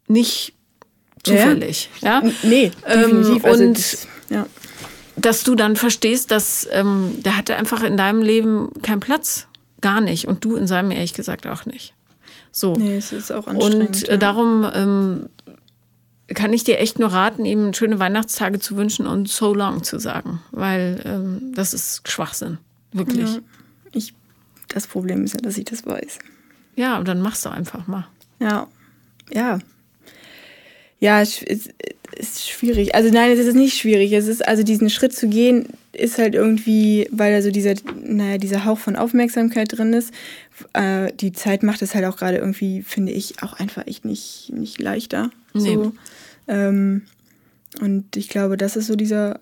nicht 0.07 0.53
zufällig. 1.23 1.89
Ja? 2.01 2.21
ja? 2.23 2.31
Nee, 2.43 2.71
definitiv. 2.87 3.43
Ähm, 3.43 3.45
also 3.45 3.63
und 3.63 3.77
das, 3.77 4.07
ja. 4.29 4.45
dass 5.17 5.43
du 5.43 5.55
dann 5.55 5.75
verstehst, 5.75 6.31
dass 6.31 6.67
ähm, 6.71 7.21
der 7.23 7.37
hatte 7.37 7.55
einfach 7.55 7.83
in 7.83 7.97
deinem 7.97 8.21
Leben 8.21 8.71
keinen 8.81 8.99
Platz. 9.01 9.47
Gar 9.81 9.99
nicht. 9.99 10.27
Und 10.29 10.45
du 10.45 10.55
in 10.55 10.65
seinem 10.65 10.91
ehrlich 10.91 11.13
gesagt 11.13 11.45
auch 11.45 11.65
nicht. 11.65 11.93
So. 12.53 12.73
Nee, 12.75 12.95
es 12.95 13.11
ist 13.11 13.31
auch 13.31 13.47
anstrengend. 13.47 14.03
Und 14.03 14.07
äh, 14.07 14.17
darum 14.17 14.65
ähm, 14.73 15.29
kann 16.33 16.53
ich 16.53 16.63
dir 16.63 16.79
echt 16.79 16.99
nur 16.99 17.11
raten, 17.11 17.45
ihm 17.45 17.73
schöne 17.73 17.99
Weihnachtstage 17.99 18.59
zu 18.59 18.77
wünschen 18.77 19.07
und 19.07 19.27
so 19.29 19.53
long 19.53 19.83
zu 19.83 19.99
sagen, 19.99 20.41
weil 20.51 21.01
ähm, 21.05 21.51
das 21.55 21.73
ist 21.73 22.09
Schwachsinn. 22.09 22.57
Wirklich. 22.91 23.35
Ja, 23.35 23.39
ich, 23.93 24.13
das 24.67 24.87
Problem 24.87 25.23
ist 25.23 25.33
ja, 25.33 25.41
dass 25.41 25.57
ich 25.57 25.65
das 25.65 25.85
weiß. 25.85 26.19
Ja, 26.75 26.97
und 26.97 27.07
dann 27.07 27.21
machst 27.21 27.45
du 27.45 27.49
einfach 27.49 27.87
mal. 27.87 28.07
Ja, 28.39 28.67
ja. 29.31 29.59
Ja, 30.99 31.21
es 31.21 31.41
ist, 31.41 31.73
ist 32.15 32.49
schwierig. 32.49 32.95
Also 32.95 33.09
nein, 33.11 33.31
es 33.31 33.39
ist 33.39 33.55
nicht 33.55 33.77
schwierig. 33.77 34.13
Es 34.13 34.27
ist 34.27 34.47
also 34.47 34.63
diesen 34.63 34.89
Schritt 34.89 35.13
zu 35.13 35.27
gehen, 35.27 35.67
ist 35.93 36.17
halt 36.17 36.33
irgendwie, 36.33 37.07
weil 37.11 37.33
da 37.33 37.41
so 37.41 37.51
dieser, 37.51 37.75
naja, 38.03 38.37
dieser 38.37 38.65
Hauch 38.65 38.79
von 38.79 38.95
Aufmerksamkeit 38.95 39.77
drin 39.77 39.93
ist. 39.93 40.13
Äh, 40.73 41.13
die 41.13 41.31
Zeit 41.31 41.63
macht 41.63 41.81
es 41.81 41.93
halt 41.93 42.05
auch 42.05 42.17
gerade 42.17 42.37
irgendwie, 42.37 42.81
finde 42.81 43.11
ich, 43.11 43.41
auch 43.43 43.53
einfach 43.53 43.85
echt 43.87 44.03
nicht, 44.03 44.51
nicht 44.53 44.81
leichter. 44.81 45.29
Nee. 45.53 45.75
So. 45.75 45.93
Ähm, 46.47 47.03
und 47.79 48.17
ich 48.17 48.29
glaube, 48.29 48.57
das 48.57 48.75
ist 48.75 48.87
so 48.87 48.95
dieser, 48.95 49.39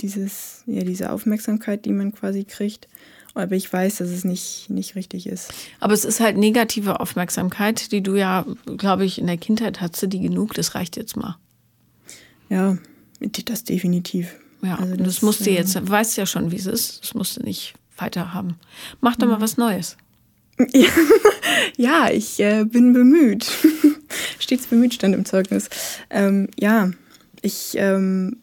dieses, 0.00 0.62
ja, 0.66 0.82
diese 0.82 1.12
Aufmerksamkeit, 1.12 1.84
die 1.84 1.92
man 1.92 2.12
quasi 2.12 2.44
kriegt. 2.44 2.88
Aber 3.34 3.52
ich 3.52 3.72
weiß, 3.72 3.96
dass 3.96 4.10
es 4.10 4.24
nicht, 4.24 4.68
nicht 4.68 4.94
richtig 4.94 5.26
ist. 5.26 5.52
Aber 5.80 5.94
es 5.94 6.04
ist 6.04 6.20
halt 6.20 6.36
negative 6.36 7.00
Aufmerksamkeit, 7.00 7.90
die 7.90 8.02
du 8.02 8.16
ja, 8.16 8.44
glaube 8.76 9.04
ich, 9.06 9.18
in 9.18 9.26
der 9.26 9.38
Kindheit 9.38 9.80
hattest, 9.80 10.12
die 10.12 10.20
genug, 10.20 10.52
das 10.54 10.74
reicht 10.74 10.96
jetzt 10.96 11.16
mal. 11.16 11.36
Ja, 12.50 12.76
das 13.46 13.64
definitiv. 13.64 14.34
Ja, 14.62 14.76
also 14.76 14.96
das, 14.96 15.06
das 15.06 15.22
musst 15.22 15.44
du 15.44 15.50
jetzt, 15.50 15.74
ähm, 15.74 15.88
weißt 15.88 16.16
ja 16.16 16.26
schon, 16.26 16.50
wie 16.52 16.56
es 16.56 16.66
ist. 16.66 17.02
Das 17.02 17.14
musst 17.14 17.36
du 17.36 17.42
nicht 17.42 17.74
weiter 17.96 18.32
haben. 18.32 18.58
Mach 19.00 19.16
doch 19.16 19.26
mal 19.26 19.40
was 19.40 19.56
Neues. 19.56 19.96
ja, 21.76 22.10
ich 22.10 22.40
äh, 22.40 22.64
bin 22.64 22.92
bemüht. 22.92 23.50
Stets 24.38 24.66
bemüht 24.66 24.94
stand 24.94 25.14
im 25.14 25.24
Zeugnis. 25.24 25.68
Ähm, 26.10 26.48
ja, 26.58 26.90
ich 27.40 27.72
ähm, 27.76 28.38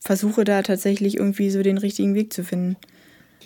versuche 0.00 0.44
da 0.44 0.62
tatsächlich 0.62 1.16
irgendwie 1.16 1.50
so 1.50 1.62
den 1.62 1.78
richtigen 1.78 2.14
Weg 2.14 2.32
zu 2.32 2.44
finden. 2.44 2.76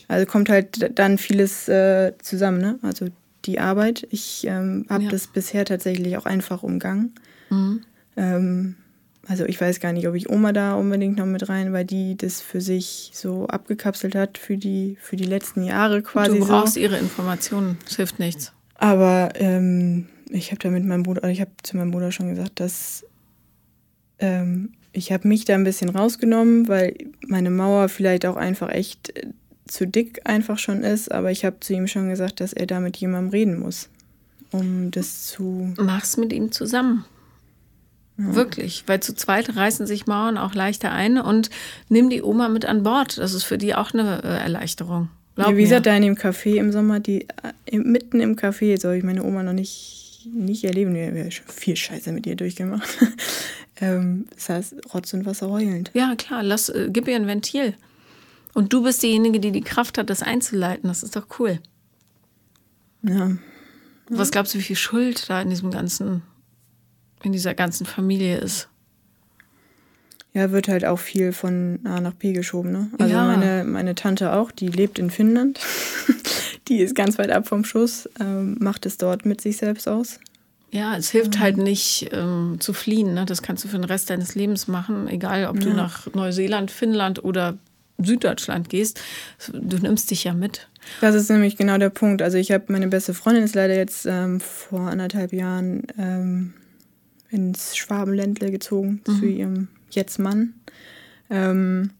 Also 0.09 0.27
kommt 0.27 0.49
halt 0.49 0.99
dann 0.99 1.19
vieles 1.19 1.69
äh, 1.69 2.13
zusammen, 2.23 2.61
ne? 2.61 2.79
Also 2.83 3.09
die 3.45 3.59
Arbeit. 3.61 4.07
Ich 4.11 4.47
ähm, 4.47 4.87
habe 4.89 5.05
ja. 5.05 5.11
das 5.11 5.27
bisher 5.29 5.65
tatsächlich 5.65 6.17
auch 6.17 6.27
einfach 6.27 6.63
umgangen. 6.63 7.15
Mhm. 7.51 7.83
Ähm, 8.17 8.77
also 9.29 9.45
ich 9.45 9.61
weiß 9.61 9.81
gar 9.81 9.93
nicht, 9.93 10.07
ob 10.07 10.15
ich 10.15 10.31
Oma 10.31 10.53
da 10.53 10.75
unbedingt 10.75 11.17
noch 11.17 11.27
mit 11.27 11.49
rein, 11.49 11.73
weil 11.73 11.85
die 11.85 12.17
das 12.17 12.41
für 12.41 12.61
sich 12.61 13.11
so 13.13 13.47
abgekapselt 13.49 14.15
hat 14.15 14.39
für 14.39 14.57
die, 14.57 14.97
für 15.01 15.17
die 15.17 15.25
letzten 15.25 15.65
Jahre 15.65 16.03
quasi. 16.03 16.39
Du 16.39 16.47
brauchst 16.47 16.75
so. 16.75 16.81
ihre 16.81 16.97
Informationen, 16.97 17.79
es 17.87 17.97
hilft 17.97 18.19
nichts. 18.19 18.53
Aber 18.77 19.31
ähm, 19.35 20.07
ich 20.31 20.51
habe 20.51 20.61
da 20.61 20.71
mit 20.71 20.85
meinem 20.85 21.03
Bruder, 21.03 21.29
ich 21.29 21.41
habe 21.41 21.51
zu 21.63 21.77
meinem 21.77 21.91
Bruder 21.91 22.13
schon 22.13 22.29
gesagt, 22.29 22.61
dass 22.61 23.05
ähm, 24.19 24.75
ich 24.93 25.13
habe 25.13 25.27
mich 25.27 25.45
da 25.45 25.55
ein 25.55 25.65
bisschen 25.65 25.91
rausgenommen, 25.91 26.69
weil 26.69 26.97
meine 27.27 27.51
Mauer 27.51 27.89
vielleicht 27.89 28.27
auch 28.27 28.37
einfach 28.37 28.71
echt 28.71 29.17
äh, 29.17 29.29
zu 29.67 29.87
dick 29.87 30.21
einfach 30.25 30.59
schon 30.59 30.83
ist. 30.85 31.11
Aber 31.11 31.31
ich 31.31 31.45
habe 31.45 31.61
zu 31.61 31.75
ihm 31.75 31.89
schon 31.89 32.09
gesagt, 32.09 32.41
dass 32.41 32.53
er 32.53 32.67
da 32.67 32.81
mit 32.81 32.97
jemandem 32.97 33.31
reden 33.31 33.59
muss, 33.59 33.89
um 34.53 34.91
das 34.93 35.27
zu. 35.27 35.75
Mach's 35.79 36.17
mit 36.17 36.33
ihm 36.33 36.53
zusammen. 36.53 37.05
Ja. 38.19 38.35
Wirklich, 38.35 38.85
weil 38.87 39.01
zu 39.01 39.15
zweit 39.15 39.57
reißen 39.57 39.87
sich 39.87 40.07
Mauern 40.07 40.39
auch 40.39 40.55
leichter 40.55 40.91
ein 40.91 41.19
und 41.19 41.51
nimm 41.89 42.09
die 42.09 42.23
Oma 42.23 42.49
mit 42.49 42.65
an 42.65 42.83
Bord. 42.83 43.19
Das 43.19 43.35
ist 43.35 43.45
für 43.45 43.59
die 43.59 43.75
auch 43.75 43.93
eine 43.93 44.23
äh, 44.23 44.39
Erleichterung. 44.39 45.09
Glaub 45.35 45.51
ja, 45.51 45.57
wie 45.57 45.63
gesagt, 45.63 45.85
da 45.85 45.95
in 45.95 46.03
dem 46.03 46.15
Café 46.15 46.55
im 46.55 46.73
Sommer, 46.73 46.99
die 46.99 47.27
äh, 47.67 47.79
mitten 47.79 48.21
im 48.21 48.37
Café, 48.37 48.81
soll 48.81 48.95
ich 48.95 49.05
meine 49.05 49.23
Oma 49.23 49.43
noch 49.43 49.53
nicht, 49.53 50.27
nicht 50.33 50.65
erleben. 50.65 50.95
Wir 50.95 51.09
haben 51.09 51.31
schon 51.31 51.47
viel 51.49 51.77
Scheiße 51.77 52.11
mit 52.11 52.27
ihr 52.27 52.37
durchgemacht. 52.37 52.89
ähm, 53.83 54.25
das 54.35 54.49
heißt, 54.49 54.95
Rotz 54.95 55.13
und 55.13 55.27
Wasser 55.27 55.51
heulend. 55.51 55.91
Ja, 55.93 56.15
klar, 56.17 56.43
lass, 56.43 56.71
äh, 56.71 56.89
gib 56.91 57.09
ihr 57.09 57.17
ein 57.17 57.27
Ventil. 57.27 57.75
Und 58.55 58.73
du 58.73 58.83
bist 58.83 59.03
diejenige, 59.03 59.41
die 59.41 59.53
die 59.53 59.61
Kraft 59.61 59.99
hat, 59.99 60.09
das 60.09 60.23
einzuleiten. 60.23 60.89
Das 60.89 61.03
ist 61.03 61.17
doch 61.17 61.27
cool. 61.39 61.59
Ja. 63.03 63.37
Was 64.09 64.31
glaubst 64.31 64.55
du, 64.55 64.59
wie 64.59 64.63
viel 64.63 64.77
Schuld 64.77 65.29
da 65.29 65.43
in 65.43 65.51
diesem 65.51 65.71
ganzen 65.71 66.23
in 67.23 67.33
dieser 67.33 67.55
ganzen 67.55 67.87
Familie 67.87 68.39
ist. 68.39 68.69
Ja, 70.33 70.51
wird 70.51 70.69
halt 70.69 70.85
auch 70.85 70.99
viel 70.99 71.33
von 71.33 71.81
A 71.85 72.01
nach 72.01 72.13
B 72.13 72.35
geschoben, 72.35 72.71
ne? 72.71 72.91
Also 72.99 73.15
ja. 73.15 73.25
meine, 73.25 73.65
meine 73.65 73.95
Tante 73.95 74.35
auch, 74.35 74.51
die 74.51 74.69
lebt 74.69 74.99
in 74.99 75.11
Finnland. 75.11 75.61
die 76.69 76.79
ist 76.79 76.95
ganz 76.95 77.17
weit 77.19 77.31
ab 77.31 77.49
vom 77.49 77.65
Schuss, 77.65 78.07
ähm, 78.21 78.57
macht 78.61 78.85
es 78.85 78.99
dort 78.99 79.25
mit 79.25 79.41
sich 79.41 79.57
selbst 79.57 79.89
aus. 79.89 80.21
Ja, 80.71 80.95
es 80.97 81.11
hilft 81.11 81.39
halt 81.39 81.57
nicht 81.57 82.11
ähm, 82.13 82.57
zu 82.61 82.75
fliehen. 82.75 83.15
Ne? 83.15 83.25
Das 83.25 83.41
kannst 83.41 83.65
du 83.65 83.69
für 83.69 83.79
den 83.79 83.85
Rest 83.85 84.11
deines 84.11 84.35
Lebens 84.35 84.69
machen, 84.69 85.09
egal 85.09 85.47
ob 85.47 85.57
ja. 85.57 85.63
du 85.63 85.71
nach 85.71 86.13
Neuseeland, 86.13 86.71
Finnland 86.71 87.25
oder 87.25 87.57
Süddeutschland 87.97 88.69
gehst. 88.69 89.01
Du 89.53 89.79
nimmst 89.79 90.11
dich 90.11 90.25
ja 90.25 90.35
mit. 90.35 90.69
Das 91.01 91.15
ist 91.15 91.31
nämlich 91.31 91.57
genau 91.57 91.79
der 91.79 91.89
Punkt. 91.89 92.21
Also 92.21 92.37
ich 92.37 92.53
habe 92.53 92.65
meine 92.69 92.89
beste 92.89 93.15
Freundin 93.15 93.45
ist 93.45 93.55
leider 93.55 93.75
jetzt 93.75 94.05
ähm, 94.07 94.41
vor 94.41 94.81
anderthalb 94.81 95.33
Jahren 95.33 95.85
ähm, 95.99 96.53
ins 97.37 97.77
Schwabenländle 97.77 98.51
gezogen 98.51 99.03
mhm. 99.07 99.19
zu 99.19 99.27
ihrem 99.27 99.69
Jetzt-Mann. 99.91 100.55
Ähm, 101.31 101.91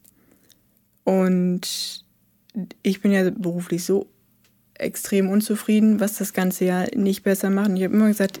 und 1.03 2.03
ich 2.81 3.01
bin 3.01 3.11
ja 3.11 3.29
beruflich 3.29 3.83
so 3.83 4.07
extrem 4.73 5.29
unzufrieden, 5.29 5.99
was 5.99 6.17
das 6.17 6.33
Ganze 6.33 6.65
ja 6.65 6.85
nicht 6.95 7.23
besser 7.23 7.49
macht. 7.49 7.69
Und 7.69 7.77
ich 7.77 7.83
habe 7.83 7.93
immer 7.93 8.07
gesagt, 8.07 8.39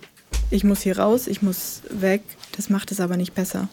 ich 0.49 0.63
muss 0.63 0.81
hier 0.81 0.97
raus, 0.97 1.27
ich 1.27 1.41
muss 1.41 1.81
weg. 1.89 2.21
Das 2.55 2.69
macht 2.69 2.91
es 2.91 2.99
aber 2.99 3.17
nicht 3.17 3.33
besser. 3.33 3.69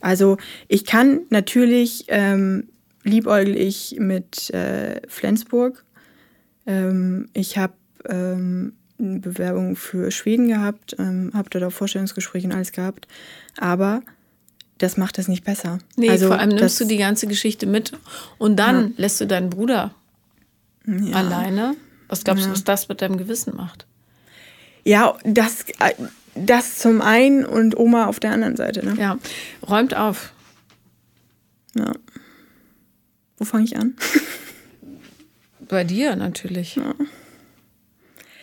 Also 0.00 0.38
ich 0.68 0.84
kann 0.84 1.20
natürlich 1.30 2.06
ähm, 2.08 2.68
liebäugel 3.04 3.56
ich 3.56 3.96
mit 3.98 4.50
äh, 4.50 5.00
Flensburg. 5.08 5.84
Ähm, 6.66 7.28
ich 7.32 7.58
habe 7.58 7.74
ähm, 8.08 8.74
eine 8.98 9.20
Bewerbung 9.20 9.76
für 9.76 10.10
Schweden 10.10 10.48
gehabt, 10.48 10.96
ähm, 10.98 11.30
habe 11.34 11.50
dort 11.50 11.64
auch 11.64 11.72
Vorstellungsgespräche 11.72 12.46
und 12.48 12.54
alles 12.54 12.72
gehabt. 12.72 13.06
Aber 13.58 14.02
das 14.78 14.96
macht 14.96 15.18
es 15.18 15.28
nicht 15.28 15.44
besser. 15.44 15.78
Nee, 15.96 16.10
also, 16.10 16.28
vor 16.28 16.38
allem 16.38 16.50
nimmst 16.50 16.80
du 16.80 16.84
die 16.84 16.96
ganze 16.96 17.26
Geschichte 17.26 17.66
mit 17.66 17.92
und 18.38 18.56
dann 18.56 18.88
Ja. 18.88 18.92
lässt 18.96 19.20
du 19.20 19.26
deinen 19.26 19.50
Bruder 19.50 19.94
ja. 20.86 21.14
alleine. 21.16 21.76
Was 22.08 22.24
glaubst 22.24 22.44
du, 22.44 22.48
Ja. 22.48 22.54
was 22.54 22.64
das 22.64 22.88
mit 22.88 23.02
deinem 23.02 23.18
Gewissen 23.18 23.54
macht? 23.56 23.86
Ja, 24.84 25.16
das, 25.24 25.62
äh, 25.80 25.92
das 26.34 26.78
zum 26.78 27.02
einen 27.02 27.44
und 27.44 27.76
Oma 27.76 28.06
auf 28.06 28.20
der 28.20 28.32
anderen 28.32 28.56
Seite. 28.56 28.84
Ne? 28.84 28.94
Ja, 28.98 29.18
räumt 29.68 29.94
auf. 29.94 30.32
Ja. 31.74 31.92
Wo 33.36 33.44
fange 33.44 33.64
ich 33.64 33.76
an? 33.76 33.94
Bei 35.68 35.84
dir 35.84 36.16
natürlich. 36.16 36.76
Ja. 36.76 36.94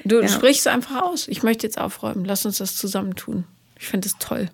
Du 0.06 0.22
Ja. 0.22 0.28
sprichst 0.28 0.68
einfach 0.68 1.01
aus. 1.01 1.28
Ich 1.28 1.43
möchte 1.43 1.66
jetzt 1.66 1.80
aufräumen. 1.80 2.26
Lass 2.26 2.45
uns 2.45 2.60
das 2.60 2.76
zusammen 2.76 3.16
tun. 3.16 3.45
Ich 3.80 3.88
finde 3.88 4.08
es 4.08 4.16
toll. 4.20 4.49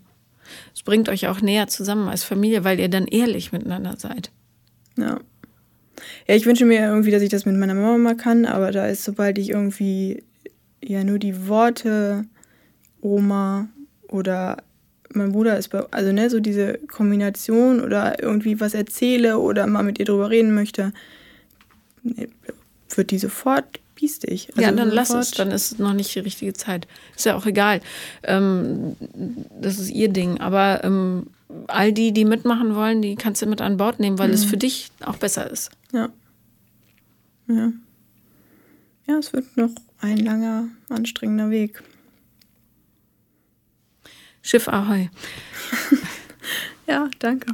Es 0.74 0.84
bringt 0.84 1.10
euch 1.10 1.28
auch 1.28 1.42
näher 1.42 1.68
zusammen 1.68 2.08
als 2.10 2.24
Familie, 2.24 2.64
weil 2.64 2.80
ihr 2.80 2.90
dann 2.90 3.06
ehrlich 3.08 3.52
miteinander 3.52 3.96
seid. 3.98 4.32
Ja. 4.98 5.20
Ja, 6.28 6.36
ich 6.36 6.46
wünsche 6.46 6.66
mir 6.66 6.80
irgendwie, 6.80 7.12
dass 7.12 7.22
ich 7.22 7.30
das 7.30 7.46
mit 7.46 7.56
meiner 7.58 7.76
Mama 7.76 7.98
mal 7.98 8.18
kann, 8.18 8.46
aber 8.46 8.72
da 8.72 8.88
ist, 8.88 9.04
sobald 9.04 9.38
ich 9.38 9.50
irgendwie 9.50 10.24
ja 10.84 11.04
nur 11.04 11.20
die 11.20 11.48
Worte 11.48 12.26
Oma 13.02 13.68
oder 14.08 14.58
mein 15.14 15.32
Bruder 15.34 15.58
ist 15.58 15.68
bei, 15.68 15.86
also 15.92 16.12
ne, 16.12 16.30
so 16.30 16.40
diese 16.40 16.80
Kombination 16.88 17.82
oder 17.82 18.22
irgendwie 18.24 18.60
was 18.60 18.74
erzähle 18.74 19.38
oder 19.40 19.68
mal 19.68 19.84
mit 19.84 20.00
ihr 20.00 20.06
drüber 20.06 20.30
reden 20.30 20.54
möchte, 20.56 20.94
ne, 22.04 22.30
wird 22.96 23.12
die 23.12 23.20
sofort 23.20 23.81
biestig. 24.02 24.50
Also 24.50 24.62
ja, 24.62 24.72
dann 24.72 24.90
lass 24.90 25.10
sofort- 25.10 25.24
es. 25.26 25.32
Dann 25.32 25.52
ist 25.52 25.72
es 25.72 25.80
noch 25.80 25.94
nicht 25.94 26.14
die 26.14 26.20
richtige 26.20 26.54
Zeit. 26.54 26.88
Ist 27.16 27.26
ja 27.26 27.36
auch 27.38 27.46
egal. 27.46 27.80
Ähm, 28.24 28.96
das 29.62 29.80
ist 29.80 29.90
ihr 29.92 30.10
Ding. 30.10 30.40
Aber 30.42 30.84
ähm, 30.84 31.28
all 31.68 31.94
die, 31.94 32.12
die 32.12 32.26
mitmachen 32.26 32.76
wollen, 32.76 33.02
die 33.02 33.16
kannst 33.16 33.42
du 33.42 33.46
mit 33.46 33.62
an 33.62 33.78
Bord 33.78 34.00
nehmen, 34.00 34.18
weil 34.20 34.30
Mhm. 34.30 34.34
es 34.34 34.44
für 34.44 34.58
dich 34.58 34.92
auch 35.06 35.18
besser 35.18 35.50
ist. 35.50 35.70
Ja. 35.94 36.10
Ja. 37.48 37.72
Ja, 39.08 39.18
es 39.18 39.32
wird 39.34 39.56
noch 39.58 39.70
ein 40.00 40.18
langer, 40.18 40.66
anstrengender 40.90 41.50
Weg. 41.50 41.82
Schiff 44.42 44.68
Ahoi. 44.68 45.10
Ja, 46.88 47.10
danke. 47.20 47.54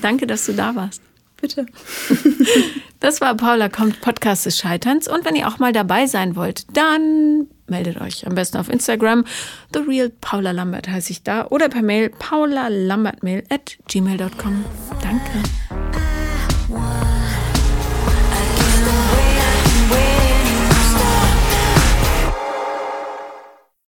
Danke, 0.00 0.26
dass 0.26 0.46
du 0.46 0.54
da 0.54 0.74
warst. 0.74 1.02
Bitte. 1.40 1.66
Das 3.00 3.20
war 3.20 3.36
Paula 3.36 3.68
kommt 3.68 4.00
Podcast 4.00 4.44
des 4.44 4.58
Scheiterns. 4.58 5.06
Und 5.06 5.24
wenn 5.24 5.36
ihr 5.36 5.46
auch 5.46 5.58
mal 5.58 5.72
dabei 5.72 6.06
sein 6.06 6.34
wollt, 6.34 6.64
dann 6.76 7.46
meldet 7.68 8.00
euch. 8.00 8.26
Am 8.26 8.34
besten 8.34 8.58
auf 8.58 8.68
Instagram. 8.68 9.24
The 9.72 9.80
Real 9.80 10.10
Paula 10.20 10.50
Lambert 10.50 10.88
heiße 10.88 11.12
ich 11.12 11.22
da. 11.22 11.46
Oder 11.46 11.68
per 11.68 11.82
Mail 11.82 12.10
paulalambertmail 12.10 13.44
at 13.50 13.78
gmail.com. 13.86 14.64
Danke. 15.00 15.48